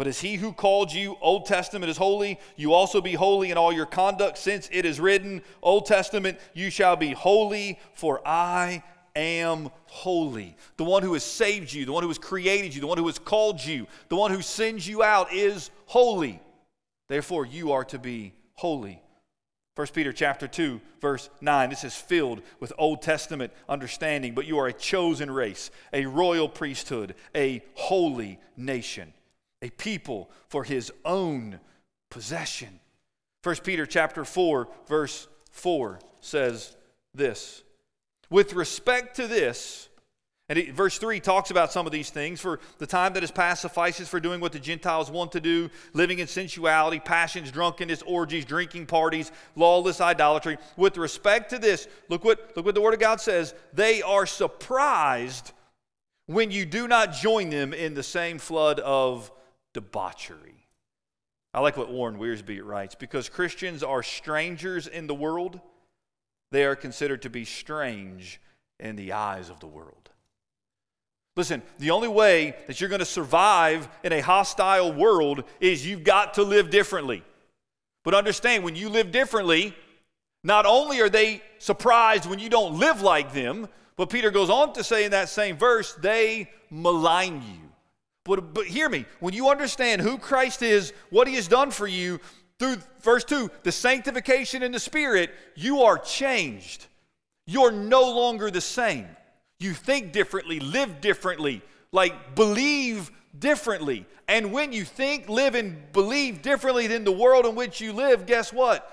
but 0.00 0.06
as 0.06 0.18
he 0.18 0.36
who 0.36 0.54
called 0.54 0.90
you, 0.90 1.18
Old 1.20 1.44
Testament, 1.44 1.90
is 1.90 1.98
holy, 1.98 2.40
you 2.56 2.72
also 2.72 3.02
be 3.02 3.12
holy 3.12 3.50
in 3.50 3.58
all 3.58 3.70
your 3.70 3.84
conduct, 3.84 4.38
since 4.38 4.66
it 4.72 4.86
is 4.86 4.98
written, 4.98 5.42
Old 5.62 5.84
Testament, 5.84 6.38
you 6.54 6.70
shall 6.70 6.96
be 6.96 7.10
holy, 7.12 7.78
for 7.92 8.26
I 8.26 8.82
am 9.14 9.68
holy. 9.84 10.56
The 10.78 10.84
one 10.84 11.02
who 11.02 11.12
has 11.12 11.22
saved 11.22 11.70
you, 11.70 11.84
the 11.84 11.92
one 11.92 12.02
who 12.02 12.08
has 12.08 12.16
created 12.16 12.74
you, 12.74 12.80
the 12.80 12.86
one 12.86 12.96
who 12.96 13.08
has 13.08 13.18
called 13.18 13.62
you, 13.62 13.86
the 14.08 14.16
one 14.16 14.30
who 14.30 14.40
sends 14.40 14.88
you 14.88 15.02
out 15.02 15.34
is 15.34 15.70
holy. 15.84 16.40
Therefore, 17.10 17.44
you 17.44 17.72
are 17.72 17.84
to 17.84 17.98
be 17.98 18.32
holy. 18.54 19.02
1 19.80 19.88
Peter 19.94 20.12
chapter 20.12 20.46
2 20.46 20.80
verse 21.00 21.30
9 21.40 21.70
this 21.70 21.84
is 21.84 21.94
filled 21.94 22.42
with 22.60 22.72
Old 22.76 23.02
Testament 23.02 23.52
understanding 23.68 24.34
but 24.34 24.46
you 24.46 24.58
are 24.58 24.66
a 24.66 24.72
chosen 24.72 25.30
race 25.30 25.70
a 25.92 26.04
royal 26.06 26.48
priesthood 26.48 27.14
a 27.34 27.62
holy 27.74 28.38
nation 28.56 29.12
a 29.62 29.70
people 29.70 30.30
for 30.48 30.64
his 30.64 30.92
own 31.04 31.60
possession. 32.10 32.80
1 33.42 33.56
Peter 33.56 33.86
chapter 33.86 34.24
4 34.24 34.68
verse 34.86 35.28
4 35.50 36.00
says 36.20 36.76
this. 37.14 37.62
With 38.28 38.52
respect 38.54 39.16
to 39.16 39.26
this, 39.26 39.88
and 40.50 40.58
it, 40.58 40.74
verse 40.74 40.98
3 40.98 41.20
talks 41.20 41.52
about 41.52 41.70
some 41.70 41.86
of 41.86 41.92
these 41.92 42.10
things. 42.10 42.40
For 42.40 42.58
the 42.78 42.86
time 42.86 43.12
that 43.12 43.22
is 43.22 43.30
past 43.30 43.62
suffices 43.62 44.08
for 44.08 44.18
doing 44.18 44.40
what 44.40 44.50
the 44.50 44.58
Gentiles 44.58 45.08
want 45.08 45.30
to 45.32 45.40
do, 45.40 45.70
living 45.92 46.18
in 46.18 46.26
sensuality, 46.26 46.98
passions, 46.98 47.52
drunkenness, 47.52 48.02
orgies, 48.02 48.44
drinking 48.44 48.86
parties, 48.86 49.30
lawless 49.54 50.00
idolatry. 50.00 50.58
With 50.76 50.96
respect 50.96 51.50
to 51.50 51.58
this, 51.60 51.86
look 52.08 52.24
what, 52.24 52.50
look 52.56 52.66
what 52.66 52.74
the 52.74 52.80
Word 52.80 52.94
of 52.94 53.00
God 53.00 53.20
says. 53.20 53.54
They 53.72 54.02
are 54.02 54.26
surprised 54.26 55.52
when 56.26 56.50
you 56.50 56.66
do 56.66 56.88
not 56.88 57.12
join 57.12 57.50
them 57.50 57.72
in 57.72 57.94
the 57.94 58.02
same 58.02 58.40
flood 58.40 58.80
of 58.80 59.30
debauchery. 59.72 60.66
I 61.54 61.60
like 61.60 61.76
what 61.76 61.92
Warren 61.92 62.18
Wiersbe 62.18 62.60
writes 62.60 62.96
because 62.96 63.28
Christians 63.28 63.84
are 63.84 64.02
strangers 64.02 64.88
in 64.88 65.06
the 65.06 65.14
world, 65.14 65.60
they 66.50 66.64
are 66.64 66.74
considered 66.74 67.22
to 67.22 67.30
be 67.30 67.44
strange 67.44 68.40
in 68.80 68.96
the 68.96 69.12
eyes 69.12 69.48
of 69.48 69.60
the 69.60 69.68
world. 69.68 70.09
Listen, 71.36 71.62
the 71.78 71.90
only 71.90 72.08
way 72.08 72.56
that 72.66 72.80
you're 72.80 72.90
going 72.90 72.98
to 73.00 73.04
survive 73.04 73.88
in 74.02 74.12
a 74.12 74.20
hostile 74.20 74.92
world 74.92 75.44
is 75.60 75.86
you've 75.86 76.04
got 76.04 76.34
to 76.34 76.42
live 76.42 76.70
differently. 76.70 77.22
But 78.04 78.14
understand, 78.14 78.64
when 78.64 78.76
you 78.76 78.88
live 78.88 79.12
differently, 79.12 79.74
not 80.42 80.66
only 80.66 81.00
are 81.00 81.08
they 81.08 81.42
surprised 81.58 82.28
when 82.28 82.38
you 82.38 82.48
don't 82.48 82.78
live 82.78 83.02
like 83.02 83.32
them, 83.32 83.68
But 84.00 84.08
Peter 84.08 84.30
goes 84.30 84.48
on 84.48 84.72
to 84.72 84.82
say 84.82 85.04
in 85.04 85.10
that 85.10 85.28
same 85.28 85.58
verse, 85.58 85.92
they 85.92 86.48
malign 86.70 87.42
you. 87.42 87.68
But, 88.24 88.54
but 88.54 88.64
hear 88.64 88.88
me, 88.88 89.04
when 89.18 89.34
you 89.34 89.50
understand 89.50 90.00
who 90.00 90.16
Christ 90.16 90.62
is, 90.62 90.94
what 91.10 91.28
he 91.28 91.34
has 91.34 91.48
done 91.48 91.70
for 91.70 91.86
you, 91.86 92.18
through 92.58 92.78
verse 93.02 93.24
2, 93.24 93.50
the 93.62 93.70
sanctification 93.70 94.62
in 94.62 94.72
the 94.72 94.80
Spirit, 94.80 95.32
you 95.54 95.82
are 95.82 95.98
changed. 95.98 96.86
You're 97.46 97.72
no 97.72 98.10
longer 98.10 98.50
the 98.50 98.62
same. 98.62 99.06
You 99.60 99.74
think 99.74 100.12
differently, 100.12 100.58
live 100.58 101.00
differently, 101.00 101.62
like 101.92 102.34
believe 102.34 103.10
differently. 103.38 104.06
And 104.26 104.52
when 104.52 104.72
you 104.72 104.84
think, 104.84 105.28
live, 105.28 105.54
and 105.54 105.92
believe 105.92 106.42
differently 106.42 106.86
than 106.86 107.04
the 107.04 107.12
world 107.12 107.46
in 107.46 107.54
which 107.54 107.80
you 107.80 107.92
live, 107.92 108.26
guess 108.26 108.52
what? 108.52 108.90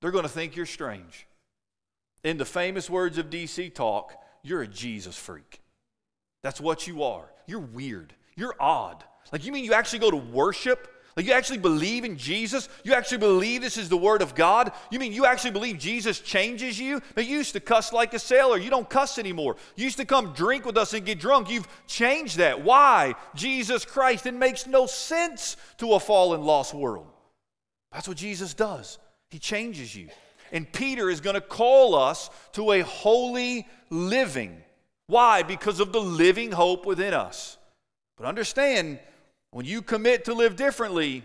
They're 0.00 0.10
going 0.10 0.24
to 0.24 0.28
think 0.28 0.56
you're 0.56 0.66
strange. 0.66 1.26
In 2.24 2.36
the 2.36 2.44
famous 2.44 2.90
words 2.90 3.18
of 3.18 3.30
DC 3.30 3.72
Talk, 3.72 4.14
you're 4.42 4.62
a 4.62 4.66
Jesus 4.66 5.16
freak. 5.16 5.60
That's 6.42 6.60
what 6.60 6.86
you 6.86 7.02
are. 7.02 7.30
You're 7.46 7.60
weird. 7.60 8.14
You're 8.36 8.54
odd. 8.58 9.04
Like, 9.32 9.44
you 9.44 9.52
mean 9.52 9.64
you 9.64 9.74
actually 9.74 10.00
go 10.00 10.10
to 10.10 10.16
worship? 10.16 10.88
Like, 11.16 11.26
you 11.26 11.32
actually 11.32 11.58
believe 11.58 12.04
in 12.04 12.16
Jesus? 12.16 12.68
You 12.84 12.94
actually 12.94 13.18
believe 13.18 13.62
this 13.62 13.76
is 13.76 13.88
the 13.88 13.96
Word 13.96 14.22
of 14.22 14.34
God? 14.34 14.72
You 14.90 14.98
mean 14.98 15.12
you 15.12 15.26
actually 15.26 15.50
believe 15.50 15.78
Jesus 15.78 16.20
changes 16.20 16.78
you? 16.78 17.02
But 17.14 17.26
you 17.26 17.38
used 17.38 17.52
to 17.54 17.60
cuss 17.60 17.92
like 17.92 18.14
a 18.14 18.18
sailor. 18.18 18.58
You 18.58 18.70
don't 18.70 18.88
cuss 18.88 19.18
anymore. 19.18 19.56
You 19.74 19.84
used 19.84 19.96
to 19.96 20.04
come 20.04 20.32
drink 20.32 20.64
with 20.64 20.76
us 20.76 20.94
and 20.94 21.04
get 21.04 21.18
drunk. 21.18 21.50
You've 21.50 21.68
changed 21.86 22.38
that. 22.38 22.62
Why? 22.62 23.16
Jesus 23.34 23.84
Christ. 23.84 24.26
It 24.26 24.34
makes 24.34 24.66
no 24.66 24.86
sense 24.86 25.56
to 25.78 25.94
a 25.94 26.00
fallen, 26.00 26.42
lost 26.42 26.74
world. 26.74 27.08
That's 27.90 28.06
what 28.06 28.16
Jesus 28.16 28.54
does. 28.54 28.98
He 29.30 29.38
changes 29.38 29.94
you. 29.94 30.08
And 30.52 30.70
Peter 30.72 31.10
is 31.10 31.20
going 31.20 31.34
to 31.34 31.40
call 31.40 31.94
us 31.94 32.30
to 32.52 32.72
a 32.72 32.80
holy 32.80 33.68
living. 33.90 34.62
Why? 35.06 35.42
Because 35.42 35.80
of 35.80 35.92
the 35.92 36.00
living 36.00 36.52
hope 36.52 36.86
within 36.86 37.14
us. 37.14 37.58
But 38.16 38.26
understand, 38.26 39.00
when 39.50 39.66
you 39.66 39.82
commit 39.82 40.24
to 40.26 40.34
live 40.34 40.56
differently, 40.56 41.24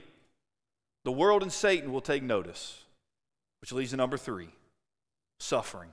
the 1.03 1.11
world 1.11 1.43
and 1.43 1.51
Satan 1.51 1.91
will 1.91 2.01
take 2.01 2.23
notice. 2.23 2.81
Which 3.61 3.71
leads 3.71 3.91
to 3.91 3.97
number 3.97 4.17
three 4.17 4.49
suffering. 5.39 5.89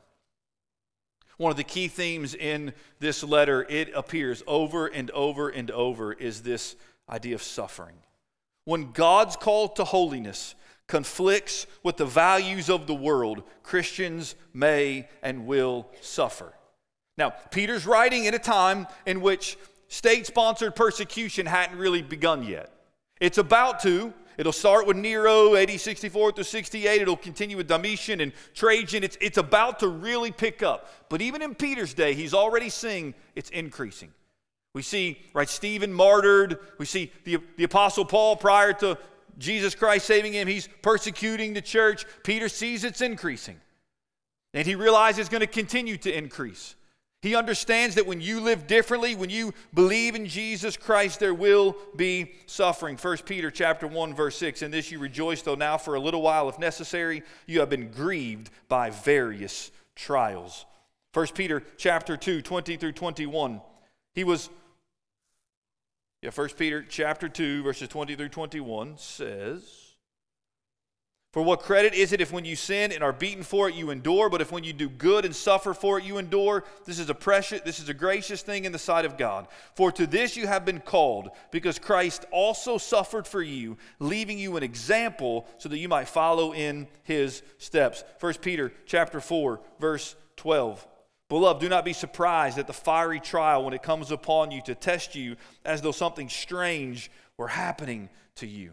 One 1.39 1.51
of 1.51 1.57
the 1.57 1.64
key 1.64 1.89
themes 1.89 2.35
in 2.35 2.74
this 3.01 3.24
letter, 3.24 3.66
it 3.68 3.91
appears 3.95 4.43
over 4.47 4.87
and 4.87 5.11
over 5.12 5.49
and 5.49 5.70
over, 5.70 6.12
is 6.12 6.43
this 6.43 6.76
idea 7.09 7.35
of 7.35 7.43
suffering. 7.43 7.97
When 8.64 8.93
God's 8.93 9.37
call 9.37 9.68
to 9.70 9.85
holiness 9.85 10.55
conflicts 10.87 11.66
with 11.83 11.97
the 11.97 12.05
values 12.05 12.68
of 12.68 12.87
the 12.87 12.95
world, 12.95 13.43
Christians 13.62 14.35
may 14.53 15.09
and 15.22 15.47
will 15.47 15.89
suffer. 16.03 16.53
Now, 17.16 17.30
Peter's 17.51 17.87
writing 17.87 18.26
in 18.26 18.35
a 18.35 18.39
time 18.39 18.87
in 19.07 19.20
which 19.22 19.57
state 19.93 20.26
sponsored 20.26 20.74
persecution 20.74 21.45
hadn't 21.45 21.78
really 21.78 22.01
begun 22.01 22.43
yet. 22.43 22.72
It's 23.20 23.38
about 23.38 23.80
to. 23.80 24.12
It'll 24.38 24.51
start 24.51 24.86
with 24.86 24.97
Nero, 24.97 25.55
AD 25.55 25.78
64 25.78 26.32
through 26.32 26.45
68. 26.45 27.03
It'll 27.03 27.16
continue 27.16 27.59
with 27.59 27.68
Domitian 27.68 28.22
and 28.22 28.32
Trajan. 28.55 29.05
It's, 29.05 29.18
it's 29.20 29.36
about 29.36 29.78
to 29.80 29.88
really 29.88 30.30
pick 30.32 30.62
up. 30.62 30.88
But 31.11 31.20
even 31.20 31.43
in 31.43 31.55
Peter's 31.55 31.93
day, 31.93 32.14
he's 32.14 32.32
already 32.32 32.70
seeing 32.70 33.14
it's 33.36 33.51
increasing. 33.51 34.12
We 34.74 34.80
see, 34.80 35.20
right, 35.34 35.49
Stephen 35.49 35.93
martyred. 35.93 36.59
We 36.78 36.86
see 36.86 37.12
the, 37.24 37.38
the 37.59 37.64
Apostle 37.64 38.07
Paul 38.07 38.36
prior 38.36 38.72
to 38.74 38.97
Jesus 39.36 39.74
Christ 39.74 40.07
saving 40.07 40.32
him, 40.32 40.49
he's 40.49 40.68
persecuting 40.80 41.53
the 41.53 41.61
church. 41.61 42.07
Peter 42.22 42.49
sees 42.49 42.82
it's 42.82 43.03
increasing. 43.03 43.61
And 44.55 44.66
he 44.66 44.74
realizes 44.74 45.20
it's 45.20 45.28
going 45.28 45.43
to 45.43 45.47
continue 45.47 45.99
to 45.99 46.16
increase. 46.16 46.76
He 47.22 47.36
understands 47.36 47.94
that 47.94 48.06
when 48.06 48.20
you 48.20 48.40
live 48.40 48.66
differently, 48.66 49.14
when 49.14 49.30
you 49.30 49.54
believe 49.72 50.16
in 50.16 50.26
Jesus 50.26 50.76
Christ, 50.76 51.20
there 51.20 51.32
will 51.32 51.76
be 51.94 52.32
suffering. 52.46 52.96
1 52.96 53.18
Peter 53.18 53.48
chapter 53.48 53.86
1, 53.86 54.12
verse 54.12 54.36
6. 54.36 54.60
In 54.62 54.72
this 54.72 54.90
you 54.90 54.98
rejoice, 54.98 55.40
though 55.40 55.54
now 55.54 55.78
for 55.78 55.94
a 55.94 56.00
little 56.00 56.20
while, 56.20 56.48
if 56.48 56.58
necessary, 56.58 57.22
you 57.46 57.60
have 57.60 57.70
been 57.70 57.92
grieved 57.92 58.50
by 58.68 58.90
various 58.90 59.70
trials. 59.94 60.66
1 61.14 61.28
Peter 61.28 61.62
chapter 61.76 62.16
2, 62.16 62.42
20 62.42 62.76
through 62.76 62.92
21. 62.92 63.60
He 64.14 64.24
was 64.24 64.50
yeah, 66.22 66.30
1 66.30 66.48
Peter 66.50 66.84
chapter 66.88 67.28
2, 67.28 67.62
verses 67.62 67.88
20 67.88 68.16
through 68.16 68.28
21 68.28 68.96
says. 68.96 69.82
For 71.33 71.43
what 71.43 71.61
credit 71.61 71.95
is 71.95 72.12
it 72.12 72.20
if 72.20 72.30
when 72.30 72.45
you 72.45 72.55
sin 72.55 72.93
and 72.93 73.03
are 73.03 73.12
beaten 73.12 73.43
for 73.43 73.66
it 73.66 73.74
you 73.74 73.89
endure, 73.89 74.28
but 74.28 74.43
if 74.43 74.53
when 74.53 74.64
you 74.64 74.74
do 74.74 74.91
good 74.91 75.24
and 75.24 75.35
suffer 75.35 75.72
for 75.72 75.99
it 75.99 76.05
you 76.05 76.18
endure, 76.18 76.62
this 76.85 76.99
is 76.99 77.09
a 77.09 77.14
precious 77.14 77.62
this 77.62 77.80
is 77.80 77.89
a 77.89 77.95
gracious 77.95 78.43
thing 78.43 78.66
in 78.66 78.72
the 78.72 78.78
sight 78.78 79.07
of 79.07 79.16
God. 79.16 79.49
For 79.74 79.91
to 79.93 80.07
this 80.07 80.37
you 80.37 80.47
have 80.47 80.66
been 80.66 80.80
called, 80.80 81.30
because 81.51 81.78
Christ 81.78 82.26
also 82.30 82.76
suffered 82.76 83.26
for 83.26 83.41
you, 83.41 83.78
leaving 83.99 84.39
you 84.39 84.59
an 84.59 84.62
example 84.62 85.47
so 85.57 85.70
that 85.70 85.78
you 85.78 85.89
might 85.89 86.07
follow 86.07 86.53
in 86.53 86.87
his 87.03 87.43
steps. 87.57 88.05
1 88.20 88.35
Peter 88.43 88.70
chapter 88.85 89.18
4 89.18 89.59
verse 89.80 90.14
12. 90.37 90.87
Beloved, 91.30 91.62
do 91.62 91.68
not 91.70 91.87
be 91.87 91.95
surprised 91.95 92.59
at 92.59 92.66
the 92.66 92.74
fiery 92.74 93.20
trial 93.20 93.64
when 93.64 93.72
it 93.72 93.83
comes 93.83 94.11
upon 94.11 94.51
you 94.51 94.61
to 94.66 94.74
test 94.74 95.14
you 95.14 95.37
as 95.64 95.80
though 95.80 95.93
something 95.93 96.28
strange 96.28 97.11
were 97.39 97.49
happening 97.49 98.11
to 98.35 98.47
you. 98.47 98.72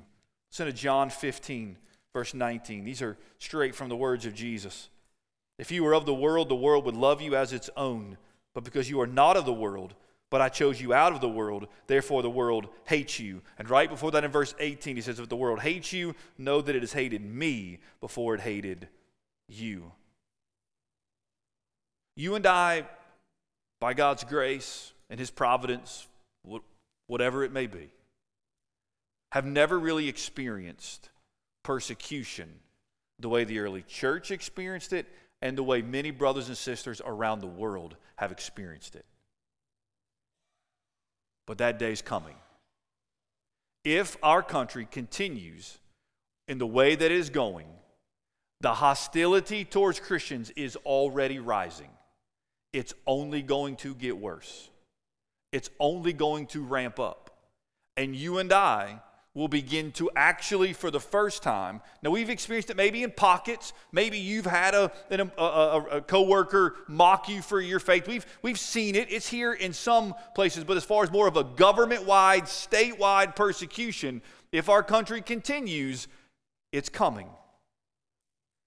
Listen 0.52 0.66
to 0.66 0.74
John 0.74 1.10
15 1.10 1.78
verse 2.14 2.34
19. 2.34 2.84
These 2.84 3.02
are 3.02 3.18
straight 3.38 3.76
from 3.76 3.90
the 3.90 3.96
words 3.96 4.26
of 4.26 4.34
Jesus. 4.34 4.90
If 5.58 5.72
you 5.72 5.84
were 5.84 5.94
of 5.94 6.06
the 6.06 6.14
world, 6.14 6.50
the 6.50 6.56
world 6.56 6.86
would 6.86 6.96
love 6.96 7.22
you 7.22 7.36
as 7.36 7.54
its 7.54 7.70
own. 7.76 8.18
But 8.54 8.64
because 8.64 8.90
you 8.90 9.02
are 9.02 9.08
not 9.08 9.38
of 9.38 9.46
the 9.46 9.54
world, 9.54 9.94
but 10.30 10.42
I 10.42 10.50
chose 10.50 10.80
you 10.80 10.94
out 10.94 11.12
of 11.12 11.22
the 11.22 11.30
world, 11.30 11.68
therefore 11.88 12.22
the 12.22 12.30
world 12.30 12.70
hates 12.86 13.20
you. 13.20 13.42
And 13.58 13.70
right 13.70 13.90
before 13.90 14.12
that 14.12 14.24
in 14.24 14.32
verse 14.32 14.54
18, 14.60 14.96
he 14.96 15.02
says, 15.02 15.20
If 15.20 15.30
the 15.30 15.36
world 15.36 15.60
hates 15.60 15.92
you, 15.92 16.16
know 16.38 16.62
that 16.62 16.76
it 16.76 16.84
has 16.84 16.94
hated 16.94 17.24
me 17.24 17.80
before 18.00 18.36
it 18.36 18.42
hated 18.42 18.88
you. 19.48 19.92
You 22.16 22.36
and 22.36 22.46
I, 22.46 22.86
by 23.80 23.94
God's 23.94 24.24
grace 24.24 24.94
and 25.10 25.20
his 25.20 25.32
providence, 25.32 26.08
whatever 27.08 27.44
it 27.44 27.52
may 27.52 27.66
be, 27.66 27.92
have 29.32 29.46
never 29.46 29.80
really 29.80 30.08
experienced 30.08 31.10
persecution 31.64 32.50
the 33.20 33.30
way 33.30 33.44
the 33.44 33.60
early 33.60 33.84
church 33.84 34.32
experienced 34.32 34.94
it 34.94 35.06
and 35.42 35.58
the 35.58 35.64
way 35.64 35.82
many 35.82 36.12
brothers 36.12 36.48
and 36.48 36.58
sisters 36.58 37.02
around 37.06 37.40
the 37.40 37.48
world 37.48 37.96
have 38.16 38.32
experienced 38.32 38.96
it. 38.96 39.06
But 41.46 41.58
that 41.60 41.80
day 41.80 41.92
is 41.92 42.02
coming. 42.02 42.36
If 43.84 44.18
our 44.22 44.44
country 44.44 44.88
continues 44.90 45.78
in 46.48 46.58
the 46.58 46.68
way 46.68 46.96
that 46.96 47.06
it 47.06 47.12
is 47.12 47.30
going, 47.30 47.68
the 48.62 48.74
hostility 48.74 49.64
towards 49.64 50.00
Christians 50.00 50.52
is 50.56 50.76
already 50.78 51.40
rising. 51.40 51.90
It's 52.74 52.94
only 53.08 53.42
going 53.42 53.78
to 53.78 53.96
get 53.96 54.18
worse. 54.18 54.70
It's 55.52 55.70
only 55.80 56.14
going 56.14 56.48
to 56.48 56.64
ramp 56.64 57.00
up. 57.00 57.32
And 57.98 58.16
you 58.16 58.38
and 58.38 58.52
I 58.52 59.02
will 59.40 59.48
begin 59.48 59.90
to 59.94 60.12
actually, 60.18 60.74
for 60.74 60.92
the 60.92 61.00
first 61.00 61.42
time, 61.42 61.80
now 62.04 62.10
we've 62.10 62.30
experienced 62.30 62.70
it 62.70 62.76
maybe 62.76 63.04
in 63.04 63.12
pockets. 63.12 63.72
Maybe 63.94 64.20
you've 64.20 64.46
had 64.46 64.76
a, 64.76 64.92
a, 65.10 65.18
a, 65.42 65.82
a 65.98 66.02
coworker 66.02 66.76
mock 66.90 67.30
you 67.30 67.42
for 67.42 67.62
your 67.62 67.80
faith. 67.80 68.06
We've, 68.06 68.26
we've 68.42 68.60
seen 68.60 68.96
it. 68.96 69.10
It's 69.10 69.30
here 69.30 69.54
in 69.54 69.72
some 69.72 70.14
places, 70.36 70.66
but 70.66 70.76
as 70.76 70.84
far 70.84 71.04
as 71.04 71.12
more 71.12 71.26
of 71.26 71.38
a 71.38 71.46
government 71.46 72.06
wide, 72.06 72.44
statewide 72.44 73.38
persecution, 73.38 74.22
if 74.52 74.68
our 74.68 74.84
country 74.84 75.22
continues, 75.22 76.10
it's 76.74 76.90
coming. 76.90 77.30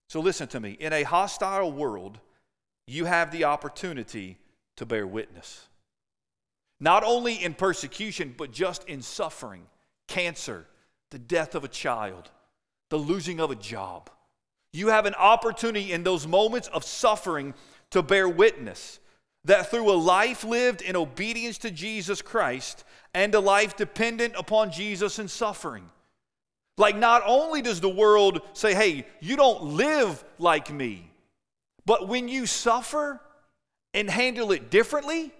So 0.08 0.20
listen 0.20 0.48
to 0.48 0.60
me. 0.60 0.70
In 0.80 0.94
a 0.94 1.02
hostile 1.02 1.70
world, 1.70 2.18
you 2.86 3.04
have 3.04 3.30
the 3.30 3.44
opportunity 3.44 4.38
to 4.78 4.86
bear 4.86 5.06
witness. 5.06 5.68
Not 6.80 7.04
only 7.04 7.34
in 7.34 7.52
persecution, 7.52 8.34
but 8.38 8.52
just 8.52 8.88
in 8.88 9.02
suffering 9.02 9.66
cancer, 10.12 10.66
the 11.10 11.18
death 11.18 11.54
of 11.54 11.64
a 11.64 11.68
child, 11.68 12.30
the 12.90 12.98
losing 12.98 13.40
of 13.40 13.50
a 13.50 13.56
job. 13.56 14.10
You 14.74 14.88
have 14.88 15.06
an 15.06 15.14
opportunity 15.14 15.92
in 15.92 16.02
those 16.02 16.26
moments 16.26 16.68
of 16.68 16.84
suffering 16.84 17.54
to 17.90 18.02
bear 18.02 18.28
witness 18.28 19.00
that 19.44 19.70
through 19.70 19.90
a 19.90 19.94
life 19.96 20.44
lived 20.44 20.82
in 20.82 20.96
obedience 20.96 21.58
to 21.58 21.70
Jesus 21.70 22.20
Christ 22.20 22.84
and 23.14 23.34
a 23.34 23.40
life 23.40 23.74
dependent 23.74 24.34
upon 24.36 24.70
Jesus 24.70 25.18
and 25.18 25.30
suffering. 25.30 25.88
Like, 26.76 26.96
not 26.96 27.22
only 27.26 27.62
does 27.62 27.80
the 27.80 27.88
world 27.88 28.42
say, 28.52 28.74
hey, 28.74 29.06
you 29.20 29.36
don't 29.36 29.62
live 29.62 30.22
like 30.38 30.72
me, 30.72 31.10
but 31.86 32.06
when 32.06 32.28
you 32.28 32.46
suffer 32.46 33.18
and 33.94 34.08
handle 34.08 34.52
it 34.52 34.70
differently, 34.70 35.32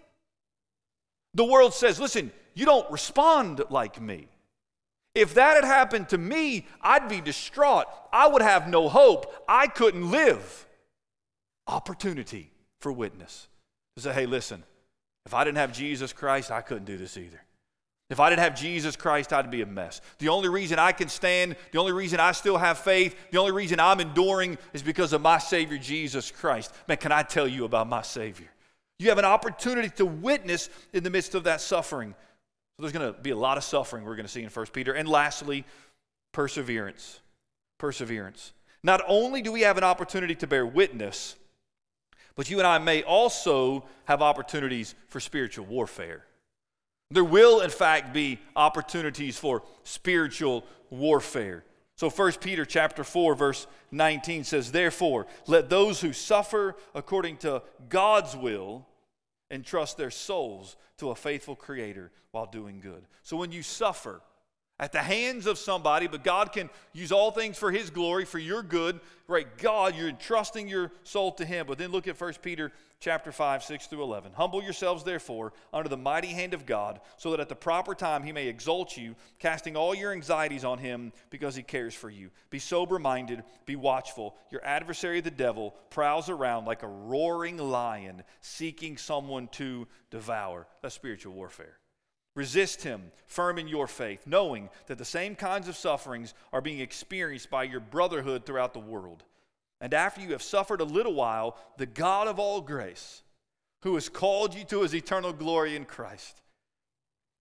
the 1.35 1.45
world 1.45 1.75
says, 1.75 2.01
listen, 2.01 2.33
you 2.55 2.65
don't 2.65 2.91
respond 2.91 3.63
like 3.71 4.01
me. 4.01 4.29
If 5.15 5.35
that 5.35 5.57
had 5.57 5.65
happened 5.65 6.09
to 6.11 6.19
me, 6.19 6.67
I'd 6.81 7.09
be 7.09 7.21
distraught. 7.21 7.87
I 8.13 8.29
would 8.29 8.43
have 8.43 8.69
no 8.69 8.89
hope. 8.89 9.33
I 9.49 9.67
couldn't 9.67 10.11
live. 10.11 10.67
Opportunity 11.67 12.51
for 12.81 12.91
witness. 12.91 13.49
To 13.97 14.03
say, 14.03 14.13
hey, 14.13 14.27
listen, 14.27 14.65
if 15.27 15.35
I 15.35 15.45
didn't 15.45 15.59
have 15.59 15.73
Jesus 15.73 16.13
Christ, 16.13 16.51
I 16.51 16.63
couldn't 16.63 16.87
do 16.87 16.97
this 16.97 17.17
either. 17.19 17.41
If 18.09 18.21
I 18.21 18.29
didn't 18.29 18.41
have 18.41 18.55
Jesus 18.55 18.97
Christ, 18.97 19.33
I'd 19.33 19.51
be 19.51 19.63
a 19.63 19.67
mess. 19.67 20.03
The 20.19 20.29
only 20.29 20.49
reason 20.49 20.79
I 20.79 20.93
can 20.93 21.09
stand, 21.09 21.57
the 21.71 21.79
only 21.79 21.93
reason 21.93 22.21
I 22.21 22.33
still 22.33 22.59
have 22.59 22.79
faith, 22.79 23.17
the 23.31 23.39
only 23.39 23.53
reason 23.53 23.81
I'm 23.81 24.01
enduring 24.01 24.59
is 24.75 24.83
because 24.83 25.15
of 25.15 25.23
my 25.23 25.39
Savior, 25.39 25.79
Jesus 25.79 26.31
Christ. 26.31 26.75
Man, 26.89 26.99
can 26.99 27.13
I 27.13 27.23
tell 27.23 27.49
you 27.49 27.65
about 27.65 27.89
my 27.89 28.03
Savior? 28.03 28.49
You 28.99 29.09
have 29.09 29.19
an 29.19 29.25
opportunity 29.25 29.89
to 29.97 30.05
witness 30.05 30.69
in 30.93 31.05
the 31.05 31.11
midst 31.11 31.35
of 31.35 31.45
that 31.45 31.61
suffering. 31.61 32.15
There's 32.83 32.93
going 32.93 33.15
to 33.15 33.21
be 33.21 33.31
a 33.31 33.37
lot 33.37 33.59
of 33.59 33.65
suffering 33.65 34.05
we're 34.05 34.17
going 34.17 34.27
to 34.27 34.33
see 34.33 34.43
in 34.43 34.51
1 34.51 34.67
Peter. 34.73 34.93
And 34.93 35.09
lastly, 35.09 35.65
perseverance. 36.33 37.21
Perseverance. 37.79 38.53
Not 38.83 39.01
only 39.07 39.41
do 39.41 39.53
we 39.53 39.61
have 39.61 39.79
an 39.79 39.85
opportunity 39.85 40.35
to 40.35 40.49
bear 40.49 40.67
witness, 40.67 41.37
but 42.35 42.51
you 42.51 42.59
and 42.59 42.67
I 42.67 42.79
may 42.79 43.05
also 43.05 43.85
have 44.07 44.21
opportunities 44.21 44.97
for 45.07 45.21
spiritual 45.21 45.65
warfare. 45.67 46.25
There 47.13 47.23
will, 47.23 47.61
in 47.61 47.71
fact, 47.71 48.13
be 48.13 48.41
opportunities 48.57 49.39
for 49.39 49.63
spiritual 49.85 50.65
warfare. 50.91 51.63
So 51.95 52.11
1 52.11 52.33
Peter 52.41 52.65
chapter 52.65 53.05
4 53.05 53.37
verse 53.37 53.69
19 53.93 54.43
says, 54.43 54.73
"Therefore, 54.73 55.29
let 55.47 55.71
those 55.71 56.01
who 56.01 56.13
suffer 56.13 56.75
according 56.95 57.37
to 57.39 57.63
God's 57.89 58.35
will 58.35 58.89
entrust 59.53 59.97
their 59.97 60.11
souls 60.11 60.77
to 60.97 61.11
a 61.11 61.15
faithful 61.15 61.55
creator 61.55 62.11
while 62.33 62.47
doing 62.47 62.81
good." 62.81 63.07
So 63.23 63.37
when 63.37 63.53
you 63.53 63.63
suffer, 63.63 64.21
at 64.79 64.91
the 64.91 65.03
hands 65.03 65.47
of 65.47 65.59
somebody, 65.59 66.09
but 66.09 66.25
God 66.25 66.53
can 66.53 66.69
use 66.93 67.13
all 67.13 67.31
things 67.31 67.57
for 67.57 67.71
His 67.71 67.89
glory, 67.89 68.25
for 68.25 68.41
your 68.41 68.65
good. 68.65 69.01
Right, 69.29 69.47
God, 69.59 69.95
you're 69.95 70.09
entrusting 70.09 70.67
your 70.67 70.91
soul 71.05 71.31
to 71.33 71.45
Him. 71.45 71.67
But 71.69 71.79
then 71.79 71.93
look 71.93 72.09
at 72.09 72.17
1 72.17 72.43
Peter 72.43 72.73
chapter 73.03 73.33
5, 73.33 73.65
6 73.65 73.87
through 73.89 74.03
11. 74.03 74.33
Humble 74.35 74.63
yourselves, 74.63 75.03
therefore, 75.03 75.53
under 75.73 75.89
the 75.89 75.97
mighty 75.97 76.29
hand 76.29 76.55
of 76.55 76.65
God, 76.65 77.01
so 77.17 77.33
that 77.33 77.41
at 77.41 77.49
the 77.49 77.57
proper 77.57 77.97
time 77.97 78.23
He 78.23 78.31
may 78.31 78.47
exalt 78.47 78.97
you, 78.97 79.17
casting 79.41 79.77
all 79.77 79.93
your 79.93 80.13
anxieties 80.13 80.65
on 80.65 80.79
Him 80.79 81.13
because 81.29 81.57
He 81.57 81.65
cares 81.65 81.95
for 81.95 82.09
you. 82.09 82.31
Be 82.49 82.61
sober 82.61 83.01
minded, 83.01 83.43
be 83.67 83.75
watchful. 83.75 84.37
Your 84.51 84.65
adversary, 84.65 85.21
the 85.21 85.33
devil, 85.33 85.75
prowls 85.91 86.29
around 86.29 86.65
like 86.65 86.85
a 86.85 86.89
roaring 86.89 87.59
lion, 87.59 88.23
seeking 88.41 88.97
someone 88.97 89.49
to 89.49 89.89
devour. 90.11 90.69
That's 90.81 90.95
spiritual 90.95 91.35
warfare. 91.35 91.79
Resist 92.37 92.83
him, 92.83 93.11
firm 93.27 93.59
in 93.59 93.67
your 93.69 93.89
faith, 93.89 94.27
knowing 94.27 94.71
that 94.87 94.97
the 94.97 95.05
same 95.05 95.35
kinds 95.35 95.69
of 95.69 95.77
sufferings 95.77 96.35
are 96.53 96.63
being 96.63 96.81
experienced 96.81 97.51
by 97.51 97.65
your 97.65 97.81
brotherhood 97.81 98.47
throughout 98.47 98.73
the 98.73 98.79
world. 98.79 99.25
And 99.83 99.93
after 99.93 100.21
you 100.21 100.31
have 100.31 100.43
suffered 100.43 100.81
a 100.81 100.85
little 100.85 101.13
while, 101.13 101.59
the 101.77 101.87
God 101.87 102.29
of 102.29 102.39
all 102.39 102.61
grace, 102.61 103.23
who 103.83 103.95
has 103.95 104.09
called 104.09 104.55
you 104.55 104.63
to 104.67 104.83
his 104.83 104.95
eternal 104.95 105.33
glory 105.33 105.75
in 105.75 105.85
Christ. 105.85 106.41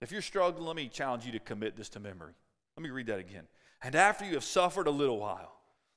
If 0.02 0.12
you're 0.12 0.24
struggling, 0.24 0.66
let 0.66 0.76
me 0.76 0.90
challenge 0.90 1.24
you 1.24 1.32
to 1.34 1.40
commit 1.40 1.78
this 1.78 1.90
to 1.90 2.00
memory. 2.00 2.34
Let 2.76 2.84
me 2.84 2.90
read 2.90 3.06
that 3.06 3.20
again. 3.20 3.44
And 3.84 3.96
after 3.96 4.26
you 4.26 4.34
have 4.34 4.44
suffered 4.44 4.88
a 4.88 4.92
little 4.92 5.20
while, 5.20 5.54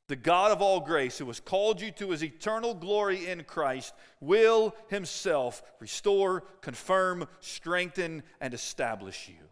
the 0.09 0.17
God 0.17 0.53
of 0.53 0.61
all 0.61 0.81
grace, 0.81 1.17
who 1.17 1.27
has 1.29 1.41
called 1.41 1.81
you 1.81 1.91
to 1.93 2.11
his 2.11 2.23
eternal 2.23 2.75
glory 2.75 3.27
in 3.27 3.45
Christ, 3.45 3.95
will 4.21 4.75
himself 4.89 5.63
restore, 5.81 6.43
confirm, 6.61 7.27
strengthen, 7.41 8.23
and 8.39 8.53
establish 8.53 9.31
you. 9.31 9.49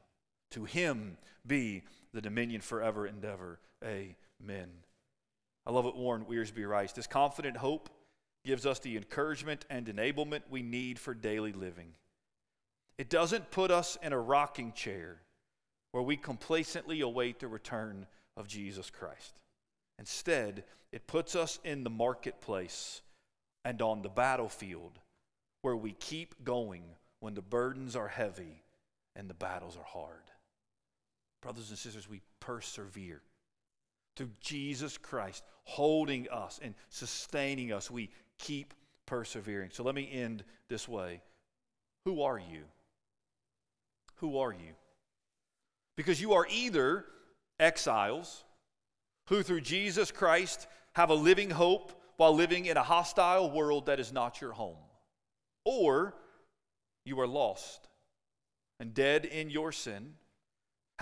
To 0.51 0.67
him 0.67 1.17
be 1.47 1.85
the 2.13 2.21
dominion 2.21 2.61
forever 2.61 3.07
and 3.07 3.25
ever. 3.25 3.61
Amen. 3.83 4.69
I 5.67 5.71
love 5.71 5.85
what 5.85 5.97
Warren 5.97 6.25
Wiersbe 6.25 6.69
writes. 6.69 6.93
This 6.93 7.07
confident 7.07 7.57
hope 7.57 7.89
gives 8.45 8.67
us 8.67 8.79
the 8.81 8.97
encouragement 8.97 9.65
and 9.71 9.87
enablement 9.87 10.43
we 10.51 10.63
need 10.63 10.99
for 10.99 11.15
daily 11.15 11.53
living. 11.53 11.93
It 12.99 13.09
doesn't 13.09 13.51
put 13.51 13.71
us 13.71 13.97
in 14.03 14.13
a 14.13 14.21
rocking 14.21 14.73
chair 14.73 15.19
where 15.93 16.03
we 16.03 16.17
complacently 16.17 17.01
await 17.01 17.39
the 17.39 17.49
return 17.49 18.07
of 18.37 18.49
Jesus 18.49 18.91
Christ. 18.91 19.35
Instead, 19.99 20.65
it 20.91 21.07
puts 21.07 21.37
us 21.37 21.59
in 21.65 21.85
the 21.85 21.91
marketplace 21.91 23.03
and 23.65 23.81
on 23.81 24.03
the 24.03 24.09
battlefield 24.09 24.99
where 25.63 25.77
we 25.77 25.93
keep 25.93 26.35
going 26.45 26.83
when 27.21 27.35
the 27.35 27.43
burdens 27.43 27.95
are 27.95 28.09
heavy 28.09 28.65
and 29.15 29.31
the 29.31 29.35
battles 29.35 29.77
are 29.77 29.85
hard. 29.85 30.31
Brothers 31.41 31.71
and 31.71 31.79
sisters, 31.79 32.09
we 32.09 32.21
persevere 32.41 33.23
through 34.17 34.31
Jesus 34.41 34.99
Christ 34.99 35.45
holding 35.65 36.29
us 36.31 36.61
and 36.63 36.75
sustaining 36.89 37.73
us. 37.73 37.91
We 37.91 38.11
keep 38.39 38.75
persevering. 39.07 39.71
So 39.73 39.83
let 39.83 39.95
me 39.95 40.09
end 40.11 40.45
this 40.69 40.89
way. 40.89 41.23
Who 42.05 42.23
are 42.23 42.39
you? 42.39 42.65
Who 44.17 44.39
are 44.39 44.53
you? 44.53 44.75
Because 45.97 46.21
you 46.21 46.33
are 46.33 46.47
either 46.51 47.05
exiles 47.61 48.45
who 49.29 49.43
through 49.43 49.61
Jesus 49.61 50.11
Christ 50.11 50.67
have 50.95 51.11
a 51.11 51.15
living 51.15 51.51
hope 51.51 51.93
while 52.17 52.35
living 52.35 52.67
in 52.67 52.77
a 52.77 52.83
hostile 52.83 53.51
world 53.51 53.87
that 53.87 54.01
is 54.01 54.13
not 54.13 54.41
your 54.41 54.53
home. 54.53 54.77
Or 55.65 56.15
you 57.05 57.21
are 57.21 57.27
lost 57.27 57.89
and 58.81 58.95
dead 58.95 59.25
in 59.25 59.51
your 59.51 59.73
sin. 59.73 60.15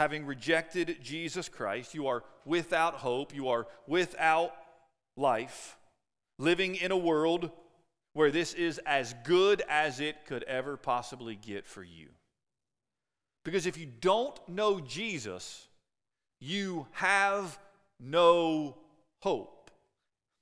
Having 0.01 0.25
rejected 0.25 0.97
Jesus 1.03 1.51
Christ, 1.51 1.93
you 1.93 2.07
are 2.07 2.25
without 2.47 2.95
hope, 2.95 3.35
you 3.35 3.49
are 3.49 3.67
without 3.87 4.55
life, 5.15 5.77
living 6.39 6.77
in 6.77 6.91
a 6.91 6.97
world 6.97 7.51
where 8.15 8.31
this 8.31 8.55
is 8.55 8.79
as 8.87 9.15
good 9.25 9.63
as 9.69 10.01
it 10.01 10.25
could 10.25 10.43
ever 10.45 10.79
possibly 10.79 11.37
get 11.37 11.67
for 11.67 11.83
you. 11.83 12.09
Because 13.45 13.67
if 13.67 13.77
you 13.77 13.85
don't 13.85 14.41
know 14.49 14.81
Jesus, 14.81 15.69
you 16.41 16.87
have 16.93 17.59
no 18.01 18.79
hope. 19.21 19.71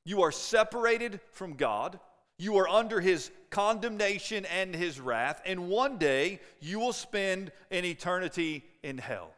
You 0.05 0.23
are 0.23 0.31
separated 0.31 1.19
from 1.33 1.55
God. 1.55 1.99
You 2.39 2.59
are 2.59 2.69
under 2.69 3.01
his 3.01 3.33
condemnation 3.51 4.45
and 4.45 4.73
his 4.73 5.01
wrath, 5.01 5.43
and 5.45 5.69
one 5.69 5.99
day 5.99 6.39
you 6.61 6.79
will 6.79 6.93
spend 6.93 7.51
an 7.73 7.85
eternity 7.85 8.65
in 8.85 8.99
hell. 8.99 9.33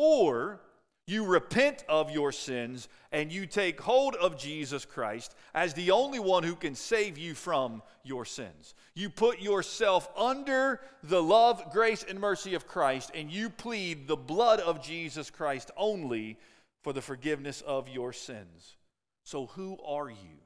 Or 0.00 0.60
you 1.08 1.26
repent 1.26 1.84
of 1.88 2.12
your 2.12 2.30
sins 2.30 2.88
and 3.10 3.32
you 3.32 3.46
take 3.46 3.80
hold 3.80 4.14
of 4.14 4.38
Jesus 4.38 4.84
Christ 4.84 5.34
as 5.54 5.74
the 5.74 5.90
only 5.90 6.20
one 6.20 6.44
who 6.44 6.54
can 6.54 6.76
save 6.76 7.18
you 7.18 7.34
from 7.34 7.82
your 8.04 8.24
sins. 8.24 8.74
You 8.94 9.10
put 9.10 9.40
yourself 9.40 10.08
under 10.16 10.80
the 11.02 11.20
love, 11.20 11.72
grace, 11.72 12.04
and 12.08 12.20
mercy 12.20 12.54
of 12.54 12.68
Christ, 12.68 13.10
and 13.12 13.28
you 13.28 13.50
plead 13.50 14.06
the 14.06 14.16
blood 14.16 14.60
of 14.60 14.84
Jesus 14.84 15.30
Christ 15.30 15.72
only 15.76 16.38
for 16.84 16.92
the 16.92 17.02
forgiveness 17.02 17.60
of 17.62 17.88
your 17.88 18.12
sins. 18.12 18.76
So, 19.24 19.46
who 19.46 19.78
are 19.84 20.10
you? 20.10 20.38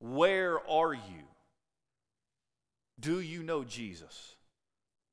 Where 0.00 0.58
are 0.68 0.94
you? 0.94 1.28
Do 2.98 3.20
you 3.20 3.44
know 3.44 3.62
Jesus? 3.62 4.34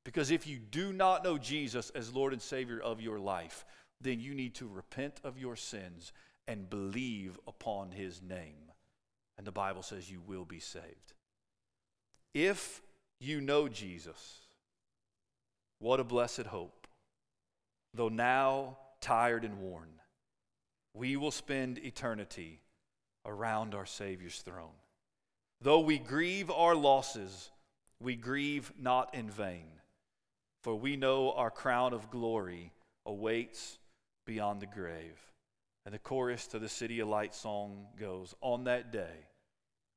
Because 0.04 0.30
if 0.30 0.46
you 0.46 0.58
do 0.58 0.92
not 0.92 1.24
know 1.24 1.38
Jesus 1.38 1.90
as 1.90 2.14
Lord 2.14 2.32
and 2.32 2.40
Savior 2.40 2.80
of 2.80 3.00
your 3.00 3.18
life, 3.18 3.64
then 4.00 4.20
you 4.20 4.34
need 4.34 4.54
to 4.56 4.66
repent 4.66 5.20
of 5.24 5.38
your 5.38 5.56
sins 5.56 6.12
and 6.48 6.70
believe 6.70 7.38
upon 7.46 7.92
his 7.92 8.22
name. 8.22 8.72
And 9.36 9.46
the 9.46 9.52
Bible 9.52 9.82
says 9.82 10.10
you 10.10 10.20
will 10.26 10.44
be 10.44 10.60
saved. 10.60 11.14
If 12.34 12.82
you 13.20 13.40
know 13.40 13.68
Jesus, 13.68 14.40
what 15.78 16.00
a 16.00 16.04
blessed 16.04 16.42
hope. 16.42 16.86
Though 17.94 18.08
now 18.08 18.78
tired 19.00 19.44
and 19.44 19.58
worn, 19.58 19.88
we 20.94 21.16
will 21.16 21.30
spend 21.30 21.78
eternity 21.78 22.60
around 23.26 23.74
our 23.74 23.86
Savior's 23.86 24.40
throne. 24.42 24.76
Though 25.60 25.80
we 25.80 25.98
grieve 25.98 26.50
our 26.50 26.74
losses, 26.74 27.50
we 28.00 28.16
grieve 28.16 28.72
not 28.78 29.14
in 29.14 29.28
vain, 29.30 29.66
for 30.62 30.74
we 30.74 30.96
know 30.96 31.32
our 31.32 31.50
crown 31.50 31.92
of 31.92 32.10
glory 32.10 32.72
awaits 33.06 33.78
beyond 34.26 34.60
the 34.60 34.66
grave. 34.66 35.18
And 35.86 35.94
the 35.94 35.98
chorus 35.98 36.46
to 36.48 36.58
the 36.58 36.68
City 36.68 37.00
of 37.00 37.08
Light 37.08 37.34
song 37.34 37.86
goes 37.98 38.34
On 38.42 38.64
that 38.64 38.92
day, 38.92 39.28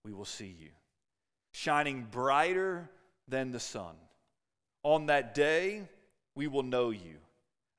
we 0.05 0.13
will 0.13 0.25
see 0.25 0.55
you, 0.59 0.69
shining 1.51 2.07
brighter 2.09 2.89
than 3.27 3.51
the 3.51 3.59
sun. 3.59 3.95
On 4.83 5.07
that 5.07 5.33
day, 5.33 5.83
we 6.35 6.47
will 6.47 6.63
know 6.63 6.89
you 6.89 7.17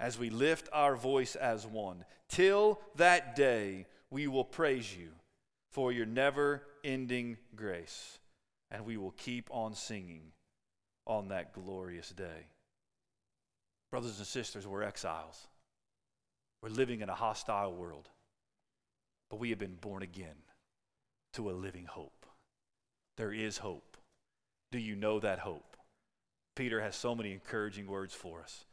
as 0.01 0.18
we 0.18 0.30
lift 0.30 0.68
our 0.72 0.97
voice 0.97 1.35
as 1.35 1.66
one. 1.66 2.05
Till 2.28 2.80
that 2.97 3.37
day, 3.37 3.87
we 4.11 4.26
will 4.26 4.45
praise 4.45 4.95
you 4.95 5.09
for 5.70 5.93
your 5.93 6.07
never 6.07 6.62
ending 6.85 7.37
grace, 7.57 8.18
and 8.70 8.85
we 8.85 8.97
will 8.97 9.12
keep 9.12 9.49
on 9.51 9.74
singing 9.74 10.32
on 11.07 11.28
that 11.28 11.53
glorious 11.53 12.11
day. 12.11 12.49
Brothers 13.95 14.19
and 14.19 14.27
sisters, 14.27 14.67
we're 14.67 14.83
exiles. 14.83 15.47
We're 16.61 16.71
living 16.71 17.01
in 17.01 17.09
a 17.09 17.15
hostile 17.15 17.73
world, 17.73 18.09
but 19.31 19.39
we 19.39 19.51
have 19.51 19.61
been 19.61 19.77
born 19.81 20.03
again 20.03 20.35
to 21.35 21.49
a 21.49 21.53
living 21.53 21.85
hope. 21.85 22.27
There 23.17 23.33
is 23.33 23.59
hope. 23.59 23.97
Do 24.73 24.81
you 24.81 24.97
know 24.97 25.21
that 25.21 25.39
hope? 25.39 25.77
Peter 26.57 26.81
has 26.81 26.97
so 26.97 27.15
many 27.15 27.35
encouraging 27.35 27.87
words 27.87 28.13
for 28.13 28.41
us. 28.41 28.65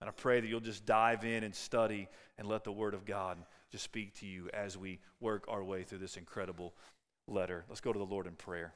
And 0.00 0.08
I 0.08 0.12
pray 0.12 0.38
that 0.38 0.46
you'll 0.46 0.60
just 0.60 0.86
dive 0.86 1.24
in 1.24 1.42
and 1.42 1.56
study 1.56 2.06
and 2.38 2.46
let 2.46 2.62
the 2.62 2.70
Word 2.70 2.94
of 2.94 3.04
God 3.04 3.36
just 3.72 3.82
speak 3.82 4.14
to 4.20 4.26
you 4.26 4.48
as 4.54 4.78
we 4.78 5.00
work 5.18 5.46
our 5.48 5.64
way 5.64 5.82
through 5.82 5.98
this 5.98 6.16
incredible 6.16 6.72
letter. 7.26 7.64
Let's 7.68 7.80
go 7.80 7.92
to 7.92 7.98
the 7.98 8.04
Lord 8.04 8.28
in 8.28 8.34
prayer. 8.34 8.74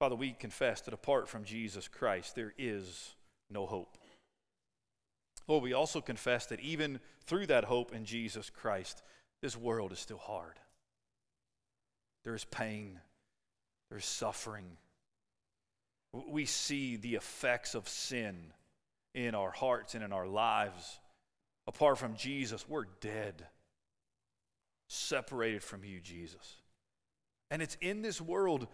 Father, 0.00 0.16
we 0.16 0.32
confess 0.32 0.80
that 0.80 0.94
apart 0.94 1.28
from 1.28 1.44
Jesus 1.44 1.86
Christ, 1.86 2.34
there 2.34 2.54
is 2.56 3.14
no 3.50 3.66
hope. 3.66 3.98
Lord, 5.46 5.62
we 5.62 5.74
also 5.74 6.00
confess 6.00 6.46
that 6.46 6.60
even 6.60 7.00
through 7.26 7.48
that 7.48 7.64
hope 7.64 7.94
in 7.94 8.06
Jesus 8.06 8.48
Christ, 8.48 9.02
this 9.42 9.58
world 9.58 9.92
is 9.92 9.98
still 9.98 10.16
hard. 10.16 10.58
There 12.24 12.34
is 12.34 12.46
pain, 12.46 12.98
there 13.90 13.98
is 13.98 14.06
suffering. 14.06 14.78
We 16.12 16.46
see 16.46 16.96
the 16.96 17.16
effects 17.16 17.74
of 17.74 17.86
sin 17.86 18.54
in 19.14 19.34
our 19.34 19.50
hearts 19.50 19.94
and 19.94 20.02
in 20.02 20.14
our 20.14 20.26
lives. 20.26 20.98
Apart 21.66 21.98
from 21.98 22.16
Jesus, 22.16 22.66
we're 22.66 22.86
dead, 23.02 23.46
separated 24.88 25.62
from 25.62 25.84
you, 25.84 26.00
Jesus. 26.00 26.56
And 27.50 27.60
it's 27.60 27.76
in 27.82 28.00
this 28.00 28.18
world 28.18 28.66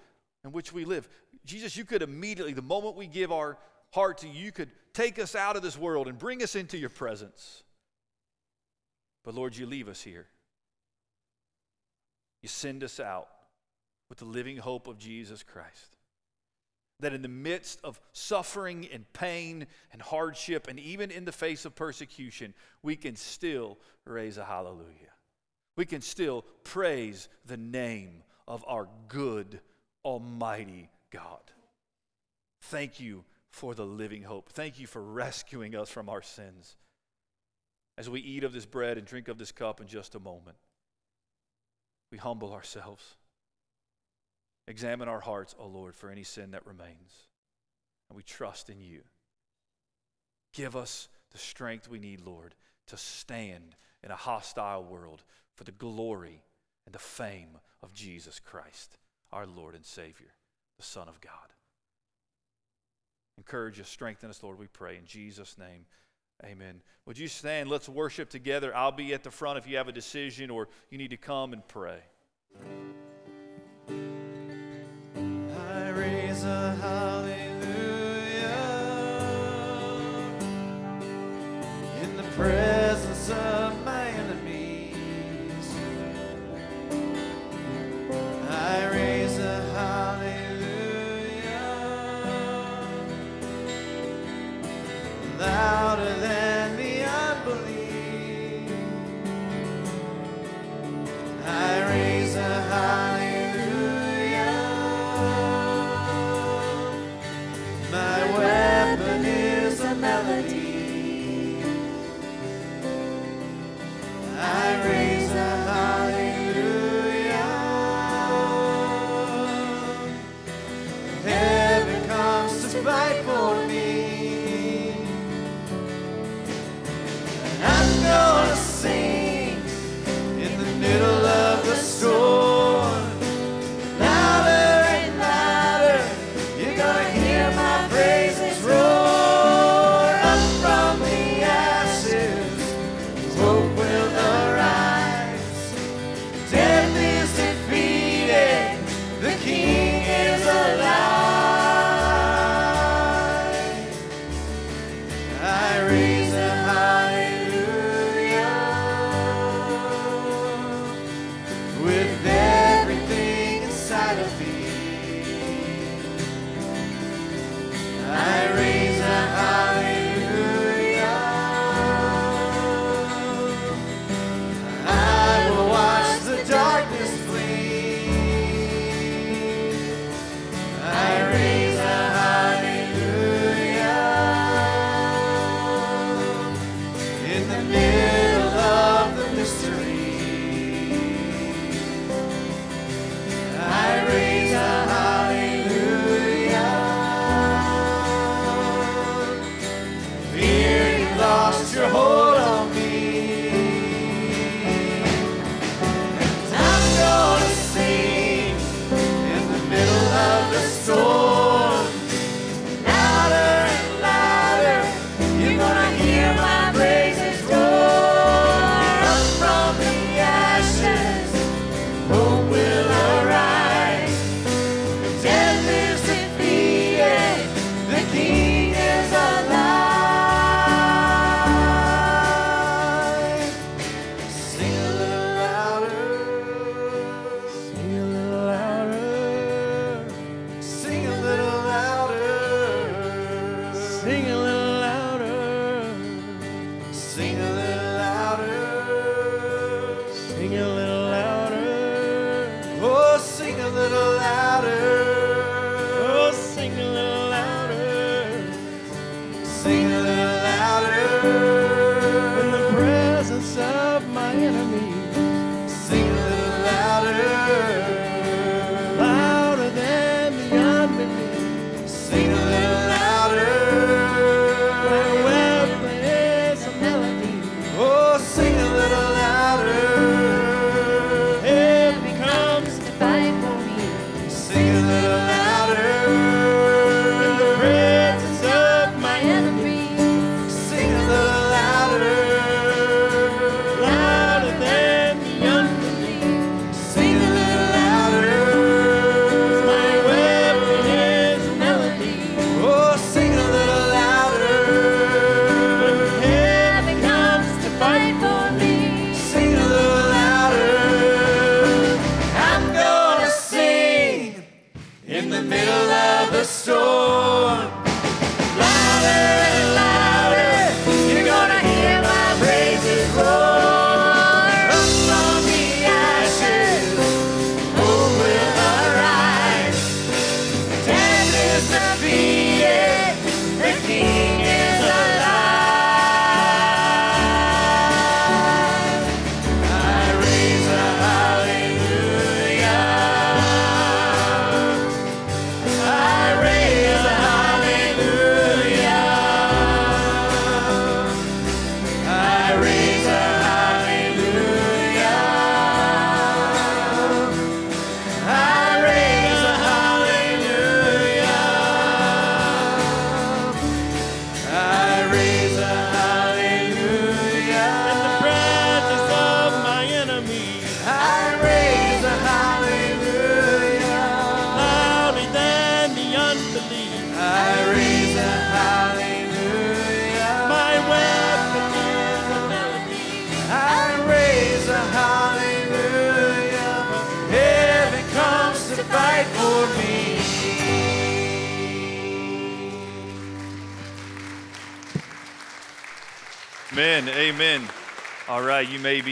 in 0.47 0.53
which 0.53 0.73
we 0.73 0.85
live. 0.85 1.09
Jesus, 1.45 1.77
you 1.77 1.85
could 1.85 2.03
immediately, 2.03 2.53
the 2.53 2.63
moment 2.63 2.97
we 2.97 3.07
give 3.07 3.33
our 3.33 3.59
heart 3.93 4.19
to 4.19 4.29
you, 4.29 4.45
you 4.47 4.53
could 4.53 4.71
take 4.95 5.19
us 5.19 5.35
out 5.35 5.57
of 5.57 5.63
this 5.63 5.77
world 5.77 6.09
and 6.09 6.19
bring 6.19 6.43
us 6.43 6.55
into 6.55 6.79
your 6.79 6.89
presence. 6.89 7.65
But 9.25 9.35
Lord, 9.35 9.57
you 9.57 9.67
leave 9.67 9.89
us 9.89 10.03
here. 10.03 10.27
You 12.43 12.49
send 12.49 12.85
us 12.85 13.01
out 13.01 13.29
with 14.09 14.19
the 14.19 14.25
living 14.25 14.57
hope 14.57 14.87
of 14.87 14.99
Jesus 14.99 15.43
Christ. 15.43 15.97
That 17.01 17.13
in 17.13 17.23
the 17.23 17.29
midst 17.29 17.81
of 17.83 18.01
suffering 18.13 18.89
and 18.93 19.05
pain 19.13 19.67
and 19.93 20.01
hardship, 20.01 20.69
and 20.69 20.79
even 20.79 21.11
in 21.11 21.25
the 21.25 21.33
face 21.33 21.65
of 21.65 21.75
persecution, 21.75 22.55
we 22.83 22.95
can 22.95 23.17
still 23.17 23.79
raise 24.05 24.39
a 24.39 24.45
hallelujah. 24.45 25.13
We 25.77 25.85
can 25.87 26.01
still 26.01 26.45
praise 26.63 27.29
the 27.45 27.57
name 27.57 28.23
of 28.49 28.65
our 28.67 28.89
good, 29.09 29.61
almighty 30.07 30.89
God. 31.11 31.41
Thank 32.63 33.01
you 33.01 33.25
for 33.51 33.75
the 33.75 33.85
living 33.85 34.23
hope. 34.23 34.49
Thank 34.49 34.79
you 34.79 34.87
for 34.87 35.03
rescuing 35.03 35.75
us 35.75 35.91
from 35.91 36.09
our 36.09 36.23
sins. 36.23 36.77
As 37.99 38.09
we 38.09 38.21
eat 38.21 38.45
of 38.45 38.53
this 38.53 38.67
bread 38.67 38.99
and 38.99 39.07
drink 39.07 39.27
of 39.27 39.37
this 39.37 39.51
cup 39.51 39.81
in 39.81 39.89
just 39.89 40.15
a 40.15 40.21
moment, 40.21 40.59
we 42.13 42.19
humble 42.19 42.53
ourselves. 42.53 43.17
Examine 44.69 45.09
our 45.09 45.21
hearts, 45.21 45.57
O 45.59 45.65
oh 45.65 45.69
Lord, 45.69 45.97
for 45.97 46.09
any 46.09 46.23
sin 46.23 46.53
that 46.53 46.67
remains. 46.67 47.27
And 48.09 48.17
we 48.17 48.23
trust 48.23 48.71
in 48.71 48.81
you. 48.81 49.01
Give 50.53 50.77
us 50.77 51.09
the 51.33 51.39
strength 51.39 51.89
we 51.89 51.99
need, 51.99 52.21
Lord, 52.21 52.55
to 52.87 52.97
stand 52.97 53.75
in 54.05 54.13
a 54.13 54.17
hostile 54.17 54.85
world 54.85 55.25
for 55.57 55.65
the 55.65 55.73
glory 55.73 56.45
and 56.85 56.95
the 56.95 57.01
fame 57.01 57.59
of 57.83 57.93
Jesus 57.93 58.39
Christ, 58.39 58.99
our 59.33 59.47
Lord 59.47 59.75
and 59.75 59.85
Savior, 59.85 60.33
the 60.79 60.85
Son 60.85 61.09
of 61.09 61.21
God. 61.21 61.33
Encourage 63.39 63.81
us, 63.81 63.89
strengthen 63.89 64.31
us, 64.31 64.43
Lord, 64.43 64.59
we 64.59 64.67
pray. 64.67 64.97
In 64.97 65.05
Jesus' 65.05 65.59
name, 65.59 65.85
amen. 66.45 66.81
Would 67.05 67.19
you 67.19 67.29
stand? 67.29 67.69
Let's 67.69 67.89
worship 67.89 68.31
together. 68.31 68.75
I'll 68.75 68.93
be 68.93 69.13
at 69.13 69.23
the 69.23 69.31
front 69.31 69.59
if 69.59 69.69
you 69.69 69.77
have 69.77 69.89
a 69.89 69.93
decision 69.93 70.51
or 70.51 70.69
you 70.91 70.99
need 70.99 71.11
to 71.11 71.17
come 71.17 71.53
and 71.53 71.67
pray. 71.69 72.01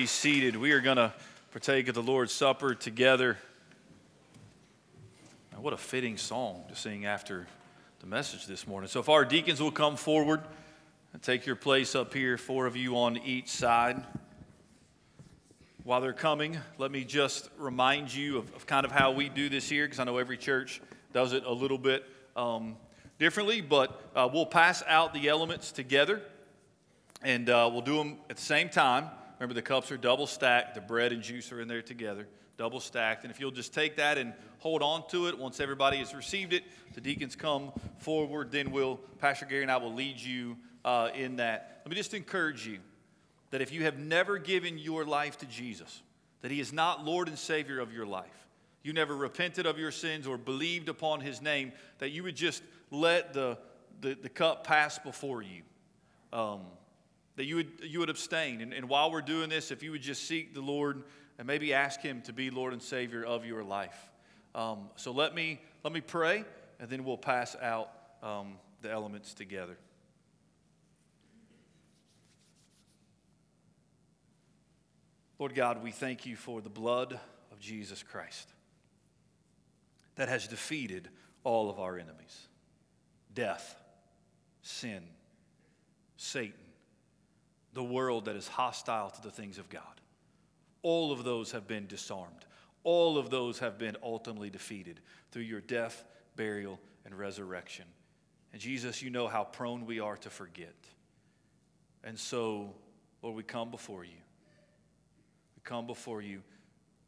Seated. 0.06 0.56
We 0.56 0.72
are 0.72 0.80
going 0.80 0.96
to 0.96 1.12
partake 1.50 1.88
of 1.88 1.94
the 1.94 2.02
Lord's 2.02 2.32
Supper 2.32 2.74
together. 2.74 3.38
Now, 5.52 5.60
what 5.60 5.72
a 5.72 5.76
fitting 5.76 6.16
song 6.16 6.64
to 6.68 6.76
sing 6.76 7.06
after 7.06 7.46
the 8.00 8.06
message 8.06 8.46
this 8.46 8.66
morning. 8.66 8.88
So, 8.88 9.00
if 9.00 9.08
our 9.08 9.24
deacons 9.24 9.60
will 9.60 9.70
come 9.70 9.96
forward 9.96 10.40
and 11.12 11.22
take 11.22 11.46
your 11.46 11.56
place 11.56 11.94
up 11.94 12.12
here, 12.12 12.36
four 12.36 12.66
of 12.66 12.76
you 12.76 12.96
on 12.96 13.16
each 13.18 13.48
side. 13.48 14.02
While 15.84 16.00
they're 16.00 16.12
coming, 16.12 16.58
let 16.78 16.90
me 16.90 17.04
just 17.04 17.50
remind 17.58 18.12
you 18.12 18.38
of, 18.38 18.54
of 18.54 18.66
kind 18.66 18.84
of 18.86 18.92
how 18.92 19.12
we 19.12 19.28
do 19.28 19.48
this 19.48 19.68
here, 19.68 19.84
because 19.84 20.00
I 20.00 20.04
know 20.04 20.16
every 20.16 20.38
church 20.38 20.80
does 21.12 21.32
it 21.32 21.44
a 21.44 21.52
little 21.52 21.78
bit 21.78 22.04
um, 22.36 22.76
differently, 23.18 23.60
but 23.60 24.00
uh, 24.16 24.28
we'll 24.32 24.46
pass 24.46 24.82
out 24.86 25.14
the 25.14 25.28
elements 25.28 25.72
together. 25.72 26.22
And 27.22 27.48
uh, 27.48 27.70
we'll 27.72 27.80
do 27.80 27.96
them 27.96 28.18
at 28.28 28.36
the 28.36 28.42
same 28.42 28.68
time. 28.68 29.06
Remember, 29.44 29.60
the 29.60 29.62
cups 29.62 29.92
are 29.92 29.98
double 29.98 30.26
stacked, 30.26 30.74
the 30.74 30.80
bread 30.80 31.12
and 31.12 31.20
juice 31.20 31.52
are 31.52 31.60
in 31.60 31.68
there 31.68 31.82
together, 31.82 32.26
double 32.56 32.80
stacked. 32.80 33.24
And 33.24 33.30
if 33.30 33.38
you'll 33.38 33.50
just 33.50 33.74
take 33.74 33.96
that 33.96 34.16
and 34.16 34.32
hold 34.60 34.82
on 34.82 35.06
to 35.08 35.26
it, 35.26 35.38
once 35.38 35.60
everybody 35.60 35.98
has 35.98 36.14
received 36.14 36.54
it, 36.54 36.64
the 36.94 37.02
deacons 37.02 37.36
come 37.36 37.70
forward, 37.98 38.50
then 38.50 38.70
we'll, 38.70 38.96
Pastor 39.18 39.44
Gary 39.44 39.60
and 39.60 39.70
I 39.70 39.76
will 39.76 39.92
lead 39.92 40.18
you 40.18 40.56
uh, 40.82 41.10
in 41.14 41.36
that. 41.36 41.82
Let 41.84 41.90
me 41.90 41.94
just 41.94 42.14
encourage 42.14 42.66
you 42.66 42.78
that 43.50 43.60
if 43.60 43.70
you 43.70 43.82
have 43.82 43.98
never 43.98 44.38
given 44.38 44.78
your 44.78 45.04
life 45.04 45.36
to 45.40 45.46
Jesus, 45.46 46.00
that 46.40 46.50
He 46.50 46.58
is 46.58 46.72
not 46.72 47.04
Lord 47.04 47.28
and 47.28 47.38
Savior 47.38 47.80
of 47.80 47.92
your 47.92 48.06
life, 48.06 48.46
you 48.82 48.94
never 48.94 49.14
repented 49.14 49.66
of 49.66 49.78
your 49.78 49.92
sins 49.92 50.26
or 50.26 50.38
believed 50.38 50.88
upon 50.88 51.20
His 51.20 51.42
name, 51.42 51.72
that 51.98 52.12
you 52.12 52.22
would 52.22 52.36
just 52.36 52.62
let 52.90 53.34
the, 53.34 53.58
the, 54.00 54.14
the 54.14 54.30
cup 54.30 54.66
pass 54.66 54.98
before 54.98 55.42
you. 55.42 55.60
Um, 56.32 56.60
that 57.36 57.44
you 57.44 57.56
would, 57.56 57.72
you 57.82 57.98
would 58.00 58.10
abstain. 58.10 58.60
And, 58.60 58.72
and 58.72 58.88
while 58.88 59.10
we're 59.10 59.22
doing 59.22 59.48
this, 59.48 59.70
if 59.70 59.82
you 59.82 59.90
would 59.90 60.02
just 60.02 60.26
seek 60.26 60.54
the 60.54 60.60
Lord 60.60 61.02
and 61.38 61.46
maybe 61.46 61.74
ask 61.74 62.00
Him 62.00 62.22
to 62.22 62.32
be 62.32 62.50
Lord 62.50 62.72
and 62.72 62.82
Savior 62.82 63.24
of 63.24 63.44
your 63.44 63.64
life. 63.64 63.96
Um, 64.54 64.90
so 64.96 65.10
let 65.10 65.34
me, 65.34 65.60
let 65.82 65.92
me 65.92 66.00
pray, 66.00 66.44
and 66.78 66.88
then 66.88 67.04
we'll 67.04 67.18
pass 67.18 67.56
out 67.60 67.90
um, 68.22 68.54
the 68.82 68.90
elements 68.90 69.34
together. 69.34 69.76
Lord 75.40 75.56
God, 75.56 75.82
we 75.82 75.90
thank 75.90 76.24
you 76.24 76.36
for 76.36 76.60
the 76.60 76.70
blood 76.70 77.18
of 77.50 77.58
Jesus 77.58 78.04
Christ 78.04 78.48
that 80.14 80.28
has 80.28 80.46
defeated 80.46 81.08
all 81.42 81.68
of 81.68 81.80
our 81.80 81.98
enemies 81.98 82.48
death, 83.34 83.76
sin, 84.62 85.02
Satan 86.16 86.63
the 87.74 87.84
world 87.84 88.26
that 88.26 88.36
is 88.36 88.48
hostile 88.48 89.10
to 89.10 89.20
the 89.20 89.30
things 89.30 89.58
of 89.58 89.68
God. 89.68 89.82
All 90.82 91.12
of 91.12 91.24
those 91.24 91.52
have 91.52 91.66
been 91.66 91.86
disarmed. 91.86 92.46
All 92.84 93.18
of 93.18 93.30
those 93.30 93.58
have 93.58 93.78
been 93.78 93.96
ultimately 94.02 94.50
defeated 94.50 95.00
through 95.32 95.42
your 95.42 95.60
death, 95.60 96.04
burial, 96.36 96.78
and 97.04 97.18
resurrection. 97.18 97.86
And 98.52 98.60
Jesus, 98.60 99.02
you 99.02 99.10
know 99.10 99.26
how 99.26 99.44
prone 99.44 99.86
we 99.86 99.98
are 100.00 100.16
to 100.18 100.30
forget. 100.30 100.74
And 102.04 102.18
so, 102.18 102.74
Lord, 103.22 103.34
we 103.34 103.42
come 103.42 103.70
before 103.70 104.04
you. 104.04 104.20
We 105.56 105.62
come 105.64 105.86
before 105.86 106.22
you. 106.22 106.42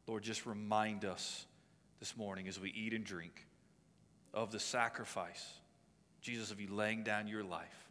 Lord, 0.07 0.23
just 0.23 0.45
remind 0.45 1.05
us 1.05 1.45
this 1.99 2.17
morning 2.17 2.47
as 2.47 2.59
we 2.59 2.71
eat 2.71 2.93
and 2.93 3.05
drink 3.05 3.45
of 4.33 4.51
the 4.51 4.59
sacrifice, 4.59 5.45
Jesus, 6.21 6.51
of 6.51 6.59
you 6.59 6.67
laying 6.73 7.03
down 7.03 7.27
your 7.27 7.43
life 7.43 7.89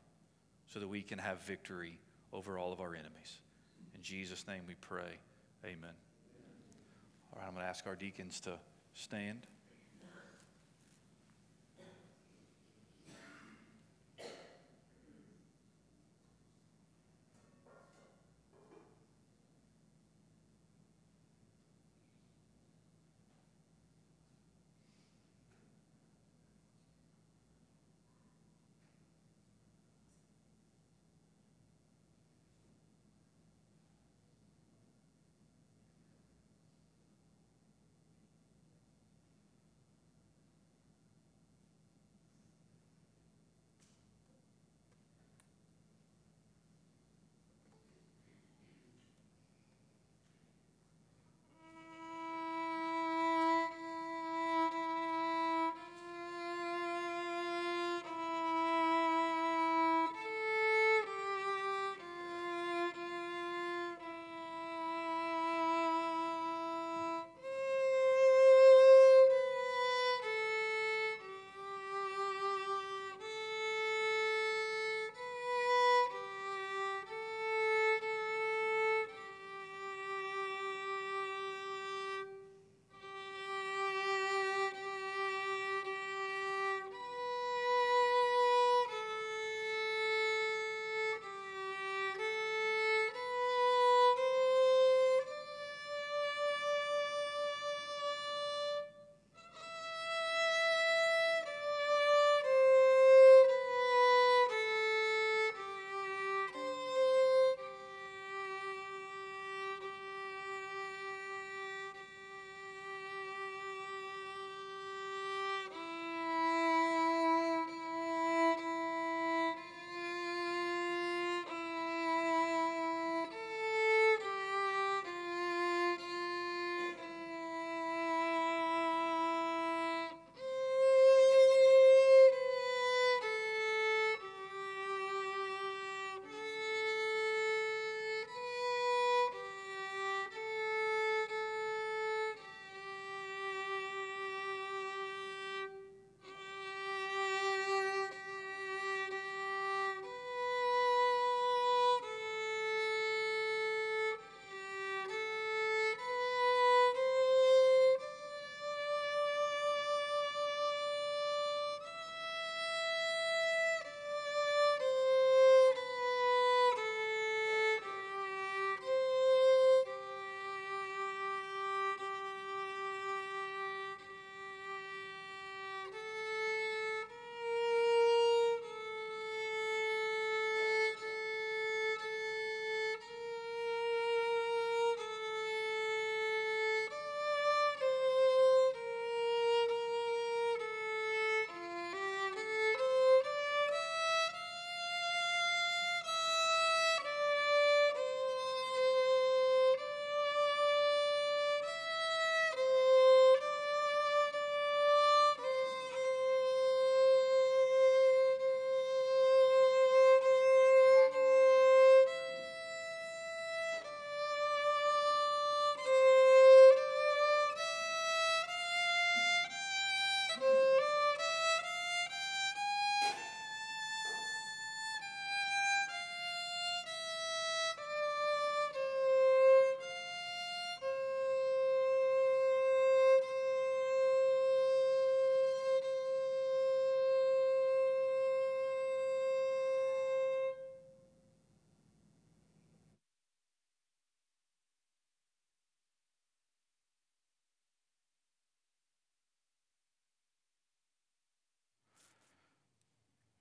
so 0.73 0.81
that 0.81 0.89
we 0.89 1.03
can 1.03 1.19
have 1.19 1.41
victory 1.43 1.99
over 2.37 2.59
all 2.59 2.73
of 2.73 2.81
our 2.81 2.95
enemies. 2.95 3.41
In 3.95 4.03
Jesus' 4.03 4.47
name 4.47 4.63
we 4.69 4.75
pray. 4.75 5.19
Amen. 5.65 5.95
All 7.33 7.41
right, 7.41 7.49
I'm 7.49 7.55
going 7.55 7.65
to 7.65 7.69
ask 7.69 7.87
our 7.87 7.97
deacons 7.97 8.41
to 8.41 8.59
stand. 8.93 9.47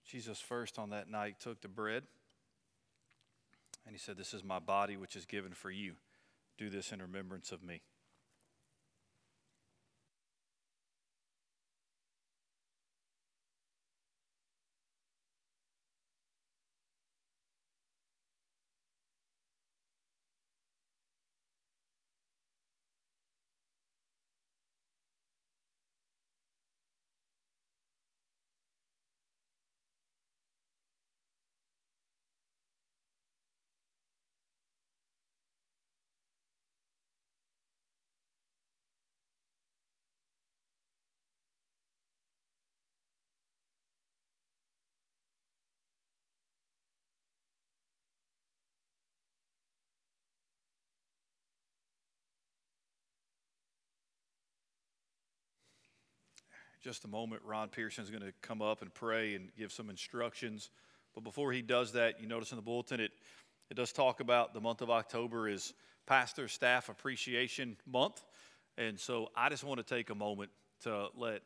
Jesus 0.10 0.40
first 0.40 0.78
on 0.78 0.92
that 0.92 1.10
night 1.10 1.40
took 1.40 1.62
the 1.62 1.68
bread 1.68 2.04
and 3.86 3.94
he 3.94 4.00
said, 4.00 4.18
This 4.18 4.34
is 4.34 4.44
my 4.44 4.60
body, 4.60 4.98
which 4.98 5.16
is 5.16 5.26
given 5.26 5.54
for 5.54 5.72
you. 5.72 5.94
Do 6.58 6.70
this 6.70 6.92
in 6.92 7.02
remembrance 7.02 7.52
of 7.52 7.64
me. 7.64 7.82
Just 56.86 57.04
a 57.04 57.08
moment, 57.08 57.42
Ron 57.44 57.70
Pearson 57.70 58.04
is 58.04 58.12
going 58.12 58.22
to 58.22 58.32
come 58.44 58.62
up 58.62 58.84
and 58.84 58.94
pray 58.94 59.34
and 59.34 59.50
give 59.58 59.72
some 59.72 59.90
instructions. 59.90 60.70
But 61.16 61.24
before 61.24 61.52
he 61.52 61.64
does 61.64 61.94
that, 61.94 62.22
you 62.22 62.28
notice 62.28 62.52
in 62.52 62.58
the 62.58 62.62
bulletin 62.62 63.00
it, 63.00 63.12
it 63.72 63.74
does 63.74 63.92
talk 63.92 64.20
about 64.20 64.54
the 64.54 64.62
month 64.62 64.84
of 64.84 64.92
October 64.92 65.50
is 65.50 65.74
Pastor 66.06 66.48
Staff 66.48 66.90
Appreciation 66.90 67.76
Month. 67.92 68.24
And 68.78 69.00
so 69.00 69.32
I 69.36 69.50
just 69.50 69.64
want 69.64 69.80
to 69.80 69.96
take 69.96 70.12
a 70.12 70.16
moment 70.16 70.52
to 70.84 71.08
let 71.18 71.42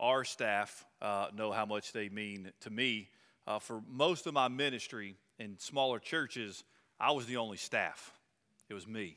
our 0.00 0.24
staff 0.24 0.84
uh, 1.00 1.28
know 1.36 1.52
how 1.52 1.66
much 1.66 1.92
they 1.92 2.08
mean 2.08 2.50
to 2.62 2.70
me. 2.70 3.10
Uh, 3.46 3.60
for 3.60 3.82
most 3.88 4.26
of 4.26 4.34
my 4.34 4.48
ministry 4.48 5.14
in 5.38 5.56
smaller 5.60 6.00
churches, 6.00 6.64
I 6.98 7.12
was 7.12 7.26
the 7.26 7.36
only 7.36 7.58
staff, 7.58 8.12
it 8.68 8.74
was 8.74 8.88
me. 8.88 9.16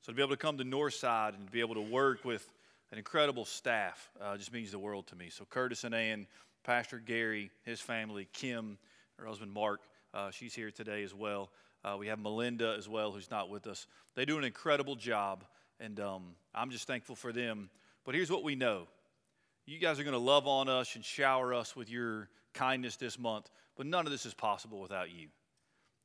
So 0.00 0.12
to 0.12 0.16
be 0.16 0.22
able 0.22 0.30
to 0.30 0.38
come 0.38 0.56
to 0.56 0.64
Northside 0.64 1.34
and 1.34 1.44
to 1.44 1.52
be 1.52 1.60
able 1.60 1.74
to 1.74 1.82
work 1.82 2.24
with 2.24 2.50
an 2.92 2.98
incredible 2.98 3.44
staff 3.44 4.10
uh, 4.20 4.36
just 4.36 4.52
means 4.52 4.70
the 4.70 4.78
world 4.78 5.06
to 5.08 5.16
me. 5.16 5.30
So, 5.30 5.44
Curtis 5.44 5.84
and 5.84 5.94
Ann, 5.94 6.26
Pastor 6.64 6.98
Gary, 6.98 7.50
his 7.64 7.80
family, 7.80 8.28
Kim, 8.32 8.78
her 9.18 9.26
husband 9.26 9.52
Mark, 9.52 9.80
uh, 10.12 10.30
she's 10.30 10.54
here 10.54 10.70
today 10.70 11.02
as 11.02 11.14
well. 11.14 11.50
Uh, 11.84 11.96
we 11.98 12.08
have 12.08 12.18
Melinda 12.18 12.74
as 12.76 12.88
well, 12.88 13.12
who's 13.12 13.30
not 13.30 13.48
with 13.48 13.66
us. 13.66 13.86
They 14.14 14.24
do 14.24 14.38
an 14.38 14.44
incredible 14.44 14.96
job, 14.96 15.44
and 15.78 15.98
um, 16.00 16.34
I'm 16.54 16.70
just 16.70 16.86
thankful 16.86 17.14
for 17.14 17.32
them. 17.32 17.70
But 18.04 18.14
here's 18.14 18.30
what 18.30 18.42
we 18.42 18.54
know 18.54 18.86
you 19.66 19.78
guys 19.78 20.00
are 20.00 20.04
going 20.04 20.12
to 20.12 20.18
love 20.18 20.48
on 20.48 20.68
us 20.68 20.96
and 20.96 21.04
shower 21.04 21.54
us 21.54 21.76
with 21.76 21.88
your 21.88 22.28
kindness 22.54 22.96
this 22.96 23.18
month, 23.18 23.48
but 23.76 23.86
none 23.86 24.04
of 24.04 24.10
this 24.10 24.26
is 24.26 24.34
possible 24.34 24.80
without 24.80 25.10
you. 25.10 25.28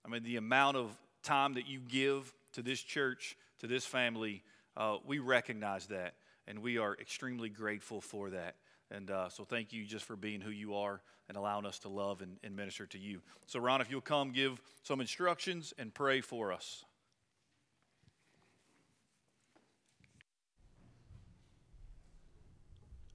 I 0.05 0.09
mean, 0.09 0.23
the 0.23 0.35
amount 0.35 0.77
of 0.77 0.95
time 1.23 1.55
that 1.55 1.67
you 1.67 1.79
give 1.79 2.31
to 2.53 2.61
this 2.61 2.79
church, 2.79 3.35
to 3.59 3.67
this 3.67 3.85
family, 3.85 4.43
uh, 4.77 4.97
we 5.05 5.17
recognize 5.17 5.87
that 5.87 6.13
and 6.47 6.59
we 6.59 6.77
are 6.77 6.95
extremely 6.99 7.49
grateful 7.49 8.01
for 8.01 8.29
that. 8.31 8.55
And 8.91 9.09
uh, 9.09 9.29
so 9.29 9.43
thank 9.43 9.73
you 9.73 9.83
just 9.85 10.05
for 10.05 10.15
being 10.15 10.41
who 10.41 10.51
you 10.51 10.75
are 10.75 11.01
and 11.27 11.37
allowing 11.37 11.65
us 11.65 11.79
to 11.79 11.89
love 11.89 12.21
and, 12.21 12.37
and 12.43 12.55
minister 12.55 12.85
to 12.87 12.99
you. 12.99 13.21
So, 13.47 13.59
Ron, 13.59 13.81
if 13.81 13.89
you'll 13.89 14.01
come 14.01 14.31
give 14.31 14.61
some 14.83 15.01
instructions 15.01 15.73
and 15.77 15.93
pray 15.93 16.21
for 16.21 16.53
us. 16.53 16.85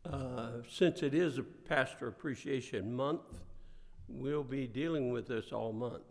Uh, 0.05 0.63
since 0.69 1.05
it 1.05 1.15
is 1.15 1.39
a 1.39 1.43
Pastor 1.43 2.09
Appreciation 2.09 2.93
Month, 2.93 3.21
we'll 4.09 4.43
be 4.43 4.67
dealing 4.67 5.13
with 5.13 5.29
this 5.29 5.53
all 5.53 5.73
month. 5.73 6.03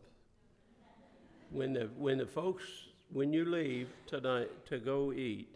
When 1.49 1.73
the, 1.73 1.89
when 1.97 2.17
the 2.17 2.25
folks, 2.25 2.63
when 3.11 3.33
you 3.33 3.43
leave 3.43 3.89
tonight 4.05 4.49
to 4.67 4.77
go 4.77 5.11
eat, 5.11 5.49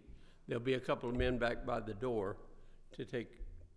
There'll 0.48 0.64
be 0.64 0.74
a 0.74 0.80
couple 0.80 1.10
of 1.10 1.16
men 1.16 1.38
back 1.38 1.66
by 1.66 1.80
the 1.80 1.94
door 1.94 2.38
to 2.94 3.06
take 3.06 3.32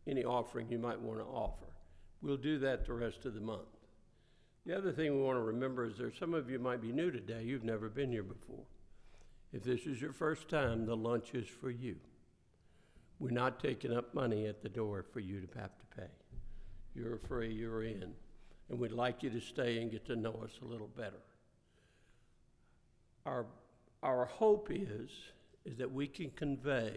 any 0.06 0.24
offering 0.24 0.68
you 0.70 0.78
might 0.78 1.00
want 1.00 1.18
to 1.18 1.24
offer. 1.24 1.66
We'll 2.22 2.36
do 2.36 2.58
that 2.60 2.86
the 2.86 2.92
rest 2.92 3.24
of 3.24 3.34
the 3.34 3.40
month. 3.40 3.68
The 4.64 4.76
other 4.76 4.92
thing 4.92 5.14
we 5.14 5.22
want 5.22 5.36
to 5.36 5.42
remember 5.42 5.84
is 5.84 5.96
there's 5.96 6.18
some 6.18 6.34
of 6.34 6.50
you 6.50 6.58
might 6.58 6.82
be 6.82 6.92
new 6.92 7.10
today. 7.10 7.44
You've 7.44 7.64
never 7.64 7.88
been 7.88 8.10
here 8.10 8.24
before. 8.24 8.64
If 9.52 9.62
this 9.62 9.86
is 9.86 10.00
your 10.00 10.12
first 10.12 10.48
time, 10.48 10.86
the 10.86 10.96
lunch 10.96 11.34
is 11.34 11.46
for 11.46 11.70
you. 11.70 11.96
We're 13.20 13.30
not 13.30 13.60
taking 13.60 13.96
up 13.96 14.12
money 14.12 14.46
at 14.46 14.62
the 14.62 14.68
door 14.68 15.04
for 15.12 15.20
you 15.20 15.40
to 15.40 15.58
have 15.58 15.70
to 15.78 15.96
pay. 15.96 16.10
You're 16.94 17.18
free, 17.18 17.52
you're 17.52 17.84
in. 17.84 18.12
And 18.68 18.78
we'd 18.78 18.92
like 18.92 19.22
you 19.22 19.30
to 19.30 19.40
stay 19.40 19.80
and 19.80 19.90
get 19.90 20.04
to 20.06 20.16
know 20.16 20.40
us 20.42 20.58
a 20.60 20.64
little 20.64 20.88
better. 20.88 21.22
Our, 23.24 23.46
our 24.02 24.24
hope 24.24 24.68
is 24.70 25.10
is 25.66 25.76
that 25.78 25.92
we 25.92 26.06
can 26.06 26.30
convey 26.30 26.92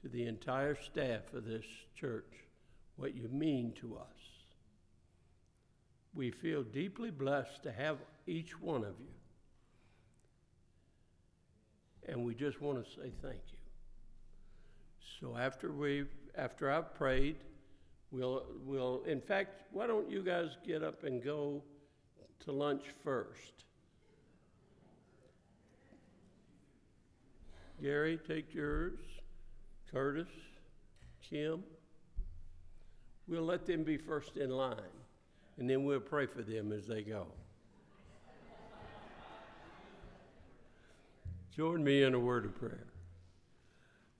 to 0.00 0.08
the 0.08 0.26
entire 0.26 0.76
staff 0.76 1.34
of 1.34 1.44
this 1.44 1.64
church 1.98 2.32
what 2.96 3.14
you 3.14 3.28
mean 3.28 3.72
to 3.80 3.96
us. 3.96 4.20
We 6.14 6.30
feel 6.30 6.62
deeply 6.62 7.10
blessed 7.10 7.64
to 7.64 7.72
have 7.72 7.96
each 8.26 8.60
one 8.60 8.84
of 8.84 8.94
you. 9.00 9.14
And 12.08 12.24
we 12.24 12.34
just 12.34 12.62
want 12.62 12.84
to 12.84 12.90
say 12.90 13.12
thank 13.20 13.42
you. 13.50 13.58
So 15.20 15.36
after 15.36 15.72
we 15.72 16.04
after 16.36 16.70
I've 16.70 16.94
prayed, 16.94 17.36
we'll 18.12 18.44
we'll 18.64 19.02
in 19.06 19.20
fact, 19.20 19.62
why 19.72 19.88
don't 19.88 20.08
you 20.08 20.22
guys 20.22 20.56
get 20.66 20.84
up 20.84 21.02
and 21.02 21.22
go 21.22 21.62
to 22.44 22.52
lunch 22.52 22.84
first? 23.02 23.64
Gary, 27.80 28.18
take 28.26 28.54
yours. 28.54 28.98
Curtis, 29.90 30.28
Kim. 31.22 31.62
We'll 33.26 33.42
let 33.42 33.66
them 33.66 33.84
be 33.84 33.96
first 33.96 34.36
in 34.36 34.50
line, 34.50 34.76
and 35.58 35.68
then 35.68 35.84
we'll 35.84 36.00
pray 36.00 36.26
for 36.26 36.42
them 36.42 36.72
as 36.72 36.86
they 36.86 37.02
go. 37.02 37.26
Join 41.54 41.82
me 41.82 42.02
in 42.02 42.14
a 42.14 42.18
word 42.18 42.44
of 42.44 42.54
prayer. 42.58 42.86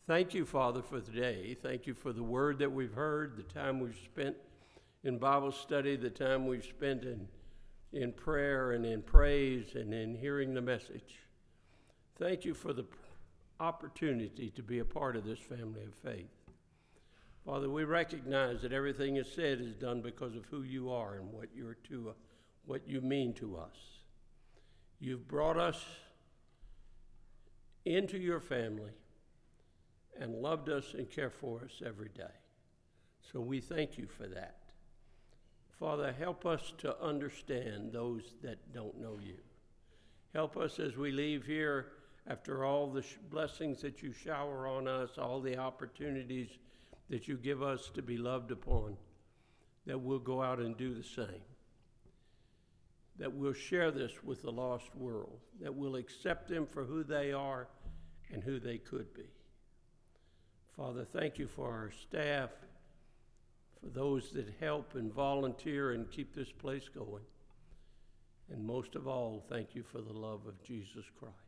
Thank 0.06 0.34
you, 0.34 0.44
Father, 0.44 0.82
for 0.82 1.00
today. 1.00 1.56
Thank 1.62 1.86
you 1.86 1.94
for 1.94 2.12
the 2.12 2.22
word 2.22 2.58
that 2.60 2.72
we've 2.72 2.94
heard, 2.94 3.36
the 3.36 3.42
time 3.42 3.78
we've 3.78 3.98
spent 4.04 4.36
in 5.04 5.18
Bible 5.18 5.52
study, 5.52 5.96
the 5.96 6.10
time 6.10 6.46
we've 6.46 6.64
spent 6.64 7.04
in, 7.04 7.28
in 7.92 8.12
prayer 8.12 8.72
and 8.72 8.84
in 8.86 9.02
praise 9.02 9.74
and 9.74 9.92
in 9.92 10.14
hearing 10.14 10.54
the 10.54 10.60
message. 10.60 11.20
Thank 12.18 12.44
you 12.44 12.54
for 12.54 12.72
the 12.72 12.84
opportunity 13.60 14.50
to 14.50 14.62
be 14.62 14.78
a 14.78 14.84
part 14.84 15.16
of 15.16 15.24
this 15.24 15.38
family 15.38 15.82
of 15.82 15.94
faith. 15.94 16.30
Father, 17.44 17.70
we 17.70 17.84
recognize 17.84 18.62
that 18.62 18.72
everything 18.72 19.16
is 19.16 19.30
said 19.32 19.60
is 19.60 19.74
done 19.74 20.02
because 20.02 20.36
of 20.36 20.44
who 20.46 20.62
you 20.62 20.90
are 20.90 21.14
and 21.14 21.32
what 21.32 21.48
you're 21.54 21.78
to, 21.88 22.14
what 22.66 22.86
you 22.86 23.00
mean 23.00 23.32
to 23.34 23.56
us. 23.56 23.76
You've 25.00 25.26
brought 25.26 25.56
us 25.56 25.84
into 27.84 28.18
your 28.18 28.40
family 28.40 28.92
and 30.20 30.34
loved 30.34 30.68
us 30.68 30.94
and 30.94 31.10
care 31.10 31.30
for 31.30 31.62
us 31.64 31.80
every 31.84 32.10
day. 32.10 32.24
So 33.32 33.40
we 33.40 33.60
thank 33.60 33.96
you 33.96 34.06
for 34.06 34.26
that. 34.26 34.56
Father, 35.78 36.12
help 36.12 36.44
us 36.44 36.74
to 36.78 37.00
understand 37.00 37.92
those 37.92 38.34
that 38.42 38.72
don't 38.74 39.00
know 39.00 39.18
you. 39.22 39.38
Help 40.34 40.56
us 40.56 40.78
as 40.78 40.96
we 40.96 41.12
leave 41.12 41.46
here 41.46 41.86
after 42.28 42.64
all 42.64 42.86
the 42.86 43.02
sh- 43.02 43.16
blessings 43.30 43.80
that 43.80 44.02
you 44.02 44.12
shower 44.12 44.68
on 44.68 44.86
us, 44.86 45.16
all 45.16 45.40
the 45.40 45.56
opportunities 45.56 46.50
that 47.08 47.26
you 47.26 47.36
give 47.36 47.62
us 47.62 47.90
to 47.94 48.02
be 48.02 48.18
loved 48.18 48.50
upon, 48.50 48.96
that 49.86 49.98
we'll 49.98 50.18
go 50.18 50.42
out 50.42 50.58
and 50.58 50.76
do 50.76 50.94
the 50.94 51.02
same. 51.02 51.42
That 53.18 53.32
we'll 53.32 53.54
share 53.54 53.90
this 53.90 54.12
with 54.22 54.42
the 54.42 54.52
lost 54.52 54.94
world, 54.94 55.40
that 55.60 55.74
we'll 55.74 55.96
accept 55.96 56.48
them 56.48 56.66
for 56.66 56.84
who 56.84 57.02
they 57.02 57.32
are 57.32 57.66
and 58.30 58.44
who 58.44 58.60
they 58.60 58.76
could 58.76 59.12
be. 59.14 59.30
Father, 60.76 61.04
thank 61.04 61.38
you 61.38 61.48
for 61.48 61.72
our 61.72 61.90
staff, 61.90 62.50
for 63.80 63.88
those 63.88 64.30
that 64.32 64.54
help 64.60 64.94
and 64.94 65.12
volunteer 65.12 65.92
and 65.92 66.10
keep 66.10 66.34
this 66.34 66.52
place 66.52 66.88
going. 66.88 67.24
And 68.52 68.64
most 68.64 68.94
of 68.94 69.08
all, 69.08 69.44
thank 69.48 69.74
you 69.74 69.82
for 69.82 70.00
the 70.00 70.12
love 70.12 70.46
of 70.46 70.62
Jesus 70.62 71.04
Christ. 71.18 71.47